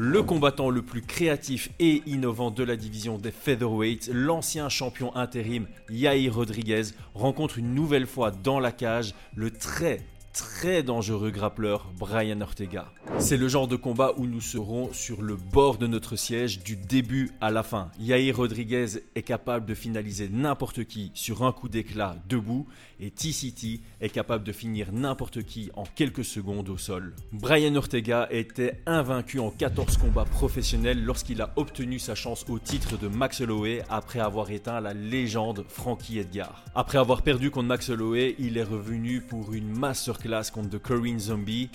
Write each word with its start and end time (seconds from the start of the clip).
Le 0.00 0.22
combattant 0.22 0.70
le 0.70 0.82
plus 0.82 1.02
créatif 1.02 1.70
et 1.80 2.04
innovant 2.06 2.52
de 2.52 2.62
la 2.62 2.76
division 2.76 3.18
des 3.18 3.32
featherweights, 3.32 4.08
l'ancien 4.12 4.68
champion 4.68 5.12
intérim 5.16 5.66
Yair 5.90 6.36
Rodriguez 6.36 6.82
rencontre 7.14 7.58
une 7.58 7.74
nouvelle 7.74 8.06
fois 8.06 8.30
dans 8.30 8.60
la 8.60 8.70
cage 8.70 9.12
le 9.34 9.50
très 9.50 10.06
très 10.32 10.84
dangereux 10.84 11.32
grappleur 11.32 11.90
Brian 11.98 12.40
Ortega. 12.40 12.92
C'est 13.18 13.36
le 13.36 13.48
genre 13.48 13.66
de 13.66 13.74
combat 13.74 14.12
où 14.18 14.26
nous 14.26 14.40
serons 14.40 14.92
sur 14.92 15.20
le 15.20 15.34
bord 15.34 15.78
de 15.78 15.88
notre 15.88 16.14
siège 16.14 16.62
du 16.62 16.76
début 16.76 17.32
à 17.40 17.50
la 17.50 17.64
fin. 17.64 17.90
Yair 17.98 18.36
Rodriguez 18.36 19.00
est 19.16 19.22
capable 19.22 19.66
de 19.66 19.74
finaliser 19.74 20.28
n'importe 20.28 20.84
qui 20.84 21.10
sur 21.14 21.42
un 21.42 21.50
coup 21.50 21.68
d'éclat 21.68 22.14
debout 22.28 22.68
et 23.00 23.10
TCT 23.10 23.80
est 24.00 24.08
capable 24.08 24.44
de 24.44 24.52
finir 24.52 24.92
n'importe 24.92 25.42
qui 25.42 25.70
en 25.74 25.84
quelques 25.84 26.24
secondes 26.24 26.68
au 26.68 26.76
sol. 26.76 27.14
Brian 27.32 27.74
Ortega 27.74 28.28
était 28.30 28.80
invaincu 28.86 29.38
en 29.38 29.50
14 29.50 29.96
combats 29.98 30.24
professionnels 30.24 31.04
lorsqu'il 31.04 31.40
a 31.42 31.52
obtenu 31.56 31.98
sa 31.98 32.14
chance 32.14 32.44
au 32.48 32.58
titre 32.58 32.98
de 32.98 33.08
Max 33.08 33.40
Holloway 33.40 33.82
après 33.88 34.20
avoir 34.20 34.50
éteint 34.50 34.80
la 34.80 34.94
légende 34.94 35.64
Frankie 35.68 36.18
Edgar. 36.18 36.64
Après 36.74 36.98
avoir 36.98 37.22
perdu 37.22 37.50
contre 37.50 37.68
Max 37.68 37.88
Holloway, 37.88 38.36
il 38.38 38.58
est 38.58 38.64
revenu 38.64 39.20
pour 39.20 39.52
une 39.52 39.76
masterclass 39.78 40.50
contre 40.52 40.70
The 40.70 40.78
Korean 40.78 41.18
Zombie. 41.18 41.70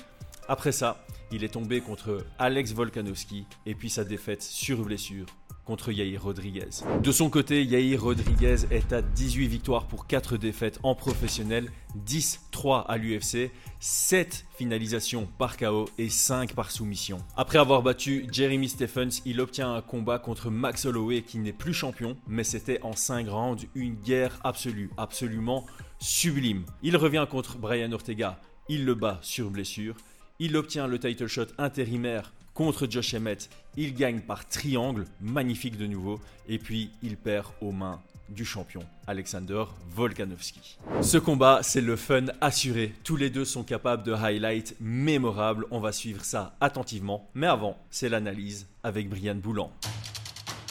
Après 0.48 0.72
ça, 0.72 1.06
il 1.32 1.44
est 1.44 1.50
tombé 1.50 1.82
contre 1.82 2.26
Alex 2.38 2.74
Volkanovski 2.74 3.46
et 3.66 3.76
puis 3.76 3.90
sa 3.90 4.04
défaite 4.04 4.44
sur 4.44 4.84
blessure 4.84 5.26
contre 5.66 5.92
Yair 5.92 6.22
Rodriguez. 6.22 6.70
De 7.02 7.12
son 7.12 7.30
côté, 7.30 7.64
Yair 7.64 8.02
Rodriguez 8.02 8.58
est 8.72 8.94
à 8.94 9.02
18 9.02 9.48
victoires 9.48 9.86
pour 9.88 10.08
4 10.08 10.38
défaites 10.38 10.80
en 10.84 10.96
professionnel, 10.96 11.72
10-3 12.06 12.86
à 12.86 12.98
l'UFC, 12.98 13.52
7 13.80 14.46
finalisations 14.58 15.28
par 15.38 15.58
KO 15.58 15.86
et 15.98 16.10
5 16.10 16.54
par 16.54 16.72
soumission. 16.72 17.20
Après 17.38 17.60
avoir 17.60 17.82
battu 17.82 18.26
Jeremy 18.32 18.70
Stephens, 18.70 19.22
il 19.26 19.40
obtient 19.40 19.74
un 19.74 19.82
combat 19.82 20.20
contre 20.20 20.50
Max 20.50 20.86
Holloway 20.86 21.22
qui 21.22 21.38
n'est 21.38 21.54
plus 21.54 21.74
champion, 21.74 22.18
mais 22.28 22.44
c'était 22.44 22.82
en 22.82 22.94
5 22.94 23.28
rounds 23.30 23.68
une 23.76 23.96
guerre 23.96 24.40
absolue, 24.44 24.90
absolument 24.98 25.66
sublime. 26.00 26.66
Il 26.82 26.98
revient 26.98 27.26
contre 27.30 27.58
Brian 27.58 27.92
Ortega, 27.92 28.40
il 28.70 28.86
le 28.86 28.96
bat 28.96 29.20
sur 29.22 29.50
blessure, 29.50 29.96
il 30.40 30.58
obtient 30.58 30.88
le 30.88 31.00
title 31.00 31.28
shot 31.28 31.48
intérimaire 31.58 32.34
contre 32.54 32.88
Josh 32.90 33.14
Emmett, 33.14 33.50
il 33.78 33.94
gagne 33.94 34.22
par 34.22 34.48
triangle, 34.48 35.06
magnifique 35.22 35.78
de 35.78 35.88
nouveau, 35.88 36.20
et 36.48 36.60
puis 36.60 36.92
il 37.02 37.18
perd 37.18 37.48
aux 37.62 37.72
mains 37.72 38.02
du 38.30 38.46
champion 38.46 38.82
Alexander 39.08 39.64
Volkanovski. 39.92 40.78
Ce 41.02 41.18
combat, 41.18 41.60
c'est 41.62 41.82
le 41.82 41.96
fun 41.96 42.26
assuré. 42.42 42.94
Tous 43.04 43.16
les 43.16 43.30
deux 43.30 43.46
sont 43.46 43.64
capables 43.64 44.04
de 44.04 44.14
highlights 44.14 44.76
mémorables. 44.80 45.66
On 45.72 45.80
va 45.80 45.92
suivre 45.92 46.24
ça 46.24 46.56
attentivement. 46.62 47.30
Mais 47.34 47.48
avant, 47.48 47.78
c'est 47.90 48.10
l'analyse 48.10 48.68
avec 48.84 49.10
Brian 49.10 49.36
Boulan. 49.36 49.72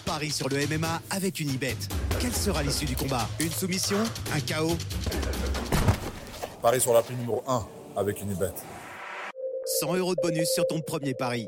Paris 0.05 0.31
sur 0.31 0.49
le 0.49 0.57
MMA 0.67 1.01
avec 1.11 1.41
une 1.41 1.49
Unibet. 1.49 1.77
Quelle 2.21 2.33
sera 2.33 2.63
l'issue 2.63 2.87
du 2.87 2.97
combat? 2.97 3.29
Une 3.39 3.51
soumission? 3.51 3.99
Un 4.35 4.41
chaos 4.41 4.77
Paris 6.61 6.81
sur 6.81 6.93
la 6.93 7.03
numéro 7.11 7.43
1 7.47 7.67
avec 7.97 8.21
une 8.21 8.31
Unibet. 8.31 8.53
100 9.81 9.97
euros 9.97 10.15
de 10.15 10.21
bonus 10.21 10.49
sur 10.55 10.67
ton 10.67 10.81
premier 10.81 11.15
pari. 11.15 11.47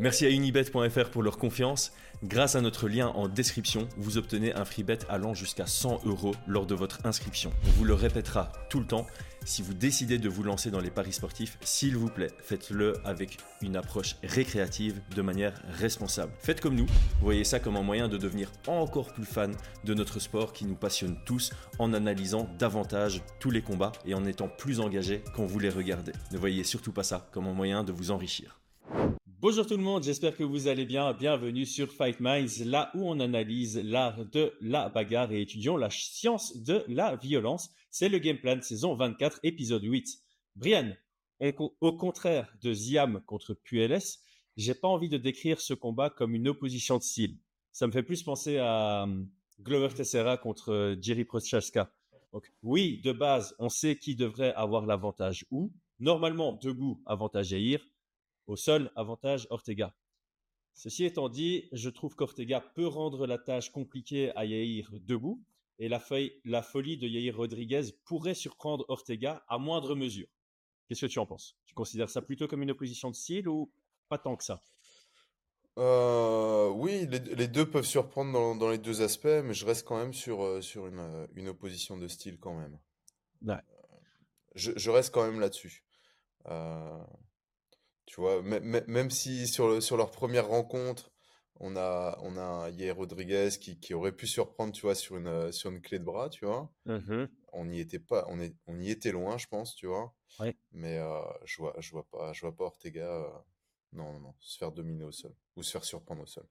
Merci 0.00 0.24
à 0.24 0.30
unibet.fr 0.30 1.10
pour 1.10 1.22
leur 1.22 1.36
confiance. 1.36 1.92
Grâce 2.24 2.54
à 2.54 2.60
notre 2.60 2.88
lien 2.88 3.08
en 3.08 3.28
description, 3.28 3.88
vous 3.96 4.16
obtenez 4.16 4.54
un 4.54 4.64
free 4.64 4.84
bet 4.84 5.00
allant 5.08 5.34
jusqu'à 5.34 5.66
100 5.66 6.00
euros 6.06 6.34
lors 6.46 6.66
de 6.66 6.74
votre 6.74 7.04
inscription. 7.04 7.52
On 7.66 7.70
vous 7.72 7.84
le 7.84 7.94
répétera 7.94 8.52
tout 8.70 8.80
le 8.80 8.86
temps. 8.86 9.06
Si 9.44 9.60
vous 9.60 9.74
décidez 9.74 10.18
de 10.18 10.28
vous 10.28 10.44
lancer 10.44 10.70
dans 10.70 10.80
les 10.80 10.90
paris 10.90 11.12
sportifs, 11.12 11.58
s'il 11.60 11.96
vous 11.96 12.08
plaît, 12.08 12.30
faites-le 12.40 12.94
avec 13.04 13.38
une 13.60 13.76
approche 13.76 14.16
récréative 14.22 15.00
de 15.14 15.20
manière 15.20 15.60
responsable. 15.78 16.32
Faites 16.38 16.60
comme 16.60 16.76
nous, 16.76 16.86
voyez 17.20 17.44
ça 17.44 17.60
comme 17.60 17.76
un 17.76 17.82
moyen 17.82 18.08
de 18.08 18.16
devenir 18.16 18.50
encore 18.68 19.12
plus 19.12 19.24
fan 19.26 19.54
de 19.84 19.94
notre 19.94 20.20
sport 20.20 20.52
qui 20.52 20.64
nous 20.64 20.76
passionne 20.76 21.18
tous 21.26 21.52
en 21.78 21.92
analysant 21.92 22.48
davantage 22.58 23.22
tous 23.40 23.50
les 23.50 23.62
combats 23.62 23.92
et 24.06 24.14
en 24.14 24.24
étant 24.24 24.48
plus 24.48 24.80
engagé 24.80 25.22
quand 25.34 25.44
vous 25.44 25.58
les 25.58 25.70
regardez. 25.70 26.12
Ne 26.30 26.38
voyez 26.38 26.64
surtout 26.64 26.92
pas 26.92 27.02
ça 27.02 27.28
comme 27.32 27.46
un 27.46 27.52
moyen 27.52 27.84
de 27.84 27.92
vous 27.92 28.10
enrichir. 28.10 28.60
Bonjour 29.42 29.66
tout 29.66 29.76
le 29.76 29.82
monde, 29.82 30.04
j'espère 30.04 30.36
que 30.36 30.44
vous 30.44 30.68
allez 30.68 30.86
bien. 30.86 31.12
Bienvenue 31.14 31.66
sur 31.66 31.90
Fight 31.90 32.20
Minds, 32.20 32.64
là 32.64 32.92
où 32.94 33.10
on 33.10 33.18
analyse 33.18 33.76
l'art 33.76 34.24
de 34.24 34.52
la 34.60 34.88
bagarre 34.88 35.32
et 35.32 35.40
étudions 35.40 35.76
la 35.76 35.90
science 35.90 36.56
de 36.58 36.84
la 36.86 37.16
violence. 37.16 37.68
C'est 37.90 38.08
le 38.08 38.18
Game 38.18 38.38
Plan 38.38 38.62
saison 38.62 38.94
24, 38.94 39.40
épisode 39.42 39.82
8. 39.82 40.16
Brian, 40.54 40.92
au 41.58 41.92
contraire 41.96 42.54
de 42.62 42.72
Ziam 42.72 43.20
contre 43.26 43.54
Puelles, 43.54 43.98
j'ai 44.56 44.74
pas 44.74 44.86
envie 44.86 45.08
de 45.08 45.18
décrire 45.18 45.60
ce 45.60 45.74
combat 45.74 46.08
comme 46.08 46.36
une 46.36 46.46
opposition 46.46 46.98
de 46.98 47.02
style. 47.02 47.36
Ça 47.72 47.88
me 47.88 47.92
fait 47.92 48.04
plus 48.04 48.22
penser 48.22 48.58
à 48.58 49.02
hum, 49.02 49.28
Glover 49.60 49.92
Teixeira 49.92 50.36
contre 50.36 50.70
euh, 50.72 50.96
Jerry 51.00 51.24
Prochaska. 51.24 51.92
Donc, 52.32 52.52
oui, 52.62 53.00
de 53.02 53.10
base, 53.10 53.56
on 53.58 53.68
sait 53.68 53.96
qui 53.96 54.14
devrait 54.14 54.54
avoir 54.54 54.86
l'avantage 54.86 55.46
où. 55.50 55.72
Normalement, 55.98 56.52
debout, 56.62 57.02
avantage 57.06 57.48
Jair 57.48 57.80
au 58.46 58.56
sol, 58.56 58.90
avantage 58.96 59.46
Ortega. 59.50 59.94
Ceci 60.74 61.04
étant 61.04 61.28
dit, 61.28 61.68
je 61.72 61.90
trouve 61.90 62.14
qu'Ortega 62.14 62.60
peut 62.60 62.86
rendre 62.86 63.26
la 63.26 63.38
tâche 63.38 63.70
compliquée 63.70 64.34
à 64.36 64.44
Yair 64.44 64.88
debout 64.92 65.42
et 65.78 65.88
la, 65.88 65.98
folie 66.62 66.96
de 66.96 67.08
Yair 67.08 67.36
Rodriguez 67.36 67.82
pourrait 68.04 68.34
surprendre 68.34 68.84
Ortega 68.88 69.44
à 69.48 69.58
moindre 69.58 69.94
mesure. 69.94 70.28
Qu'est-ce 70.88 71.06
que 71.06 71.10
tu 71.10 71.18
en 71.18 71.26
penses? 71.26 71.56
Tu 71.66 71.74
considères 71.74 72.10
ça 72.10 72.22
plutôt 72.22 72.46
comme 72.46 72.62
une 72.62 72.70
opposition 72.70 73.10
de 73.10 73.16
style 73.16 73.48
ou 73.48 73.72
pas 74.08 74.18
tant 74.18 74.36
que 74.36 74.44
ça? 74.44 74.60
Euh, 75.78 76.68
oui, 76.68 77.06
les, 77.06 77.48
deux 77.48 77.68
peuvent 77.68 77.86
surprendre 77.86 78.56
dans, 78.58 78.70
les 78.70 78.78
deux 78.78 79.00
aspects, 79.00 79.24
mais 79.44 79.54
je 79.54 79.64
reste 79.64 79.86
quand 79.86 79.96
même 79.96 80.12
sur, 80.12 80.44
euh, 80.44 80.60
sur 80.60 80.86
une, 80.86 81.26
une, 81.34 81.48
opposition 81.48 81.96
de 81.96 82.06
style 82.08 82.38
quand 82.38 82.54
même. 82.54 82.78
Je, 84.54 84.90
reste 84.90 85.14
quand 85.14 85.24
même 85.24 85.40
là-dessus. 85.40 85.82
Euh, 86.46 87.02
tu 88.06 88.20
vois, 88.20 88.42
même 88.42 89.10
si 89.10 89.46
sur, 89.46 89.82
sur 89.82 89.96
leur 89.96 90.10
première 90.10 90.48
rencontre, 90.48 91.12
on 91.60 91.76
a, 91.76 92.18
on 92.22 92.36
a 92.36 92.70
Yair 92.70 92.96
Rodriguez 92.96 93.50
qui, 93.60 93.78
qui, 93.78 93.94
aurait 93.94 94.12
pu 94.12 94.26
surprendre, 94.26 94.72
tu 94.72 94.82
vois, 94.82 94.94
sur 94.94 95.16
une, 95.16 95.28
euh, 95.28 95.52
sur 95.52 95.70
une 95.70 95.80
clé 95.80 95.98
de 95.98 96.04
bras, 96.04 96.28
tu 96.28 96.44
vois. 96.44 96.70
Mmh 96.86 97.26
on 97.54 97.70
y 97.70 97.80
était 97.80 97.98
pas, 97.98 98.24
on, 98.30 98.40
est, 98.40 98.56
on 98.66 98.80
y 98.80 98.88
était 98.88 99.12
loin, 99.12 99.36
je 99.36 99.46
pense, 99.46 99.74
tu 99.74 99.86
vois. 99.86 100.14
Mais 100.72 100.96
euh, 100.96 101.20
je 101.44 101.58
vois, 101.58 101.74
je 101.78 101.90
vois 101.90 102.08
pas, 102.10 102.32
je 102.32 102.40
vois 102.40 102.56
pas 102.56 102.64
Ortega, 102.64 103.06
euh, 103.06 103.28
non, 103.92 104.18
non, 104.20 104.32
se 104.40 104.56
faire 104.56 104.72
dominer 104.72 105.04
au 105.04 105.12
sol 105.12 105.34
ou 105.56 105.62
se 105.62 105.70
faire 105.70 105.84
surprendre 105.84 106.22
au 106.22 106.26
sol. 106.26 106.46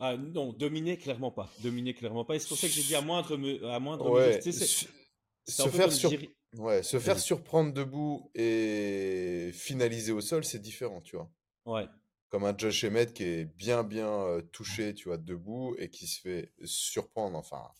Ah 0.00 0.16
non, 0.16 0.52
dominer 0.52 0.96
clairement 0.96 1.30
pas, 1.30 1.48
dominer 1.62 1.94
clairement 1.94 2.24
pas. 2.24 2.34
Et 2.34 2.40
c'est 2.40 2.48
pour 2.48 2.58
ça 2.58 2.66
que 2.66 2.72
j'ai 2.72 2.82
dit 2.82 2.96
à 2.96 3.02
moindre, 3.02 3.38
à 3.68 3.78
moindre 3.78 4.10
ouais, 4.10 4.40
se 4.42 5.68
faire 5.68 5.92
sur... 5.92 6.10
Ouais, 6.58 6.82
se 6.82 6.98
faire 6.98 7.18
surprendre 7.18 7.72
debout 7.72 8.30
et 8.34 9.50
finaliser 9.54 10.12
au 10.12 10.20
sol, 10.20 10.44
c'est 10.44 10.58
différent, 10.58 11.00
tu 11.00 11.16
vois. 11.16 11.30
Ouais. 11.64 11.88
Comme 12.28 12.44
un 12.44 12.56
Josh 12.56 12.84
Emmett 12.84 13.14
qui 13.14 13.24
est 13.24 13.44
bien, 13.44 13.84
bien 13.84 14.40
touché, 14.52 14.94
tu 14.94 15.08
vois, 15.08 15.18
debout 15.18 15.74
et 15.78 15.88
qui 15.90 16.06
se 16.06 16.20
fait 16.20 16.52
surprendre, 16.64 17.38
enfin, 17.38 17.70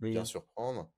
bien 0.00 0.24
surprendre. 0.24 0.90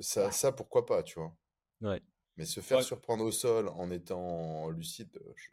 ça, 0.00 0.30
ça, 0.30 0.52
pourquoi 0.52 0.86
pas, 0.86 1.02
tu 1.02 1.18
vois? 1.18 1.36
Ouais. 1.80 2.02
Mais 2.36 2.44
se 2.46 2.60
faire 2.60 2.82
surprendre 2.82 3.24
au 3.24 3.30
sol 3.30 3.68
en 3.68 3.90
étant 3.90 4.68
lucide, 4.70 5.20
je, 5.36 5.50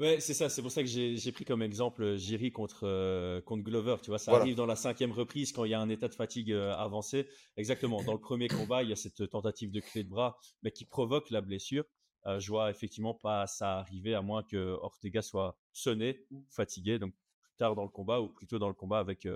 Ouais, 0.00 0.20
c'est 0.20 0.34
ça. 0.34 0.48
C'est 0.48 0.62
pour 0.62 0.70
ça 0.70 0.82
que 0.82 0.88
j'ai 0.88 1.32
pris 1.32 1.44
comme 1.44 1.62
exemple 1.62 2.16
Jiri 2.16 2.52
contre, 2.52 3.40
contre 3.40 3.62
Glover. 3.62 3.96
Tu 4.02 4.10
vois, 4.10 4.18
ça 4.18 4.32
arrive 4.32 4.54
dans 4.54 4.66
la 4.66 4.76
cinquième 4.76 5.12
reprise 5.12 5.52
quand 5.52 5.64
il 5.64 5.70
y 5.70 5.74
a 5.74 5.80
un 5.80 5.88
état 5.88 6.08
de 6.08 6.14
fatigue 6.14 6.52
avancé. 6.52 7.28
Exactement. 7.56 8.02
Dans 8.02 8.12
le 8.12 8.20
premier 8.20 8.48
combat, 8.48 8.82
il 8.82 8.90
y 8.90 8.92
a 8.92 8.96
cette 8.96 9.28
tentative 9.30 9.70
de 9.70 9.80
clé 9.80 10.04
de 10.04 10.08
bras, 10.08 10.38
mais 10.62 10.70
qui 10.70 10.84
provoque 10.84 11.30
la 11.30 11.40
blessure. 11.40 11.84
je 12.26 12.48
vois 12.48 12.70
effectivement 12.70 13.14
pas 13.14 13.46
ça 13.46 13.78
arriver 13.78 14.14
à 14.14 14.22
moins 14.22 14.42
que 14.42 14.56
Ortega 14.56 15.22
soit 15.22 15.58
sonné 15.72 16.26
ou 16.30 16.44
fatigué. 16.50 16.98
Donc 16.98 17.12
plus 17.42 17.56
tard 17.56 17.74
dans 17.74 17.84
le 17.84 17.88
combat 17.88 18.20
ou 18.20 18.28
plutôt 18.28 18.58
dans 18.58 18.68
le 18.68 18.74
combat 18.74 18.98
avec 18.98 19.26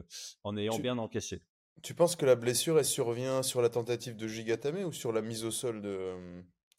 en 0.45 0.57
ayant 0.57 0.79
bien 0.79 0.99
encaissé. 0.99 1.43
Tu 1.83 1.95
penses 1.95 2.17
que 2.17 2.27
la 2.27 2.37
blessure 2.37 2.79
elle 2.79 2.85
survient 2.85 3.43
sur 3.43 3.63
la 3.63 3.71
tentative 3.71 4.15
de 4.15 4.29
Gigatame 4.29 4.85
ou 4.85 4.93
sur 4.93 5.13
la 5.13 5.23
mise 5.23 5.45
au 5.45 5.51
sol 5.51 5.81
de 5.81 6.15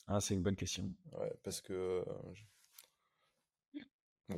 Ah, 0.08 0.22
c'est 0.22 0.36
une 0.36 0.44
bonne 0.44 0.56
question. 0.56 0.90
Ouais, 1.14 1.34
parce 1.44 1.62
que 1.62 2.06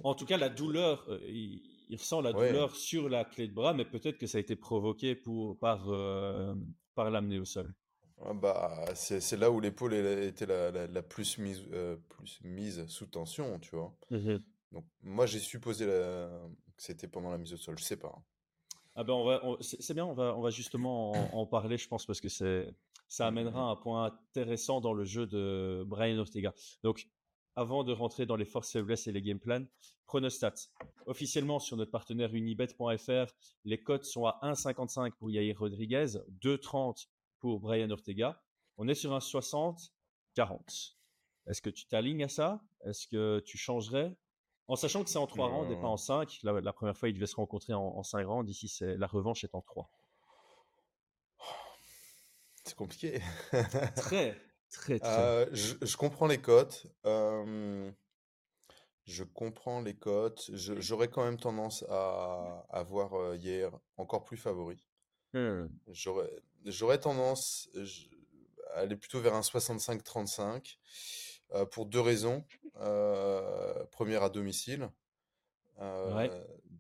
en 0.04 0.16
tout 0.16 0.26
cas, 0.26 0.38
la 0.38 0.50
douleur, 0.50 1.06
euh, 1.10 1.20
il, 1.28 1.62
ressent 1.98 2.22
la 2.22 2.34
douleur 2.34 2.76
sur 2.76 3.10
la 3.10 3.24
clé 3.26 3.48
de 3.48 3.54
bras, 3.54 3.74
mais 3.74 3.86
peut-être 3.86 4.18
que 4.18 4.28
ça 4.28 4.38
a 4.38 4.42
été 4.42 4.56
provoqué 4.56 5.16
pour, 5.16 5.58
par, 5.60 5.90
euh, 5.90 6.56
par 6.96 7.12
l'amener 7.12 7.40
au 7.40 7.46
sol. 7.46 7.74
Ah 8.24 8.34
bah, 8.34 8.86
c'est 8.96 9.38
là 9.38 9.52
où 9.52 9.60
l'épaule 9.60 9.94
était 9.94 10.46
la, 10.46 10.88
la, 10.88 11.02
plus, 11.04 11.38
mise, 11.38 11.64
euh, 11.74 11.98
plus 12.10 12.40
mise 12.44 12.86
sous 12.88 13.06
tension, 13.06 13.60
tu 13.60 13.76
vois. 13.76 13.94
Mmh 14.10 14.38
Donc, 14.72 14.86
moi, 15.04 15.26
j'ai 15.26 15.40
supposé 15.40 15.86
que 15.86 16.30
c'était 16.78 17.08
pendant 17.08 17.30
la 17.30 17.38
mise 17.38 17.54
au 17.54 17.58
sol, 17.58 17.78
je 17.78 17.84
sais 17.84 17.98
pas. 17.98 18.14
Hein. 18.16 18.24
Ah 18.98 19.04
ben 19.04 19.12
on 19.12 19.26
va, 19.26 19.42
c'est 19.60 19.94
bien, 19.94 20.06
on 20.06 20.14
va, 20.14 20.38
on 20.38 20.42
va 20.42 20.50
justement 20.50 21.12
en, 21.12 21.40
en 21.42 21.46
parler, 21.46 21.78
je 21.78 21.86
pense, 21.90 22.06
parce 22.06 22.22
que 22.22 22.30
c'est, 22.30 22.74
ça 23.10 23.28
amènera 23.28 23.62
un 23.70 23.76
point 23.76 24.06
intéressant 24.06 24.82
dans 24.82 24.94
le 24.94 25.04
jeu 25.04 25.28
de 25.28 25.84
Brian 25.86 26.18
Ortega. 26.18 26.54
Donc, 26.82 27.08
avant 27.56 27.84
de 27.84 27.94
rentrer 27.94 28.26
dans 28.26 28.36
les 28.36 28.46
forces 28.46 28.72
faiblesses 28.72 29.08
et 29.08 29.12
les 29.12 29.22
game 29.22 29.40
plans, 29.40 29.66
pronostat. 30.06 30.54
Officiellement, 31.06 31.60
sur 31.60 31.78
notre 31.78 31.92
partenaire 31.92 32.34
unibet.fr, 32.34 33.32
les 33.64 33.82
cotes 33.82 34.06
sont 34.06 34.26
à 34.26 34.40
1,55 34.44 35.12
pour 35.14 35.32
Yair 35.32 35.58
Rodriguez, 35.58 36.08
2,30 36.42 37.08
pour 37.40 37.60
Brian 37.60 37.90
Ortega. 37.90 38.42
On 38.78 38.88
est 38.88 38.96
sur 38.96 39.14
un 39.14 39.20
60-40. 39.20 40.96
Est-ce 41.48 41.62
que 41.62 41.70
tu 41.70 41.86
t'alignes 41.88 42.24
à 42.24 42.30
ça? 42.30 42.62
Est-ce 42.86 43.08
que 43.08 43.40
tu 43.46 43.58
changerais? 43.58 44.16
En 44.68 44.76
sachant 44.76 45.04
que 45.04 45.10
c'est 45.10 45.20
en 45.20 45.28
3 45.28 45.48
rounds 45.48 45.72
et 45.72 45.80
pas 45.80 45.88
en 45.88 45.98
5. 45.98 46.40
La, 46.44 46.74
première 46.74 46.98
fois, 46.98 47.08
ils 47.08 47.14
devaient 47.14 47.28
se 47.28 47.36
rencontrer 47.36 47.74
en, 47.74 47.84
en 47.84 48.04
5 48.04 48.26
rounds. 48.26 48.50
Ici, 48.50 48.68
c'est, 48.68 48.98
la 48.98 49.08
revanche 49.08 49.44
est 49.44 49.54
en 49.54 49.62
3. 49.62 49.90
C'est 52.64 52.76
compliqué. 52.76 53.22
très, 53.96 54.42
très, 54.76 55.00
très. 55.00 55.10
Euh, 55.10 55.46
je, 55.54 55.96
comprends 55.96 56.28
les 56.28 56.40
cotes. 56.40 56.86
je 57.04 57.92
comprends 59.24 59.82
les 59.82 59.96
cotes. 59.96 60.50
j'aurais 60.54 61.08
quand 61.08 61.24
même 61.24 61.40
tendance 61.40 61.84
à, 61.90 62.66
à 62.70 62.84
voir 62.84 63.14
euh, 63.14 63.36
hier 63.36 63.72
encore 63.98 64.24
plus 64.24 64.38
favori. 64.38 64.84
Mmh. 65.34 65.66
J'aurais, 65.88 67.00
tendance 67.00 67.70
à 68.74 68.80
aller 68.80 68.96
plutôt 68.96 69.20
vers 69.20 69.34
un 69.34 69.42
65-35 69.42 70.78
euh, 71.54 71.66
pour 71.66 71.86
deux 71.86 72.02
raisons. 72.02 72.46
première 73.92 74.24
à 74.24 74.30
domicile. 74.30 74.90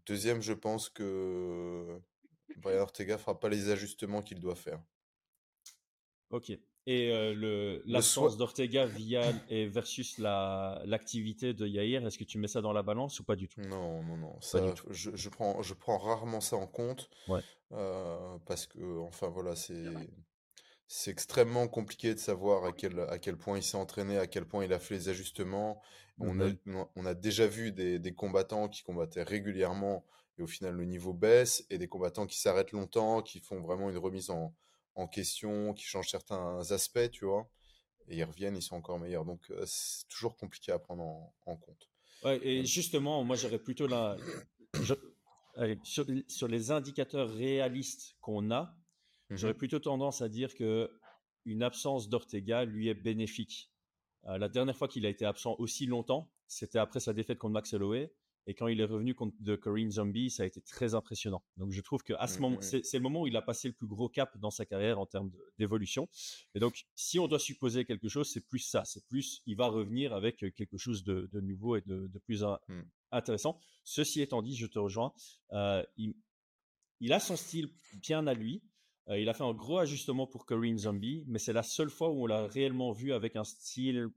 Deuxième, 0.05 0.41
je 0.41 0.53
pense 0.53 0.89
que 0.89 1.99
Brian 2.57 2.81
Ortega 2.81 3.17
fera 3.17 3.39
pas 3.39 3.49
les 3.49 3.69
ajustements 3.69 4.21
qu'il 4.21 4.39
doit 4.39 4.55
faire. 4.55 4.81
Ok. 6.29 6.51
Et 6.87 7.11
euh, 7.11 7.33
le, 7.33 7.81
l'absence 7.87 8.37
d'Ortega 8.37 8.85
via 8.85 9.23
et 9.49 9.67
versus 9.67 10.19
la, 10.19 10.83
l'activité 10.85 11.55
de 11.55 11.65
Yair, 11.65 12.05
est-ce 12.05 12.19
que 12.19 12.23
tu 12.23 12.37
mets 12.37 12.47
ça 12.47 12.61
dans 12.61 12.73
la 12.73 12.83
balance 12.83 13.19
ou 13.19 13.23
pas 13.23 13.35
du 13.35 13.47
tout? 13.47 13.61
Non, 13.61 14.03
non, 14.03 14.17
non. 14.17 14.39
Ça, 14.39 14.59
Je, 14.91 15.09
je, 15.15 15.29
prends, 15.29 15.63
je 15.63 15.73
prends 15.73 15.97
rarement 15.97 16.41
ça 16.41 16.57
en 16.57 16.67
compte. 16.67 17.09
Ouais. 17.27 17.41
Euh, 17.71 18.37
parce 18.45 18.67
que, 18.67 18.99
enfin 18.99 19.29
voilà, 19.29 19.55
c'est, 19.55 19.83
c'est 20.87 21.09
extrêmement 21.09 21.67
compliqué 21.67 22.13
de 22.13 22.19
savoir 22.19 22.65
à 22.65 22.71
quel, 22.71 22.99
à 22.99 23.17
quel 23.17 23.35
point 23.35 23.57
il 23.57 23.63
s'est 23.63 23.77
entraîné, 23.77 24.19
à 24.19 24.27
quel 24.27 24.45
point 24.45 24.63
il 24.63 24.71
a 24.71 24.77
fait 24.77 24.93
les 24.93 25.09
ajustements. 25.09 25.81
On, 26.19 26.39
a, 26.39 26.51
on 26.95 27.05
a 27.05 27.13
déjà 27.15 27.47
vu 27.47 27.71
des, 27.71 27.97
des 27.97 28.13
combattants 28.13 28.69
qui 28.69 28.83
combattaient 28.83 29.23
régulièrement 29.23 30.05
et 30.37 30.43
au 30.43 30.47
final 30.47 30.75
le 30.75 30.85
niveau 30.85 31.13
baisse, 31.13 31.65
et 31.69 31.77
des 31.77 31.87
combattants 31.87 32.27
qui 32.27 32.39
s'arrêtent 32.39 32.73
longtemps, 32.73 33.21
qui 33.21 33.39
font 33.39 33.61
vraiment 33.61 33.89
une 33.89 33.97
remise 33.97 34.29
en, 34.29 34.53
en 34.95 35.07
question, 35.07 35.73
qui 35.73 35.83
changent 35.83 36.09
certains 36.09 36.71
aspects, 36.71 37.11
tu 37.11 37.25
vois, 37.25 37.49
et 38.07 38.17
ils 38.17 38.23
reviennent, 38.23 38.55
ils 38.55 38.61
sont 38.61 38.75
encore 38.75 38.99
meilleurs. 38.99 39.25
Donc 39.25 39.51
c'est 39.65 40.07
toujours 40.09 40.35
compliqué 40.37 40.71
à 40.71 40.79
prendre 40.79 41.03
en, 41.45 41.55
compte. 41.57 41.89
Ouais, 42.23 42.39
et 42.45 42.65
justement, 42.65 43.23
moi 43.23 43.35
j'aurais 43.35 43.59
plutôt 43.59 43.87
la... 43.87 44.17
sur, 45.83 46.47
les 46.47 46.71
indicateurs 46.71 47.29
réalistes 47.29 48.15
qu'on 48.21 48.51
a, 48.51 48.75
mmh 49.29 49.35
j'aurais 49.37 49.53
plutôt 49.55 49.79
tendance 49.79 50.21
à 50.21 50.29
dire 50.29 50.53
que 50.53 50.89
une 51.45 51.63
absence 51.63 52.09
d'Ortega 52.09 52.65
lui 52.65 52.89
est 52.89 52.95
bénéfique. 52.95 53.71
Euh, 54.27 54.37
la 54.37 54.49
dernière 54.49 54.75
fois 54.75 54.87
qu'il 54.87 55.05
a 55.05 55.09
été 55.09 55.25
absent 55.25 55.55
aussi 55.59 55.85
longtemps, 55.85 56.31
c'était 56.47 56.79
après 56.79 56.99
sa 56.99 57.13
défaite 57.13 57.37
contre 57.37 57.53
Max 57.53 57.73
Holloway. 57.73 58.11
Et 58.47 58.53
quand 58.53 58.67
il 58.67 58.79
est 58.79 58.85
revenu 58.85 59.15
contre 59.15 59.35
de 59.39 59.55
Corinne 59.55 59.91
Zombie, 59.91 60.29
ça 60.29 60.43
a 60.43 60.45
été 60.45 60.61
très 60.61 60.93
impressionnant. 60.93 61.43
Donc 61.57 61.71
je 61.71 61.81
trouve 61.81 62.03
que 62.03 62.13
à 62.13 62.27
ce 62.27 62.37
mmh, 62.37 62.41
moment, 62.41 62.55
mmh, 62.57 62.77
mmh. 62.77 62.83
c'est 62.83 62.97
le 62.97 63.03
moment 63.03 63.21
où 63.21 63.27
il 63.27 63.35
a 63.35 63.41
passé 63.41 63.67
le 63.67 63.73
plus 63.73 63.87
gros 63.87 64.09
cap 64.09 64.37
dans 64.37 64.51
sa 64.51 64.65
carrière 64.65 64.99
en 64.99 65.05
termes 65.05 65.31
d'évolution. 65.57 66.07
Et 66.53 66.59
donc, 66.59 66.85
si 66.95 67.19
on 67.19 67.27
doit 67.27 67.39
supposer 67.39 67.85
quelque 67.85 68.07
chose, 68.07 68.29
c'est 68.29 68.47
plus 68.47 68.59
ça. 68.59 68.83
C'est 68.85 69.05
plus, 69.07 69.41
il 69.45 69.55
va 69.55 69.67
revenir 69.67 70.13
avec 70.13 70.37
quelque 70.37 70.77
chose 70.77 71.03
de, 71.03 71.29
nouveau 71.33 71.75
et 71.75 71.81
de, 71.85 72.19
plus 72.25 72.45
intéressant. 73.11 73.59
Ceci 73.83 74.21
étant 74.21 74.41
dit, 74.41 74.55
je 74.55 74.67
te 74.67 74.79
rejoins. 74.79 75.13
Euh, 75.53 75.83
il, 75.97 77.13
a 77.13 77.19
son 77.19 77.35
style 77.35 77.69
bien 78.01 78.27
à 78.27 78.33
lui. 78.33 78.63
Euh, 79.09 79.19
il 79.19 79.29
a 79.29 79.33
fait 79.33 79.43
un 79.43 79.53
gros 79.53 79.79
ajustement 79.79 80.27
pour 80.27 80.45
Corinne 80.45 80.77
Zombie, 80.77 81.23
mais 81.27 81.39
c'est 81.39 81.53
la 81.53 81.63
seule 81.63 81.89
fois 81.89 82.09
où 82.09 82.23
on 82.23 82.25
l'a 82.25 82.47
réellement 82.47 82.91
vu 82.91 83.13
avec 83.13 83.35
un 83.35 83.43
style 83.43 84.09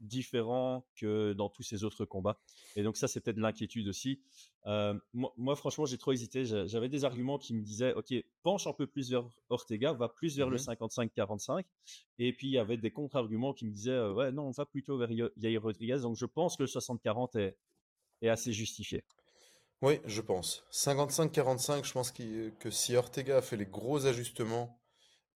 différent 0.00 0.84
que 0.96 1.32
dans 1.32 1.48
tous 1.48 1.62
ces 1.62 1.84
autres 1.84 2.04
combats. 2.04 2.38
Et 2.76 2.82
donc 2.82 2.96
ça, 2.96 3.08
c'est 3.08 3.20
peut-être 3.20 3.38
l'inquiétude 3.38 3.88
aussi. 3.88 4.20
Euh, 4.66 4.94
moi, 5.12 5.56
franchement, 5.56 5.86
j'ai 5.86 5.98
trop 5.98 6.12
hésité. 6.12 6.44
J'avais 6.44 6.88
des 6.88 7.04
arguments 7.04 7.38
qui 7.38 7.54
me 7.54 7.62
disaient, 7.62 7.94
OK, 7.94 8.12
penche 8.42 8.66
un 8.66 8.72
peu 8.72 8.86
plus 8.86 9.10
vers 9.10 9.28
Ortega, 9.48 9.92
va 9.92 10.08
plus 10.08 10.36
vers 10.36 10.50
le 10.50 10.56
55-45. 10.56 11.60
Mmh 11.60 11.64
Et 12.18 12.32
puis, 12.32 12.48
il 12.48 12.52
y 12.52 12.58
avait 12.58 12.76
des 12.76 12.90
contre-arguments 12.90 13.52
qui 13.52 13.64
me 13.64 13.70
disaient, 13.70 13.90
euh, 13.92 14.12
ouais, 14.12 14.32
non, 14.32 14.44
on 14.44 14.50
va 14.50 14.66
plutôt 14.66 14.98
vers 14.98 15.10
Yair 15.10 15.62
Rodriguez. 15.62 15.98
Donc, 16.02 16.16
je 16.16 16.26
pense 16.26 16.56
que 16.56 16.62
le 16.62 16.68
60-40 16.68 17.38
est, 17.38 17.56
est 18.22 18.28
assez 18.28 18.52
justifié. 18.52 19.04
Oui, 19.82 20.00
je 20.04 20.20
pense. 20.20 20.64
55-45, 20.72 21.86
je 21.86 21.92
pense 21.92 22.10
que 22.12 22.70
si 22.70 22.96
Ortega 22.96 23.38
a 23.38 23.42
fait 23.42 23.56
les 23.56 23.64
gros 23.64 24.04
ajustements 24.04 24.79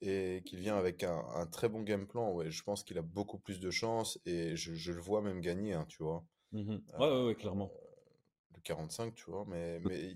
et 0.01 0.43
qu'il 0.45 0.59
vient 0.59 0.77
avec 0.77 1.03
un, 1.03 1.47
très 1.51 1.69
bon 1.69 1.83
game 1.83 2.07
plan, 2.07 2.33
ouais, 2.33 2.51
je 2.51 2.63
pense 2.63 2.85
qu'il 2.85 2.99
a 2.99 3.03
beaucoup 3.03 3.39
plus 3.39 3.61
de 3.61 3.71
chance 3.71 4.19
et 4.27 4.57
je, 4.57 4.93
le 4.93 5.01
vois 5.01 5.23
même 5.23 5.41
gagner, 5.41 5.73
hein, 5.73 5.87
tu 5.89 6.03
vois. 6.03 6.25
Mmh 6.53 6.77
ouais, 6.99 7.27
ouais, 7.27 7.35
clairement. 7.35 7.71
Euh, 7.75 8.57
le 8.57 8.61
45, 8.63 9.15
tu 9.15 9.31
vois, 9.31 9.45
mais, 9.49 9.81
mmh. 9.81 9.89
mais 9.89 10.15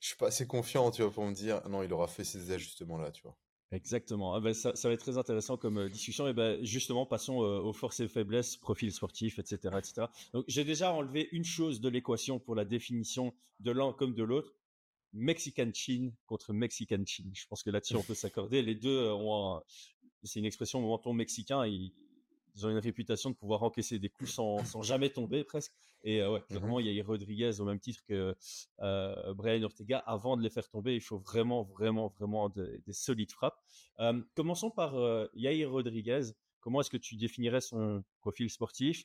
je 0.00 0.06
suis 0.08 0.16
pas 0.16 0.28
assez 0.28 0.46
confiant, 0.46 0.90
tu 0.90 1.02
vois, 1.02 1.10
pour 1.10 1.24
me 1.24 1.32
dire, 1.32 1.66
non, 1.68 1.82
il 1.82 1.92
aura 1.92 2.08
fait 2.08 2.24
ces 2.24 2.50
ajustements-là, 2.50 3.10
tu 3.10 3.22
vois. 3.22 3.36
Exactement. 3.72 4.34
Ah 4.34 4.40
ben, 4.40 4.52
ça, 4.52 4.76
ça, 4.76 4.88
va 4.88 4.94
être 4.94 5.00
très 5.00 5.16
intéressant 5.16 5.56
comme 5.56 5.78
euh, 5.78 5.88
discussion. 5.88 6.28
Et 6.28 6.34
ben, 6.34 6.62
justement, 6.62 7.06
passons 7.06 7.42
euh, 7.42 7.58
aux 7.58 7.72
forces 7.72 8.00
et 8.00 8.08
faiblesses, 8.08 8.56
profil 8.56 8.92
sportif, 8.92 9.38
etc., 9.38 9.74
etc. 9.78 10.06
Donc, 10.34 10.44
j'ai 10.46 10.64
déjà 10.64 10.92
enlevé 10.92 11.28
une 11.32 11.44
chose 11.44 11.80
de 11.80 11.88
l'équation 11.88 12.38
pour 12.38 12.54
la 12.54 12.66
définition 12.66 13.32
de 13.60 13.70
l'un 13.70 13.94
comme 13.94 14.14
de 14.14 14.22
l'autre. 14.22 14.52
Mexican 15.12 15.70
Chin 15.74 16.10
contre 16.26 16.52
Mexican 16.52 17.02
Chin. 17.06 17.30
Je 17.34 17.46
pense 17.46 17.62
que 17.62 17.70
là-dessus, 17.70 17.96
on 17.96 18.02
peut 18.02 18.14
s'accorder. 18.14 18.62
Les 18.62 18.74
deux 18.74 19.10
ont 19.10 19.62
c'est 20.24 20.38
une 20.38 20.46
expression 20.46 20.80
menton 20.80 21.12
mexicain. 21.12 21.66
Ils, 21.66 21.92
ils, 22.54 22.66
ont 22.66 22.70
une 22.70 22.78
réputation 22.78 23.30
de 23.30 23.34
pouvoir 23.34 23.62
encaisser 23.62 23.98
des 23.98 24.08
coups 24.08 24.30
sans, 24.30 24.64
sans 24.64 24.82
jamais 24.82 25.10
tomber 25.10 25.44
presque. 25.44 25.72
Et 26.04 26.20
euh, 26.20 26.32
ouais, 26.32 26.42
clairement, 26.42 26.78
mmh 26.78 26.82
il 26.82 26.94
y 26.94 27.00
a 27.00 27.04
Rodriguez 27.04 27.60
au 27.60 27.64
même 27.64 27.78
titre 27.78 28.02
que 28.08 28.34
euh, 28.80 29.34
Brian 29.34 29.62
Ortega. 29.62 29.98
Avant 29.98 30.36
de 30.36 30.42
les 30.42 30.50
faire 30.50 30.68
tomber, 30.68 30.94
il 30.94 31.00
faut 31.00 31.18
vraiment, 31.18 31.62
vraiment, 31.62 32.08
vraiment 32.08 32.48
des 32.48 32.80
solides 32.92 33.30
frappes. 33.30 33.58
Euh, 34.00 34.20
commençons 34.34 34.70
par 34.70 34.96
euh, 34.96 35.28
Yair 35.34 35.70
Rodriguez. 35.70 36.32
Comment 36.60 36.80
est-ce 36.80 36.90
que 36.90 36.96
tu 36.96 37.16
définirais 37.16 37.60
son 37.60 38.04
profil 38.20 38.50
sportif? 38.50 39.04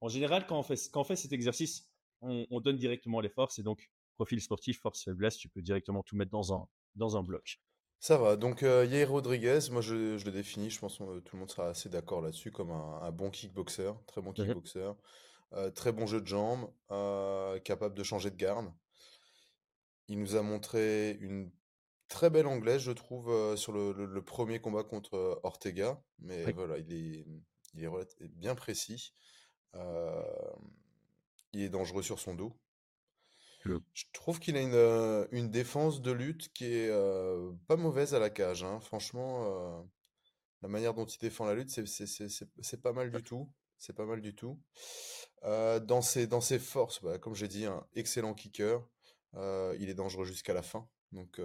En 0.00 0.08
général, 0.08 0.46
quand 0.46 0.58
on 0.58 0.62
fait, 0.62 0.78
quand 0.92 1.00
on 1.00 1.04
fait 1.04 1.16
cet 1.16 1.32
exercice, 1.32 1.88
on, 2.20 2.46
on 2.50 2.60
donne 2.60 2.76
directement 2.76 3.20
les 3.20 3.28
forces 3.28 3.58
et 3.58 3.62
donc 3.62 3.90
profil 4.18 4.40
sportif, 4.40 4.80
force, 4.80 5.04
faiblesse, 5.04 5.36
tu 5.36 5.48
peux 5.48 5.62
directement 5.62 6.02
tout 6.02 6.16
mettre 6.16 6.32
dans 6.32 6.52
un, 6.52 6.66
dans 6.96 7.16
un 7.16 7.22
bloc. 7.22 7.60
Ça 8.00 8.18
va. 8.18 8.36
Donc, 8.36 8.64
euh, 8.64 8.84
Yair 8.84 9.10
Rodriguez, 9.10 9.60
moi 9.70 9.80
je, 9.80 10.18
je, 10.18 10.24
le 10.24 10.32
définis, 10.32 10.70
je 10.70 10.78
pense 10.80 10.98
que 10.98 11.20
tout 11.20 11.36
le 11.36 11.40
monde 11.40 11.50
sera 11.50 11.68
assez 11.68 11.88
d'accord 11.88 12.20
là-dessus, 12.20 12.50
comme 12.50 12.72
un, 12.72 13.10
bon 13.12 13.30
kickboxer, 13.30 13.92
très 14.06 14.20
bon 14.20 14.30
mhm. 14.30 14.34
kickboxer, 14.34 14.90
euh, 15.52 15.70
très 15.70 15.92
bon 15.92 16.06
jeu 16.06 16.20
de 16.20 16.26
jambes, 16.26 16.68
euh, 16.90 17.60
capable 17.60 17.94
de 17.94 18.02
changer 18.02 18.30
de 18.30 18.36
garde. 18.36 18.72
Il 20.08 20.18
nous 20.18 20.34
a 20.34 20.42
montré 20.42 21.12
une 21.20 21.50
très 22.08 22.28
belle 22.28 22.46
anglaise, 22.46 22.82
je 22.82 22.92
trouve, 22.92 23.30
euh, 23.30 23.56
sur 23.56 23.72
le, 23.72 23.92
le, 23.92 24.22
premier 24.24 24.60
combat 24.60 24.82
contre 24.82 25.40
Ortega, 25.44 26.02
mais 26.18 26.50
voilà, 26.52 26.78
il 26.78 26.92
est, 26.92 27.24
il 27.74 27.84
est 27.84 28.28
bien 28.28 28.56
précis. 28.56 29.12
il 31.52 31.62
est 31.62 31.68
dangereux 31.68 32.02
sur 32.02 32.18
son 32.18 32.34
dos. 32.34 32.58
Je 33.64 34.04
trouve 34.12 34.38
qu'il 34.38 34.56
a 34.56 34.60
une, 34.60 34.74
euh, 34.74 35.26
une 35.30 35.50
défense 35.50 36.00
de 36.00 36.12
lutte 36.12 36.52
qui 36.52 36.66
est 36.66 36.88
euh, 36.88 37.52
pas 37.66 37.76
mauvaise 37.76 38.14
à 38.14 38.18
la 38.18 38.30
cage. 38.30 38.62
Hein. 38.62 38.80
Franchement, 38.80 39.44
euh, 39.46 39.82
la 40.62 40.68
manière 40.68 40.94
dont 40.94 41.06
il 41.06 41.18
défend 41.18 41.44
la 41.44 41.54
lutte, 41.54 41.70
c'est 41.70 42.82
pas 42.82 42.92
mal 42.92 43.10
du 43.10 43.22
tout. 43.22 43.50
C'est 43.76 43.94
pas 43.94 44.06
mal 44.06 44.20
du 44.20 44.34
tout. 44.34 44.60
dans, 45.42 46.02
ses, 46.02 46.26
dans 46.26 46.40
ses 46.40 46.58
forces, 46.58 47.02
bah, 47.02 47.18
comme 47.18 47.34
j'ai 47.34 47.48
dit, 47.48 47.64
un 47.64 47.86
excellent 47.94 48.34
kicker. 48.34 48.82
il 49.34 49.88
est 49.88 49.94
dangereux 49.94 50.24
jusqu'à 50.24 50.54
la 50.54 50.62
fin. 50.62 50.88
Donc, 51.12 51.40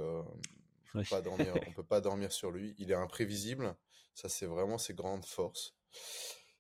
pas 1.10 1.22
dormir, 1.22 1.54
on 1.68 1.74
peut 1.74 1.84
pas 1.84 2.02
dormir 2.02 2.32
sur 2.32 2.52
lui. 2.52 2.76
Il 2.80 2.92
est 2.92 2.96
imprévisible. 2.96 3.76
Ça, 4.16 4.30
c'est 4.30 4.48
vraiment 4.48 4.78
ses 4.78 4.94
grandes 4.94 5.26
forces. 5.26 5.76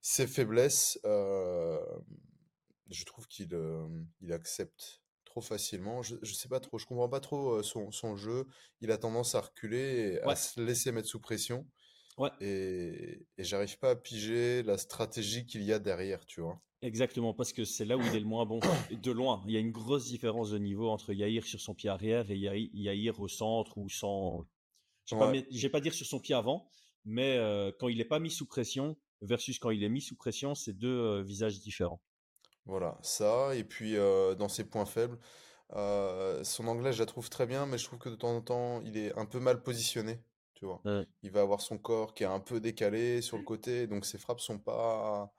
Ses 0.01 0.27
faiblesses, 0.27 0.99
je 1.03 3.05
trouve 3.05 3.27
qu'il 3.27 3.49
il 4.21 4.31
accepte 4.31 5.02
trop 5.33 5.41
facilement. 5.41 6.03
Je, 6.03 6.15
je 6.21 6.33
sais 6.33 6.47
pas 6.47 6.59
trop, 6.59 6.77
je 6.77 6.85
comprends 6.85 7.09
pas 7.09 7.19
trop 7.19 7.63
son, 7.63 7.91
son 7.91 8.15
jeu. 8.15 8.45
Il 8.81 8.91
a 8.91 8.97
tendance 8.97 9.33
à 9.33 9.41
reculer 9.41 10.13
et 10.13 10.21
à 10.21 10.35
se 10.35 10.61
laisser 10.61 10.91
mettre 10.91 11.07
sous 11.07 11.19
pression. 11.19 11.67
Ouais. 12.17 12.29
Et, 12.39 13.25
et 13.37 13.43
j'arrive 13.43 13.79
pas 13.79 13.91
à 13.91 13.95
piger 13.95 14.61
la 14.61 14.77
stratégie 14.77 15.47
qu'il 15.47 15.63
y 15.63 15.73
a 15.73 15.79
derrière, 15.79 16.25
tu 16.25 16.41
vois? 16.41 16.61
Exactement, 16.83 17.33
parce 17.33 17.53
que 17.53 17.63
c'est 17.65 17.85
là 17.85 17.97
où 17.97 18.01
il 18.01 18.15
est 18.15 18.19
le 18.19 18.25
moins 18.25 18.45
bon. 18.45 18.59
De 18.91 19.11
loin, 19.11 19.41
il 19.47 19.53
y 19.53 19.57
a 19.57 19.59
une 19.59 19.71
grosse 19.71 20.05
différence 20.05 20.51
de 20.51 20.59
niveau 20.59 20.89
entre 20.89 21.13
Yair 21.13 21.45
sur 21.45 21.59
son 21.59 21.73
pied 21.73 21.89
arrière 21.89 22.29
et 22.29 22.37
Yair 22.37 23.19
au 23.19 23.27
centre 23.27 23.77
ou 23.77 23.89
sans. 23.89 24.45
Je 25.05 25.15
vais 25.15 25.69
pas, 25.69 25.77
pas, 25.77 25.81
dire 25.81 25.93
sur 25.93 26.05
son 26.05 26.19
pied 26.19 26.35
avant, 26.35 26.69
mais 27.05 27.37
euh, 27.37 27.71
quand 27.79 27.87
il 27.87 27.97
n'est 27.97 28.05
pas 28.05 28.19
mis 28.19 28.31
sous 28.31 28.45
pression, 28.45 28.95
versus 29.21 29.57
quand 29.57 29.71
il 29.71 29.83
est 29.83 29.89
mis 29.89 30.01
sous 30.01 30.15
pression, 30.15 30.53
c'est 30.53 30.73
deux 30.73 31.21
visages 31.21 31.59
différents. 31.59 32.01
Voilà, 32.65 32.97
ça, 33.01 33.55
et 33.55 33.63
puis 33.65 33.95
dans 33.95 34.47
ses 34.49 34.63
points 34.63 34.85
faibles, 34.85 35.19
son 35.71 36.67
anglais, 36.67 36.93
je 36.93 36.99
la 36.99 37.05
trouve 37.05 37.29
très 37.29 37.45
bien, 37.45 37.65
mais 37.65 37.77
je 37.77 37.85
trouve 37.85 37.99
que 37.99 38.09
de 38.09 38.15
temps 38.15 38.35
en 38.35 38.41
temps, 38.41 38.81
il 38.83 38.97
est 38.97 39.17
un 39.17 39.25
peu 39.25 39.39
mal 39.39 39.63
positionné, 39.63 40.23
tu 40.53 40.65
vois. 40.65 40.85
Il 41.23 41.31
va 41.31 41.41
avoir 41.41 41.61
son 41.61 41.77
corps 41.77 42.13
qui 42.13 42.23
est 42.23 42.27
un 42.27 42.39
peu 42.39 42.59
décalé 42.61 43.21
sur 43.21 43.37
le 43.37 43.43
côté, 43.43 43.87
donc 43.87 44.05
ses 44.05 44.17
frappes 44.17 44.39
sont 44.41 44.59
pas. 44.59 45.33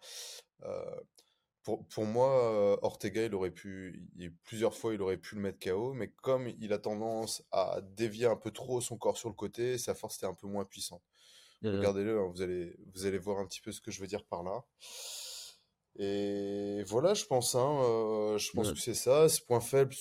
pour, 1.63 1.87
pour 1.89 2.05
moi, 2.05 2.79
Ortega, 2.85 3.25
il 3.25 3.35
aurait 3.35 3.51
pu, 3.51 4.07
plusieurs 4.45 4.75
fois, 4.75 4.93
il 4.95 5.01
aurait 5.03 5.17
pu 5.19 5.35
le 5.37 5.41
mettre 5.41 5.59
KO, 5.59 5.95
mais 5.95 6.09
comme 6.11 6.49
il 6.49 6.73
a 6.75 6.79
tendance 6.79 7.43
à 7.53 7.81
dévier 7.83 8.27
un 8.27 8.37
peu 8.37 8.51
trop 8.51 8.81
son 8.83 8.99
corps 8.99 9.17
sur 9.17 9.31
le 9.31 9.35
côté, 9.35 9.79
sa 9.79 9.95
force 9.95 10.17
était 10.17 10.27
un 10.27 10.35
peu 10.35 10.47
moins 10.47 10.65
puissante. 10.67 11.03
Regardez-le, 11.73 12.21
hein, 12.21 12.31
vous 12.35 12.43
allez, 12.43 12.77
vous 12.95 13.07
allez 13.07 13.19
voir 13.19 13.39
un 13.41 13.47
petit 13.47 13.61
peu 13.63 13.73
ce 13.73 13.81
que 13.81 13.91
je 13.91 14.01
veux 14.01 14.07
dire 14.09 14.27
par 14.27 14.43
là. 14.45 14.65
Et 15.97 16.83
voilà, 16.87 17.15
je 17.15 17.25
pense, 17.25 17.55
hein, 17.55 17.79
euh, 17.83 18.39
je 18.39 18.51
pense 18.53 18.73
que 18.73 18.79
c'est 18.79 18.95
ça. 18.95 19.29
Ce 19.29 19.41
point 19.41 19.61
faible, 19.61 19.95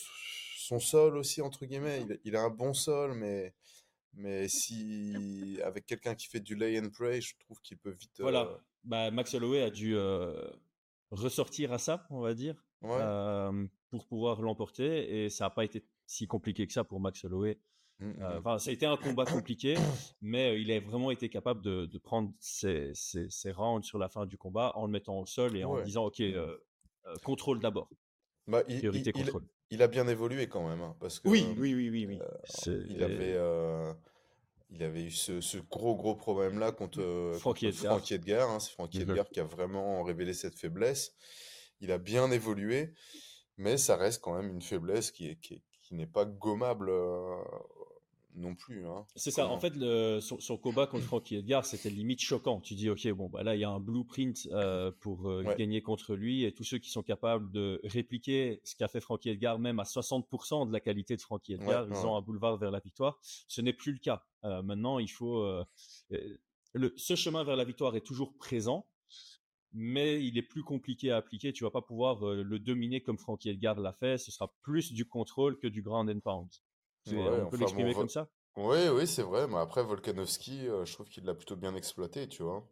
son 0.58 0.80
sol 0.80 1.18
aussi, 1.18 1.42
entre 1.42 1.66
guillemets. 1.66 2.06
Il, 2.24 2.36
a 2.36 2.42
un 2.42 2.50
bon 2.50 2.74
sol, 2.74 3.14
mais, 3.14 3.54
mais 4.14 4.48
si 4.48 5.60
avec 5.64 5.86
quelqu'un 5.86 6.16
qui 6.16 6.28
fait 6.28 6.40
du 6.40 6.56
lay 6.56 6.80
and 6.80 6.90
pray, 6.90 7.22
je 7.22 7.36
trouve 7.40 7.62
qu'il 7.62 7.78
peut 7.78 7.92
vite. 7.92 8.20
Voilà, 8.20 8.48
euh, 8.48 8.58
bah, 8.84 9.12
Max 9.12 9.34
Holloway 9.36 9.62
a 9.62 9.70
dû 9.70 9.96
euh, 9.96 10.50
ressortir 11.12 11.72
à 11.72 11.78
ça, 11.78 12.08
on 12.10 12.22
va 12.22 12.34
dire, 12.34 12.56
pour 12.82 14.08
pouvoir 14.08 14.42
l'emporter. 14.42 15.26
Et 15.26 15.30
ça 15.30 15.46
n'a 15.46 15.50
pas 15.52 15.64
été 15.64 15.86
si 16.08 16.26
compliqué 16.28 16.66
que 16.66 16.74
ça 16.74 16.84
pour 16.84 17.00
Max 17.00 17.24
Holloway. 17.24 17.60
Mmh, 18.00 18.08
mmh, 18.08 18.20
mmh. 18.20 18.38
Enfin, 18.40 18.60
ça 18.60 18.70
a 18.70 18.74
été 18.74 18.86
un 18.86 18.98
combat 18.98 19.26
compliqué, 19.26 19.76
mais 20.22 20.60
il 20.60 20.72
a 20.72 20.80
vraiment 20.80 21.12
été 21.12 21.30
capable 21.30 21.62
de, 21.62 21.86
de 21.86 21.98
prendre 21.98 22.32
ses, 22.40 22.92
ses, 22.94 23.52
rounds 23.52 23.86
sur 23.86 23.98
la 23.98 24.10
fin 24.10 24.26
du 24.26 24.38
combat 24.38 24.72
en 24.76 24.86
le 24.86 24.92
mettant 24.92 25.20
au 25.20 25.26
sol 25.26 25.56
et 25.56 25.64
en 25.64 25.82
disant 25.82 26.06
ok, 26.06 26.22
contrôle 27.24 27.60
d'abord. 27.60 27.90
Bah, 28.48 28.64
il, 28.68 28.80
Priorité 28.80 29.12
contrôle. 29.12 29.44
Il, 29.70 29.82
a 29.82 29.88
bien 29.88 30.08
évolué 30.08 30.48
quand 30.48 30.68
même, 30.68 30.82
hein, 30.82 30.96
parce 31.00 31.20
que 31.20 31.30
oui, 31.30 31.46
oui, 31.58 31.74
oui, 31.74 31.90
oui, 31.90 32.06
oui. 32.06 32.20
il 32.90 33.04
avait, 33.04 33.40
il 34.70 34.84
avait 34.84 35.04
eu 35.04 35.12
ce, 35.12 35.40
ce, 35.40 35.58
gros 35.58 35.96
gros 35.96 36.16
problème 36.16 36.60
là 36.60 36.72
contre, 36.72 37.36
Frankie 37.40 37.68
Edgar. 37.68 38.50
Hein, 38.50 38.60
c'est 38.60 38.72
Frankie 38.72 39.02
Edgar 39.02 39.30
qui 39.30 39.40
a 39.40 39.46
vraiment 39.46 40.04
révélé 40.04 40.34
cette 40.34 40.56
faiblesse. 40.56 41.16
Il 41.80 41.92
a 41.92 41.98
bien 41.98 42.32
évolué, 42.32 42.94
mais 43.58 43.78
ça 43.78 43.96
reste 43.96 44.22
quand 44.22 44.36
même 44.36 44.50
une 44.50 44.62
faiblesse 44.62 45.12
qui 45.12 45.30
est, 45.30 45.36
qui, 45.36 45.64
qui 45.82 45.96
n'est 45.96 46.08
pas 46.08 46.26
gommable 46.26 46.92
non 48.36 48.56
plus. 48.56 48.86
Hein. 48.86 49.06
C'est 49.16 49.32
ça. 49.32 49.48
En 49.48 49.60
fait, 49.60 49.76
le, 49.76 50.20
son, 50.20 50.58
combat 50.58 50.88
contre 50.88 51.06
Frankie 51.06 51.36
Edgar, 51.36 51.66
c'était 51.66 51.90
limite 51.90 52.22
choquant. 52.22 52.60
Tu 52.62 52.76
dis, 52.76 52.90
ok, 52.90 53.08
bon, 53.12 53.30
bah 53.30 53.44
là, 53.44 53.56
il 53.56 53.62
y 53.62 53.64
a 53.64 53.70
un 53.70 53.80
blueprint 53.80 54.48
euh, 54.52 54.92
pour 55.02 55.30
euh, 55.30 55.44
gagner 55.58 55.82
contre 55.82 56.16
lui, 56.16 56.44
et 56.44 56.52
tous 56.52 56.64
ceux 56.64 56.78
qui 56.78 56.90
sont 56.90 57.04
capables 57.04 57.52
de 57.52 57.80
répliquer 57.84 58.62
ce 58.64 58.76
qu'a 58.76 58.88
fait 58.88 59.02
Frankie 59.02 59.30
Edgar, 59.30 59.60
même 59.60 59.80
à 59.80 59.84
60% 59.84 60.68
de 60.68 60.74
la 60.74 60.80
qualité 60.80 61.16
de 61.16 61.22
Frankie 61.22 61.54
Edgar, 61.54 61.88
ils 61.90 62.06
ont 62.06 62.16
un 62.16 62.22
boulevard 62.22 62.58
vers 62.58 62.72
la 62.72 62.80
victoire. 62.80 63.20
Ce 63.22 63.62
n'est 63.62 63.74
plus 63.74 63.92
le 63.92 64.00
cas. 64.00 64.24
Euh, 64.44 64.62
maintenant, 64.62 65.00
il 65.00 65.10
faut 65.10 65.46
le, 66.74 66.94
ce 66.98 67.16
chemin 67.16 67.44
vers 67.44 67.56
la 67.56 67.66
victoire 67.66 67.96
est 67.96 68.06
toujours 68.06 68.34
présent. 68.38 68.86
Mais 69.76 70.24
il 70.24 70.38
est 70.38 70.44
plus 70.44 70.62
compliqué 70.62 71.10
à 71.10 71.18
appliquer. 71.18 71.52
Tu 71.52 71.64
vas 71.64 71.72
pas 71.72 71.82
pouvoir 71.82 72.24
le 72.24 72.60
dominer 72.60 73.02
comme 73.02 73.18
Frankie 73.18 73.50
Edgar 73.50 73.80
l'a 73.80 73.92
fait. 73.92 74.20
Ce 74.20 74.32
sera 74.32 74.54
plus 74.62 74.94
du 74.94 75.04
contrôle 75.04 75.58
que 75.58 75.66
du 75.66 75.82
ground 75.82 76.12
and 76.12 76.20
pound 76.20 76.48
on 77.08 77.50
peut 77.50 77.58
l'exprimer 77.58 77.94
comme 77.94 78.10
ça? 78.10 78.30
Oui, 78.56 78.88
oui, 78.94 79.08
c'est 79.08 79.24
vrai. 79.24 79.48
Mais 79.48 79.58
après, 79.58 79.84
Volkanovski, 79.84 80.68
euh, 80.68 80.86
je 80.86 80.94
trouve 80.94 81.08
qu'il 81.08 81.24
l'a 81.24 81.34
plutôt 81.34 81.56
bien 81.56 81.76
exploité, 81.76 82.28
tu 82.28 82.44
vois? 82.44 82.68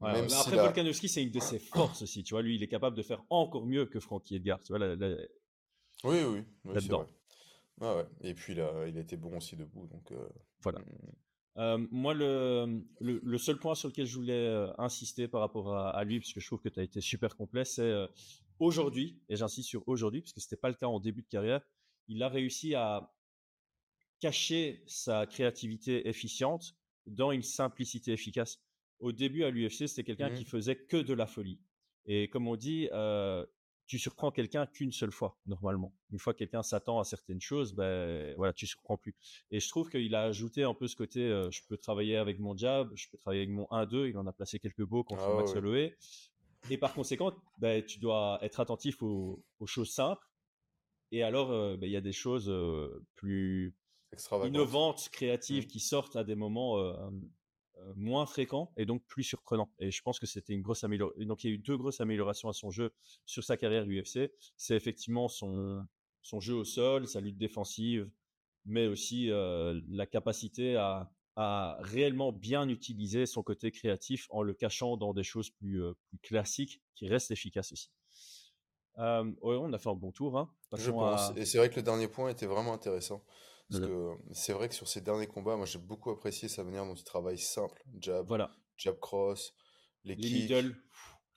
Ouais. 0.00 0.26
après, 0.32 0.56
Volkanovski, 0.56 1.08
c'est 1.08 1.22
une 1.22 1.30
de 1.30 1.40
ses 1.40 1.58
forces 1.58 2.02
aussi. 2.02 2.22
Tu 2.22 2.34
vois, 2.34 2.42
lui, 2.42 2.56
il 2.56 2.62
est 2.62 2.68
capable 2.68 2.96
de 2.96 3.02
faire 3.02 3.22
encore 3.30 3.64
mieux 3.64 3.86
que 3.86 3.98
Frankie 3.98 4.36
Edgar. 4.36 4.60
Tu 4.62 4.76
vois, 4.76 4.86
Oui, 4.86 4.96
oui, 6.04 6.44
oui 6.64 6.74
c'est 6.74 6.88
vrai. 6.88 7.06
Ah 7.80 7.96
ouais. 7.96 8.06
Et 8.20 8.34
puis, 8.34 8.52
il 8.52 8.60
a, 8.60 8.86
il 8.86 8.96
été 8.98 9.16
bon 9.16 9.38
aussi 9.38 9.56
debout. 9.56 9.86
Donc, 9.86 10.12
euh, 10.12 10.28
Voilà. 10.62 10.80
Euh, 11.56 11.78
moi, 11.90 12.12
le, 12.14 12.82
le, 13.00 13.38
seul 13.38 13.58
point 13.58 13.74
sur 13.74 13.88
lequel 13.88 14.06
je 14.06 14.16
voulais 14.16 14.68
insister 14.76 15.28
par 15.28 15.40
rapport 15.40 15.74
à, 15.74 16.04
lui, 16.04 16.20
parce 16.20 16.32
que 16.32 16.40
je 16.40 16.46
trouve 16.46 16.60
que 16.60 16.68
tu 16.68 16.80
as 16.80 16.82
été 16.82 17.00
super 17.00 17.36
complet, 17.36 17.64
c'est 17.64 17.92
aujourd'hui, 18.58 19.20
et 19.28 19.36
j'insiste 19.36 19.68
sur 19.68 19.86
aujourd'hui, 19.86 20.20
parce 20.20 20.32
que 20.32 20.40
ce 20.40 20.46
n'était 20.46 20.56
pas 20.56 20.68
le 20.68 20.74
cas 20.74 20.86
en 20.86 20.98
début 20.98 21.22
de 21.22 21.28
carrière, 21.28 21.60
il 22.08 22.22
a 22.22 22.28
réussi 22.28 22.74
à, 22.74 23.13
cacher 24.24 24.82
sa 24.86 25.26
créativité 25.26 26.08
efficiente 26.08 26.74
dans 27.06 27.30
une 27.30 27.42
simplicité 27.42 28.10
efficace. 28.12 28.58
Au 28.98 29.12
début, 29.12 29.44
à 29.44 29.50
l'UFC, 29.50 29.86
c'était 29.86 30.02
quelqu'un 30.02 30.30
qui 30.30 30.44
mmh. 30.44 30.46
faisait 30.46 30.76
que 30.76 30.96
de 30.96 31.12
la 31.12 31.26
folie. 31.26 31.60
Et 32.06 32.28
comme 32.30 32.48
on 32.48 32.56
dit, 32.56 32.88
euh, 32.92 33.44
tu 33.86 33.98
surprends 33.98 34.30
quelqu'un 34.30 34.64
qu'une 34.64 34.92
seule 34.92 35.12
fois, 35.12 35.38
normalement. 35.44 35.94
Une 36.10 36.18
fois 36.18 36.32
que 36.32 36.38
quelqu'un 36.38 36.62
s'attend 36.62 37.00
à 37.00 37.04
certaines 37.04 37.42
choses, 37.42 37.74
ben 37.74 38.34
voilà, 38.38 38.54
tu 38.54 38.66
surprends 38.66 38.96
plus. 38.96 39.14
Et 39.50 39.60
je 39.60 39.68
trouve 39.68 39.90
qu'il 39.90 40.14
a 40.14 40.22
ajouté 40.22 40.62
un 40.62 40.72
peu 40.72 40.88
ce 40.88 40.96
côté, 40.96 41.20
euh, 41.20 41.50
je 41.50 41.60
peux 41.68 41.76
travailler 41.76 42.16
avec 42.16 42.38
mon 42.38 42.56
jab, 42.56 42.90
je 42.94 43.10
peux 43.10 43.18
travailler 43.18 43.42
avec 43.42 43.54
mon 43.54 43.64
1-2. 43.64 44.08
Il 44.08 44.16
en 44.16 44.26
a 44.26 44.32
placé 44.32 44.58
quelques 44.58 44.86
beaux 44.86 45.04
contre 45.04 45.28
ah 45.28 45.36
Max 45.36 45.54
Holloway. 45.54 45.98
Et 46.70 46.78
par 46.78 46.94
conséquent, 46.94 47.34
ben, 47.58 47.84
tu 47.84 47.98
dois 47.98 48.38
être 48.40 48.58
attentif 48.60 49.02
aux, 49.02 49.44
choses 49.66 49.92
simples. 49.92 50.26
Et 51.12 51.22
alors, 51.22 51.50
euh, 51.50 51.76
ben, 51.76 51.86
il 51.86 51.92
y 51.92 51.96
a 51.98 52.00
des 52.00 52.12
choses 52.12 52.50
plus 53.16 53.74
innovantes, 54.44 55.08
créatives, 55.10 55.64
mmh. 55.64 55.68
qui 55.68 55.80
sortent 55.80 56.16
à 56.16 56.24
des 56.24 56.34
moments 56.34 56.78
moins 57.96 58.26
fréquents 58.26 58.72
et 58.76 58.86
donc 58.86 59.04
plus 59.04 59.24
surprenants. 59.24 59.70
Et 59.78 59.90
je 59.90 60.02
pense 60.02 60.18
que 60.18 60.26
c'était 60.26 60.54
une 60.54 60.62
grosse 60.62 60.84
amélioration. 60.84 61.24
Donc 61.26 61.44
il 61.44 61.50
y 61.50 61.52
a 61.52 61.54
eu 61.54 61.58
deux 61.58 61.76
grosses 61.76 62.00
améliorations 62.00 62.48
à 62.48 62.52
son 62.52 62.70
jeu 62.70 62.92
sur 63.26 63.44
sa 63.44 63.56
carrière 63.56 63.84
UFC. 63.86 64.32
C'est 64.56 64.74
effectivement 64.74 65.28
son, 65.28 65.84
son 66.22 66.40
jeu 66.40 66.54
au 66.54 66.64
sol, 66.64 67.06
sa 67.06 67.20
lutte 67.20 67.36
défensive, 67.36 68.10
mais 68.64 68.86
aussi 68.86 69.28
la 69.28 70.06
capacité 70.06 70.76
à, 70.76 71.10
à 71.36 71.78
réellement 71.80 72.32
bien 72.32 72.68
utiliser 72.68 73.26
son 73.26 73.42
côté 73.42 73.70
créatif 73.70 74.26
en 74.30 74.42
le 74.42 74.54
cachant 74.54 74.96
dans 74.96 75.12
des 75.12 75.24
choses 75.24 75.50
plus, 75.50 75.82
plus 76.08 76.18
classiques 76.18 76.80
qui 76.94 77.08
restent 77.08 77.30
efficaces 77.30 77.72
aussi. 77.72 77.90
Euh, 78.98 79.32
on 79.42 79.72
a 79.72 79.78
fait 79.78 79.88
un 79.88 79.94
bon 79.94 80.12
tour. 80.12 80.38
Hein. 80.38 80.50
Je 80.76 80.90
pense. 80.90 81.32
Et 81.36 81.44
c'est 81.44 81.58
vrai 81.58 81.68
que 81.68 81.76
le 81.76 81.82
dernier 81.82 82.06
point 82.06 82.30
était 82.30 82.46
vraiment 82.46 82.72
intéressant. 82.72 83.24
Parce 83.70 83.80
que 83.80 84.12
c'est 84.32 84.52
vrai 84.52 84.68
que 84.68 84.74
sur 84.74 84.86
ces 84.86 85.00
derniers 85.00 85.26
combats, 85.26 85.56
moi 85.56 85.66
j'ai 85.66 85.78
beaucoup 85.78 86.10
apprécié 86.10 86.48
sa 86.48 86.64
manière 86.64 86.84
dont 86.84 86.94
il 86.94 87.04
travaille 87.04 87.38
simple. 87.38 87.82
Jab, 87.98 88.26
voilà. 88.26 88.50
jab 88.76 88.98
cross, 89.00 89.54
les, 90.04 90.14
les 90.16 90.30
middle. 90.30 90.76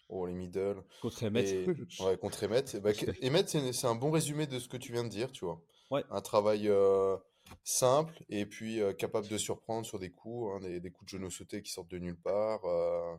Oh, 0.10 0.26
les 0.26 0.34
middle. 0.34 0.84
Contre 1.02 1.26
Emmett. 1.26 1.68
ouais, 2.00 2.18
contre 2.18 2.46
Emmett. 2.46 2.78
Bah, 2.82 2.92
Emmett, 3.24 3.50
c'est 3.50 3.88
un 3.88 3.96
bon 3.96 4.12
résumé 4.12 4.48
de 4.48 4.60
ce 4.60 4.68
que 4.68 4.78
tu 4.78 4.92
viens 4.92 5.04
de 5.04 5.10
dire, 5.10 5.32
tu 5.32 5.46
vois. 5.46 5.62
Ouais. 5.92 6.04
Un 6.10 6.22
travail 6.22 6.68
euh, 6.70 7.18
simple 7.64 8.24
et 8.30 8.46
puis 8.46 8.82
euh, 8.82 8.94
capable 8.94 9.28
de 9.28 9.38
surprendre 9.38 9.86
sur 9.86 10.00
des 10.00 10.12
coups, 10.12 10.54
hein, 10.54 10.60
des, 10.62 10.80
des, 10.80 10.92
coups 10.92 11.12
de 11.12 11.18
genoux 11.18 11.32
sautés 11.32 11.62
qui 11.62 11.72
sortent 11.72 11.90
de 11.90 12.00
nulle 12.00 12.20
part, 12.20 12.64
euh, 12.66 13.16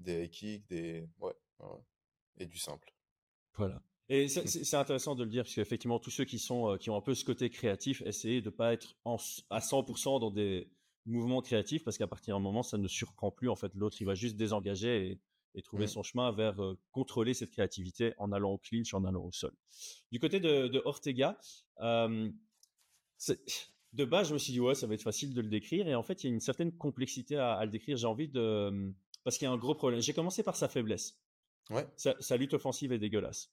des 0.00 0.24
high 0.24 0.30
kicks, 0.30 0.66
des... 0.68 1.08
Ouais, 1.18 1.34
ouais, 1.60 1.80
et 2.38 2.46
du 2.46 2.58
simple. 2.58 2.92
Voilà. 3.54 3.82
Et 4.08 4.28
c'est 4.28 4.76
intéressant 4.76 5.16
de 5.16 5.24
le 5.24 5.30
dire, 5.30 5.42
parce 5.42 5.54
qu'effectivement, 5.54 5.98
tous 5.98 6.10
ceux 6.10 6.24
qui, 6.24 6.38
sont, 6.38 6.70
euh, 6.70 6.76
qui 6.76 6.90
ont 6.90 6.96
un 6.96 7.00
peu 7.00 7.14
ce 7.14 7.24
côté 7.24 7.50
créatif, 7.50 8.02
essayez 8.06 8.40
de 8.40 8.46
ne 8.46 8.54
pas 8.54 8.72
être 8.72 8.94
à 9.50 9.58
100% 9.58 10.20
dans 10.20 10.30
des 10.30 10.70
mouvements 11.06 11.42
créatifs, 11.42 11.82
parce 11.82 11.98
qu'à 11.98 12.06
partir 12.06 12.36
d'un 12.36 12.40
moment, 12.40 12.62
ça 12.62 12.78
ne 12.78 12.86
surprend 12.86 13.32
plus. 13.32 13.48
En 13.48 13.56
fait, 13.56 13.72
l'autre, 13.74 13.96
il 14.00 14.04
va 14.04 14.14
juste 14.14 14.36
désengager 14.36 15.18
et, 15.54 15.62
trouver 15.62 15.86
mmh. 15.86 15.88
son 15.88 16.02
chemin 16.02 16.32
vers 16.32 16.62
euh, 16.62 16.78
contrôler 16.92 17.32
cette 17.32 17.50
créativité 17.50 18.12
en 18.18 18.30
allant 18.30 18.52
au 18.52 18.58
clinch, 18.58 18.92
en 18.92 19.06
allant 19.06 19.24
au 19.24 19.32
sol. 19.32 19.54
Du 20.12 20.20
côté 20.20 20.38
de, 20.38 20.82
Ortega, 20.84 21.38
de 21.80 22.34
base, 24.04 24.28
je 24.28 24.34
me 24.34 24.38
suis 24.38 24.52
dit, 24.52 24.60
ouais, 24.60 24.74
ça 24.74 24.86
va 24.86 24.92
être 24.92 25.02
facile 25.02 25.32
de 25.32 25.40
le 25.40 25.48
décrire. 25.48 25.88
Et 25.88 25.94
en 25.94 26.02
fait, 26.02 26.22
il 26.22 26.26
y 26.26 26.30
a 26.30 26.34
une 26.34 26.40
certaine 26.40 26.76
complexité 26.76 27.38
à, 27.38 27.64
le 27.64 27.70
décrire. 27.70 27.96
J'ai 27.96 28.06
envie 28.06 28.28
de. 28.28 28.92
Parce 29.24 29.38
qu'il 29.38 29.46
y 29.46 29.48
a 29.48 29.52
un 29.52 29.56
gros 29.56 29.74
problème. 29.74 30.02
J'ai 30.02 30.12
commencé 30.12 30.42
par 30.42 30.56
sa 30.56 30.68
faiblesse. 30.68 31.18
Ouais. 31.70 31.86
sa 31.96 32.36
lutte 32.36 32.52
offensive 32.52 32.92
est 32.92 32.98
dégueulasse 32.98 33.50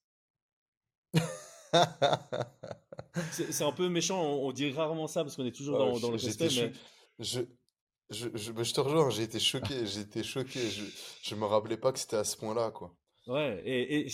c'est 3.31 3.63
un 3.63 3.71
peu 3.71 3.89
méchant, 3.89 4.21
on, 4.21 4.51
dit 4.51 4.71
rarement 4.71 5.07
ça 5.07 5.23
parce 5.23 5.35
qu'on 5.35 5.45
est 5.45 5.55
toujours 5.55 5.77
dans, 5.77 6.09
le 6.09 6.17
respect. 6.17 6.49
Mais... 6.55 6.71
Je, 7.19 7.41
je, 8.09 8.27
je, 8.35 8.73
te 8.73 8.81
rejoins, 8.81 9.09
j'ai 9.09 9.23
été 9.23 9.39
choqué, 9.39 9.85
j'ai 9.85 10.01
été 10.01 10.23
choqué. 10.23 10.59
Je, 10.69 10.83
je 11.21 11.35
me 11.35 11.45
rappelais 11.45 11.77
pas 11.77 11.91
que 11.91 11.99
c'était 11.99 12.17
à 12.17 12.23
ce 12.23 12.37
point-là, 12.37 12.71
quoi. 12.71 12.95
Ouais, 13.27 13.61
et, 13.65 14.07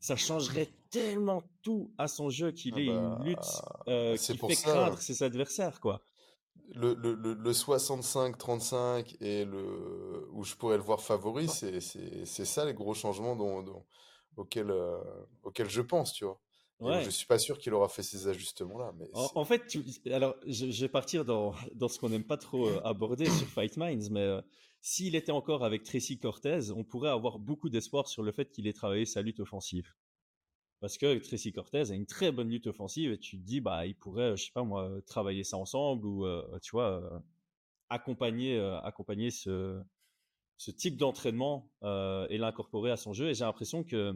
ça 0.00 0.16
changerait 0.16 0.68
tellement 0.90 1.42
tout 1.62 1.92
à 1.98 2.08
son 2.08 2.30
jeu 2.30 2.52
qu'il 2.52 2.74
ah 2.74 2.80
ait 2.80 2.84
une 2.86 3.16
bah, 3.16 3.20
lutte 3.22 3.62
euh, 3.88 4.16
qui 4.16 4.36
fait 4.36 4.54
craindre 4.54 4.98
ses 4.98 5.22
adversaires, 5.22 5.80
quoi. 5.80 6.00
Le, 6.72 6.94
le, 6.94 7.14
le, 7.14 7.52
65-35 7.52 9.16
et 9.20 9.44
le 9.44 10.28
où 10.30 10.44
je 10.44 10.54
pourrais 10.54 10.76
le 10.76 10.82
voir 10.82 11.00
favori, 11.00 11.48
c'est 11.48 11.80
ça 11.80 12.64
les 12.64 12.74
gros 12.74 12.94
changements 12.94 13.34
dont, 13.34 13.62
dont 13.62 13.84
auxquels, 14.36 14.70
euh, 14.70 14.98
auxquels 15.42 15.68
je 15.68 15.82
pense, 15.82 16.12
tu 16.12 16.24
vois. 16.24 16.40
Ouais. 16.80 17.04
Je 17.04 17.10
suis 17.10 17.26
pas 17.26 17.38
sûr 17.38 17.58
qu'il 17.58 17.74
aura 17.74 17.88
fait 17.88 18.02
ces 18.02 18.26
ajustements-là. 18.26 18.94
Mais 18.98 19.10
en, 19.12 19.44
fait, 19.44 19.62
alors 20.10 20.34
je, 20.46 20.66
vais 20.80 20.88
partir 20.88 21.26
dans, 21.26 21.54
dans 21.74 21.88
ce 21.88 21.98
qu'on 21.98 22.08
n'aime 22.08 22.24
pas 22.24 22.38
trop 22.38 22.68
euh, 22.68 22.80
aborder 22.84 23.26
sur 23.26 23.46
Fight 23.46 23.76
Minds, 23.76 24.08
mais 24.10 24.20
euh, 24.20 24.40
s'il 24.80 25.14
était 25.14 25.32
encore 25.32 25.62
avec 25.62 25.82
Tracy 25.82 26.18
Cortez, 26.18 26.70
on 26.74 26.82
pourrait 26.82 27.10
avoir 27.10 27.38
beaucoup 27.38 27.68
d'espoir 27.68 28.08
sur 28.08 28.22
le 28.22 28.32
fait 28.32 28.50
qu'il 28.50 28.66
ait 28.66 28.72
travaillé 28.72 29.04
sa 29.04 29.20
lutte 29.20 29.40
offensive. 29.40 29.92
Parce 30.80 30.96
que 30.96 31.18
Tracy 31.18 31.52
Cortez 31.52 31.90
a 31.90 31.94
une 31.94 32.06
très 32.06 32.32
bonne 32.32 32.48
lutte 32.48 32.66
offensive 32.66 33.12
et 33.12 33.18
tu 33.18 33.38
te 33.38 33.44
dis, 33.44 33.60
bah, 33.60 33.84
il 33.84 33.94
pourrait, 33.94 34.34
je 34.38 34.44
sais 34.44 34.52
pas 34.52 34.64
moi, 34.64 34.90
travailler 35.06 35.44
ça 35.44 35.58
ensemble 35.58 36.06
ou, 36.06 36.26
tu 36.62 36.70
vois, 36.70 37.22
accompagner, 37.90 38.58
accompagner 38.82 39.30
ce, 39.30 39.78
ce 40.56 40.70
type 40.70 40.96
d'entraînement 40.96 41.70
et 41.82 42.38
l'incorporer 42.38 42.90
à 42.90 42.96
son 42.96 43.12
jeu. 43.12 43.28
Et 43.28 43.34
j'ai 43.34 43.44
l'impression 43.44 43.84
que, 43.84 44.14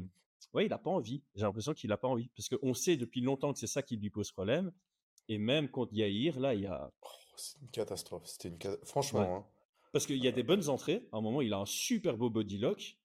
ouais, 0.52 0.66
il 0.66 0.68
n'a 0.68 0.78
pas 0.78 0.90
envie. 0.90 1.22
J'ai 1.34 1.42
l'impression 1.42 1.74
qu'il 1.74 1.90
n'a 1.90 1.96
pas 1.96 2.08
envie. 2.08 2.28
Parce 2.36 2.48
qu'on 2.48 2.74
sait 2.74 2.96
depuis 2.96 3.20
longtemps 3.20 3.52
que 3.52 3.58
c'est 3.58 3.66
ça 3.66 3.82
qui 3.82 3.96
lui 3.96 4.10
pose 4.10 4.32
problème. 4.32 4.72
Et 5.28 5.38
même 5.38 5.70
contre 5.70 5.94
Yair, 5.94 6.38
là, 6.38 6.54
il 6.54 6.62
y 6.62 6.66
a. 6.66 6.92
Oh, 7.02 7.08
c'est 7.36 7.60
une 7.60 7.70
catastrophe. 7.70 8.26
C'était 8.26 8.48
une 8.48 8.58
Franchement. 8.84 9.36
Hein. 9.36 9.46
Parce 9.92 10.06
qu'il 10.06 10.22
y 10.22 10.28
a 10.28 10.32
des 10.32 10.42
bonnes 10.42 10.68
entrées. 10.68 11.08
À 11.12 11.18
un 11.18 11.20
moment, 11.20 11.40
il 11.40 11.52
a 11.52 11.58
un 11.58 11.66
super 11.66 12.16
beau 12.16 12.28
body 12.28 12.58
lock. 12.58 12.98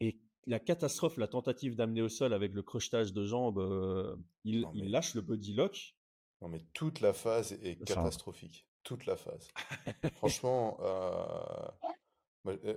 Et 0.00 0.18
la 0.46 0.58
catastrophe, 0.58 1.16
la 1.16 1.28
tentative 1.28 1.76
d'amener 1.76 2.02
au 2.02 2.08
sol 2.08 2.32
avec 2.34 2.52
le 2.52 2.62
crochetage 2.62 3.12
de 3.12 3.24
jambes, 3.24 3.58
euh, 3.58 4.16
il, 4.44 4.66
lâche 4.74 5.14
le 5.14 5.20
body 5.20 5.54
lock. 5.54 5.94
Non, 6.40 6.48
mais 6.48 6.64
toute 6.72 7.00
la 7.00 7.12
phase 7.12 7.52
est 7.52 7.82
catastrophique. 7.84 8.66
Toute 8.82 9.06
la 9.06 9.16
phase. 9.16 9.48
Franchement, 10.16 10.78
euh, 10.80 11.12
euh, 11.84 11.88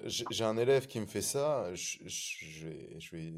j'ai 0.06 0.44
un 0.44 0.58
élève 0.58 0.88
qui 0.88 1.00
me 1.00 1.06
fait 1.06 1.22
ça. 1.22 1.74
Je, 1.74 1.98
je, 2.06 2.68
vais, 2.68 3.00
je, 3.00 3.16
vais, 3.16 3.34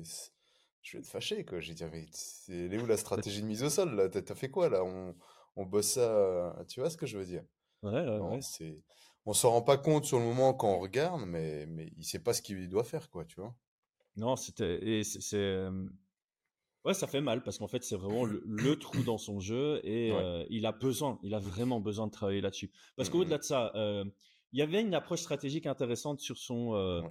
je 0.82 0.98
vais 0.98 1.00
être 1.00 1.08
fâché. 1.10 1.46
Quoi. 1.46 1.60
J'ai 1.60 1.74
dit, 1.74 1.84
mais 1.92 2.06
c'est 2.12 2.78
où 2.78 2.86
la 2.86 2.98
stratégie 2.98 3.42
de 3.42 3.48
mise 3.48 3.64
au 3.64 3.70
sol 3.70 3.96
là? 3.96 4.10
T'as 4.10 4.36
fait 4.36 4.50
quoi 4.50 4.70
là? 4.70 4.84
On, 4.84 5.16
on 5.56 5.66
bosse 5.66 5.94
ça. 5.94 6.56
Tu 6.68 6.80
vois 6.80 6.90
ce 6.90 6.98
que 6.98 7.06
je 7.06 7.18
veux 7.18 7.26
dire? 7.26 7.44
Ouais, 7.84 7.92
ouais, 7.92 8.20
ouais. 8.20 8.42
C'est 8.42 8.82
on 9.28 9.34
s'en 9.34 9.52
rend 9.52 9.62
pas 9.62 9.78
compte 9.78 10.06
sur 10.06 10.20
le 10.20 10.26
moment 10.26 10.54
quand 10.54 10.70
on 10.70 10.80
regarde, 10.80 11.22
mais, 11.28 11.66
mais 11.68 11.92
il 11.98 12.06
sait 12.06 12.20
pas 12.20 12.34
ce 12.34 12.42
qu'il 12.42 12.70
doit 12.70 12.86
faire, 12.86 13.10
quoi, 13.10 13.26
tu 13.26 13.42
vois? 13.42 13.54
Non, 14.16 14.38
c'était. 14.38 14.80
Et 14.88 15.04
c'est. 15.04 15.68
Ouais, 16.86 16.94
ça 16.94 17.08
fait 17.08 17.20
mal 17.20 17.44
parce 17.44 17.58
qu'en 17.58 17.68
fait, 17.68 17.84
c'est 17.84 17.98
vraiment 17.98 18.24
le, 18.24 18.80
trou 18.80 19.04
dans 19.04 19.18
son 19.18 19.42
jeu 19.42 19.82
et 19.84 20.14
il 20.50 20.66
a 20.66 20.72
besoin, 20.72 21.20
il 21.22 21.34
a 21.36 21.40
vraiment 21.40 21.82
besoin 21.82 22.08
de 22.08 22.12
travailler 22.12 22.42
là-dessus. 22.42 22.72
Parce 22.96 23.10
mmh 23.10 23.12
qu'au-delà 23.12 23.38
de 23.38 23.44
ça, 23.44 23.74
il 24.54 24.60
y 24.60 24.62
avait 24.62 24.82
une 24.82 24.94
approche 24.94 25.22
stratégique 25.22 25.66
intéressante 25.66 26.20
sur 26.20 26.38
son, 26.38 27.04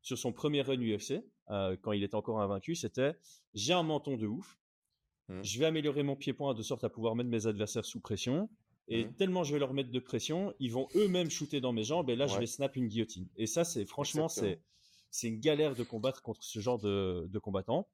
sur 0.00 0.18
son 0.18 0.32
premier 0.32 0.62
run 0.62 0.80
UFC 0.80 1.22
quand 1.48 1.92
il 1.92 2.02
était 2.02 2.14
encore 2.14 2.40
invaincu. 2.40 2.74
C'était 2.74 3.14
j'ai 3.54 3.72
un 3.72 3.82
menton 3.82 4.16
de 4.16 4.26
ouf, 4.26 4.58
mmh. 5.28 5.42
je 5.42 5.58
vais 5.58 5.66
améliorer 5.66 6.02
mon 6.02 6.16
pied-point 6.16 6.54
de 6.54 6.62
sorte 6.62 6.84
à 6.84 6.88
pouvoir 6.88 7.14
mettre 7.14 7.30
mes 7.30 7.46
adversaires 7.46 7.84
sous 7.84 8.00
pression. 8.00 8.48
Et 8.88 9.04
mmh. 9.04 9.14
tellement 9.14 9.44
je 9.44 9.52
vais 9.52 9.60
leur 9.60 9.74
mettre 9.74 9.90
de 9.90 10.00
pression, 10.00 10.54
ils 10.58 10.72
vont 10.72 10.88
eux-mêmes 10.96 11.30
shooter 11.30 11.60
dans 11.60 11.72
mes 11.72 11.84
jambes 11.84 12.10
et 12.10 12.16
là 12.16 12.26
je 12.26 12.38
vais 12.38 12.46
snap 12.46 12.74
une 12.76 12.88
guillotine. 12.88 13.28
Et 13.36 13.46
ça, 13.46 13.64
c'est 13.64 13.84
franchement, 13.86 14.28
c'est 14.28 14.60
c'est 15.12 15.28
une 15.28 15.40
galère 15.40 15.74
de 15.74 15.84
combattre 15.84 16.22
contre 16.22 16.42
ce 16.42 16.58
genre 16.58 16.78
de, 16.78 17.28
de 17.30 17.38
combattant. 17.38 17.86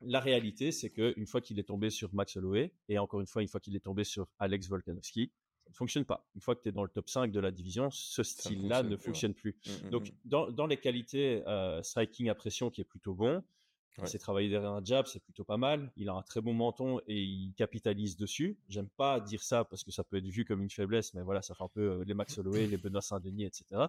La 0.00 0.20
réalité, 0.20 0.72
c'est 0.72 0.90
qu'une 0.90 1.26
fois 1.26 1.40
qu'il 1.40 1.58
est 1.58 1.64
tombé 1.64 1.90
sur 1.90 2.12
Max 2.14 2.36
Holloway, 2.36 2.72
et 2.88 2.98
encore 2.98 3.20
une 3.20 3.26
fois, 3.26 3.42
une 3.42 3.48
fois 3.48 3.60
qu'il 3.60 3.76
est 3.76 3.80
tombé 3.80 4.04
sur 4.04 4.26
Alex 4.38 4.68
Volkanovski, 4.68 5.32
fonctionne 5.72 6.04
pas. 6.04 6.26
Une 6.34 6.40
fois 6.40 6.54
que 6.54 6.62
tu 6.62 6.68
es 6.68 6.72
dans 6.72 6.82
le 6.82 6.88
top 6.88 7.08
5 7.08 7.30
de 7.32 7.40
la 7.40 7.50
division, 7.50 7.90
ce 7.90 8.22
style-là 8.22 8.82
ne 8.82 8.96
fonctionne 8.96 9.34
plus. 9.34 9.52
Mmh, 9.52 9.86
mmh, 9.86 9.90
Donc, 9.90 10.08
mmh. 10.08 10.12
dans, 10.24 10.50
dans, 10.50 10.66
les 10.66 10.76
qualités 10.76 11.42
euh, 11.46 11.82
striking 11.82 12.28
à 12.28 12.34
pression 12.34 12.70
qui 12.70 12.80
est 12.80 12.84
plutôt 12.84 13.14
bon, 13.14 13.42
il 14.02 14.08
s'est 14.08 14.18
travaillé 14.18 14.48
derrière 14.48 14.72
un 14.72 14.84
jab, 14.84 15.06
c'est 15.06 15.22
plutôt 15.22 15.44
pas 15.44 15.56
mal. 15.56 15.90
Il 15.96 16.08
a 16.08 16.12
un 16.12 16.22
très 16.22 16.40
bon 16.40 16.52
menton 16.52 17.00
et 17.06 17.22
il 17.22 17.54
capitalise 17.54 18.16
dessus. 18.16 18.58
J'aime 18.68 18.88
pas 18.88 19.20
dire 19.20 19.42
ça 19.42 19.64
parce 19.64 19.84
que 19.84 19.90
ça 19.90 20.04
peut 20.04 20.18
être 20.18 20.26
vu 20.26 20.44
comme 20.44 20.62
une 20.62 20.70
faiblesse, 20.70 21.14
mais 21.14 21.22
voilà, 21.22 21.42
ça 21.42 21.54
fait 21.54 21.64
un 21.64 21.68
peu 21.68 21.80
euh, 21.80 22.04
les 22.04 22.14
Max 22.14 22.36
Holloway, 22.38 22.66
les 22.66 22.76
Benoît 22.76 23.00
Saint-Denis, 23.00 23.44
etc. 23.44 23.86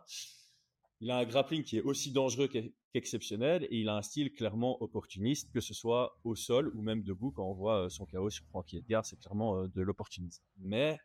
Il 0.99 1.11
a 1.11 1.17
un 1.17 1.25
grappling 1.25 1.63
qui 1.63 1.77
est 1.77 1.81
aussi 1.81 2.11
dangereux 2.11 2.47
qu'exceptionnel 2.47 3.67
et 3.69 3.81
il 3.81 3.89
a 3.89 3.97
un 3.97 4.01
style 4.01 4.31
clairement 4.33 4.81
opportuniste, 4.81 5.51
que 5.51 5.59
ce 5.59 5.73
soit 5.73 6.17
au 6.23 6.35
sol 6.35 6.71
ou 6.73 6.81
même 6.81 7.03
debout. 7.03 7.31
Quand 7.31 7.45
on 7.45 7.53
voit 7.53 7.85
euh, 7.85 7.89
son 7.89 8.05
chaos 8.05 8.29
sur 8.29 8.45
Frankie 8.45 8.77
Edgar, 8.77 9.05
c'est 9.05 9.19
clairement 9.19 9.67
de 9.67 9.81
l'opportunisme. 9.81 10.41
Mais 10.57 10.97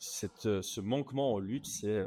cette, 0.00 0.46
euh, 0.46 0.62
ce 0.62 0.80
manquement 0.80 1.34
en 1.34 1.38
lutte, 1.38 1.66
c'est 1.66 2.04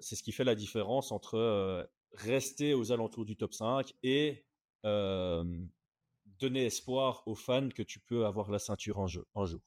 c'est 0.00 0.16
ce 0.16 0.22
qui 0.22 0.32
fait 0.32 0.44
la 0.44 0.54
différence 0.54 1.12
entre 1.12 1.88
rester 2.12 2.74
aux 2.74 2.92
alentours 2.92 3.24
du 3.24 3.36
top 3.36 3.54
5 3.54 3.94
et 4.02 4.44
donner 4.82 6.66
espoir 6.66 7.22
aux 7.26 7.36
fans 7.36 7.68
que 7.68 7.82
tu 7.82 8.00
peux 8.00 8.26
avoir 8.26 8.50
la 8.50 8.58
ceinture 8.58 8.98
en 8.98 9.06
jeu 9.06 9.24
un 9.34 9.46
jour. 9.46 9.60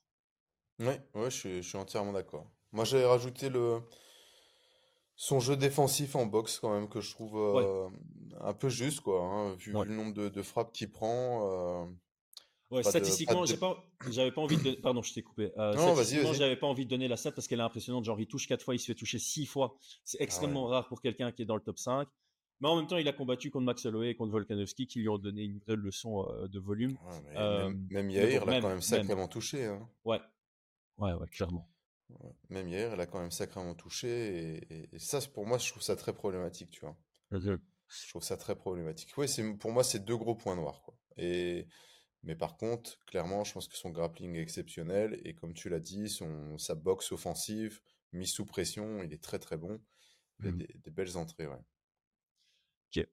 Ouais, 0.80 1.02
ouais, 1.14 1.32
je 1.32 1.36
suis, 1.38 1.64
je 1.64 1.70
suis 1.70 1.78
entièrement 1.78 2.12
d'accord. 2.12 2.52
Moi, 2.74 2.84
j'avais 2.84 3.06
rajouté 3.06 3.48
le, 3.48 3.80
son 5.16 5.40
jeu 5.40 5.56
défensif 5.56 6.16
en 6.16 6.26
boxe, 6.26 6.60
quand 6.60 6.74
même, 6.74 6.90
que 6.90 7.00
je 7.00 7.12
trouve 7.12 7.38
euh, 7.38 7.90
un 8.42 8.54
peu 8.54 8.70
juste, 8.70 9.00
quoi, 9.02 9.22
hein, 9.22 9.56
vu, 9.56 9.72
le 9.72 9.86
nombre 9.86 10.14
de, 10.14 10.42
frappes 10.42 10.74
qu'il 10.74 10.92
prend. 10.92 11.88
Euh, 12.76 12.84
statistiquement, 12.84 13.46
j'avais 13.46 14.32
pas 14.32 14.42
envie 14.42 14.58
de. 14.58 14.72
Pardon, 14.74 15.02
je 15.02 15.14
t'ai 15.14 15.22
coupé. 15.22 15.52
Euh, 15.58 15.74
non, 15.74 15.94
statistiquement, 15.94 16.34
j'avais 16.34 16.56
pas 16.56 16.68
envie 16.68 16.86
de 16.86 16.90
donner 16.90 17.08
la 17.08 17.18
stat 17.18 17.32
parce 17.32 17.48
qu'elle 17.48 17.60
est 17.60 17.64
impressionnante. 17.64 18.06
Genre, 18.06 18.20
il 18.20 18.28
touche 18.28 18.48
4 18.48 18.64
fois, 18.64 18.76
il 18.76 18.80
se 18.80 18.86
fait 18.86 18.96
toucher 18.96 19.20
6 19.20 19.46
fois. 19.46 19.78
C'est 20.04 20.18
ah 20.20 20.24
extrêmement 20.24 20.68
rare 20.68 20.88
pour 20.88 21.02
quelqu'un 21.02 21.32
qui 21.32 21.42
est 21.42 21.46
dans 21.46 21.56
le 21.56 21.62
top 21.62 21.80
5. 21.80 22.08
Mais 22.62 22.70
en 22.70 22.78
même 22.78 22.88
temps, 22.88 22.98
il 22.98 23.08
a 23.08 23.14
combattu 23.14 23.52
contre 23.52 23.66
Max 23.66 23.86
Holloway 23.86 24.12
et 24.12 24.16
contre 24.16 24.32
Volkanovski 24.32 24.88
qui 24.88 25.00
lui 25.00 25.10
ont 25.10 25.18
donné 25.18 25.44
une 25.44 25.60
vraie 25.60 25.76
leçon 25.76 26.26
de 26.48 26.60
volume. 26.60 26.98
même, 27.34 27.88
même 27.90 28.10
Yair 28.10 28.46
l'a 28.46 28.62
quand 28.62 28.70
même 28.70 28.82
sacrément 28.82 29.28
touché. 29.28 29.66
Hein. 29.66 29.88
Ouais. 30.06 30.22
Ouais, 30.98 31.14
ouais, 31.14 31.28
clairement. 31.28 31.70
Même 32.50 32.68
hier, 32.68 32.94
elle 32.94 33.02
a 33.02 33.06
quand 33.06 33.20
même 33.20 33.32
sacrément 33.32 33.74
touché. 33.74 34.62
Et, 34.94 35.00
ça, 35.00 35.20
pour 35.34 35.46
moi, 35.46 35.58
je 35.58 35.70
trouve 35.70 35.82
ça 35.82 35.96
très 35.96 36.14
problématique, 36.14 36.72
tu 36.72 36.82
vois. 36.82 36.96
Je 37.32 38.10
trouve 38.10 38.24
ça 38.24 38.38
très 38.38 38.56
problématique. 38.56 39.12
Oui, 39.18 39.28
pour 39.60 39.72
moi, 39.72 39.84
c'est 39.84 40.04
deux 40.04 40.18
gros 40.18 40.36
points 40.36 40.56
noirs. 40.56 40.82
Quoi. 40.84 40.96
Et, 41.18 41.68
mais 42.26 42.36
par 42.36 42.58
contre, 42.58 43.00
clairement, 43.06 43.44
je 43.44 43.54
pense 43.54 43.68
que 43.68 43.78
son 43.78 43.92
grappling 43.92 44.36
est 44.36 44.42
exceptionnel. 44.42 45.22
Et 45.24 45.36
comme 45.36 45.54
tu 45.54 45.70
l'as 45.70 45.80
dit, 45.80 46.10
son, 46.10 46.58
sa 46.58 46.74
boxe 46.74 47.12
offensive, 47.12 47.82
mise 48.14 48.32
sous 48.32 48.46
pression, 48.46 49.04
il 49.04 49.14
est 49.14 49.24
très 49.24 49.38
très 49.40 49.58
bon. 49.58 49.80
Il 50.40 50.48
a 50.48 50.52
mmh. 50.52 50.58
des, 50.58 50.76
des, 50.84 50.92
belles 50.92 51.18
entrées, 51.18 51.48
ouais. 51.48 51.62
Ok. 52.98 53.08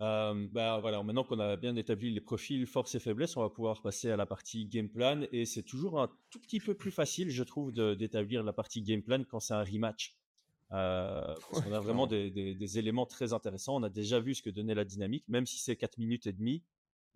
Euh, 0.00 0.48
bah 0.52 0.78
voilà, 0.80 1.02
maintenant 1.02 1.24
qu'on 1.24 1.38
a 1.38 1.56
bien 1.56 1.74
établi 1.76 2.12
les 2.12 2.20
profils, 2.20 2.66
forces 2.66 2.94
et 2.94 3.00
faiblesses, 3.00 3.36
on 3.36 3.40
va 3.40 3.50
pouvoir 3.50 3.80
passer 3.80 4.10
à 4.10 4.16
la 4.16 4.26
partie 4.26 4.66
game 4.66 4.88
plan. 4.88 5.22
Et 5.32 5.44
c'est 5.44 5.62
toujours 5.62 6.00
un 6.00 6.10
tout 6.30 6.40
petit 6.40 6.60
peu 6.60 6.74
plus 6.74 6.90
facile, 6.90 7.30
je 7.30 7.44
trouve, 7.44 7.72
d'établir 7.72 8.42
la 8.42 8.52
partie 8.52 8.82
game 8.82 9.02
plan 9.02 9.22
quand 9.24 9.40
c'est 9.40 9.54
un 9.54 9.64
rematch. 9.64 10.16
Euh, 10.72 11.34
parce 11.50 11.64
qu'on 11.64 11.72
a 11.72 11.80
vraiment 11.80 12.06
des, 12.06 12.30
des, 12.30 12.78
éléments 12.78 13.06
très 13.06 13.32
intéressants. 13.32 13.76
On 13.76 13.82
a 13.84 13.88
déjà 13.88 14.20
vu 14.20 14.34
ce 14.34 14.42
que 14.42 14.50
donnait 14.50 14.74
la 14.74 14.84
dynamique, 14.84 15.24
même 15.28 15.46
si 15.46 15.58
c'est 15.58 15.76
4 15.76 15.96
minutes 15.96 16.26
et 16.26 16.32
demie 16.32 16.62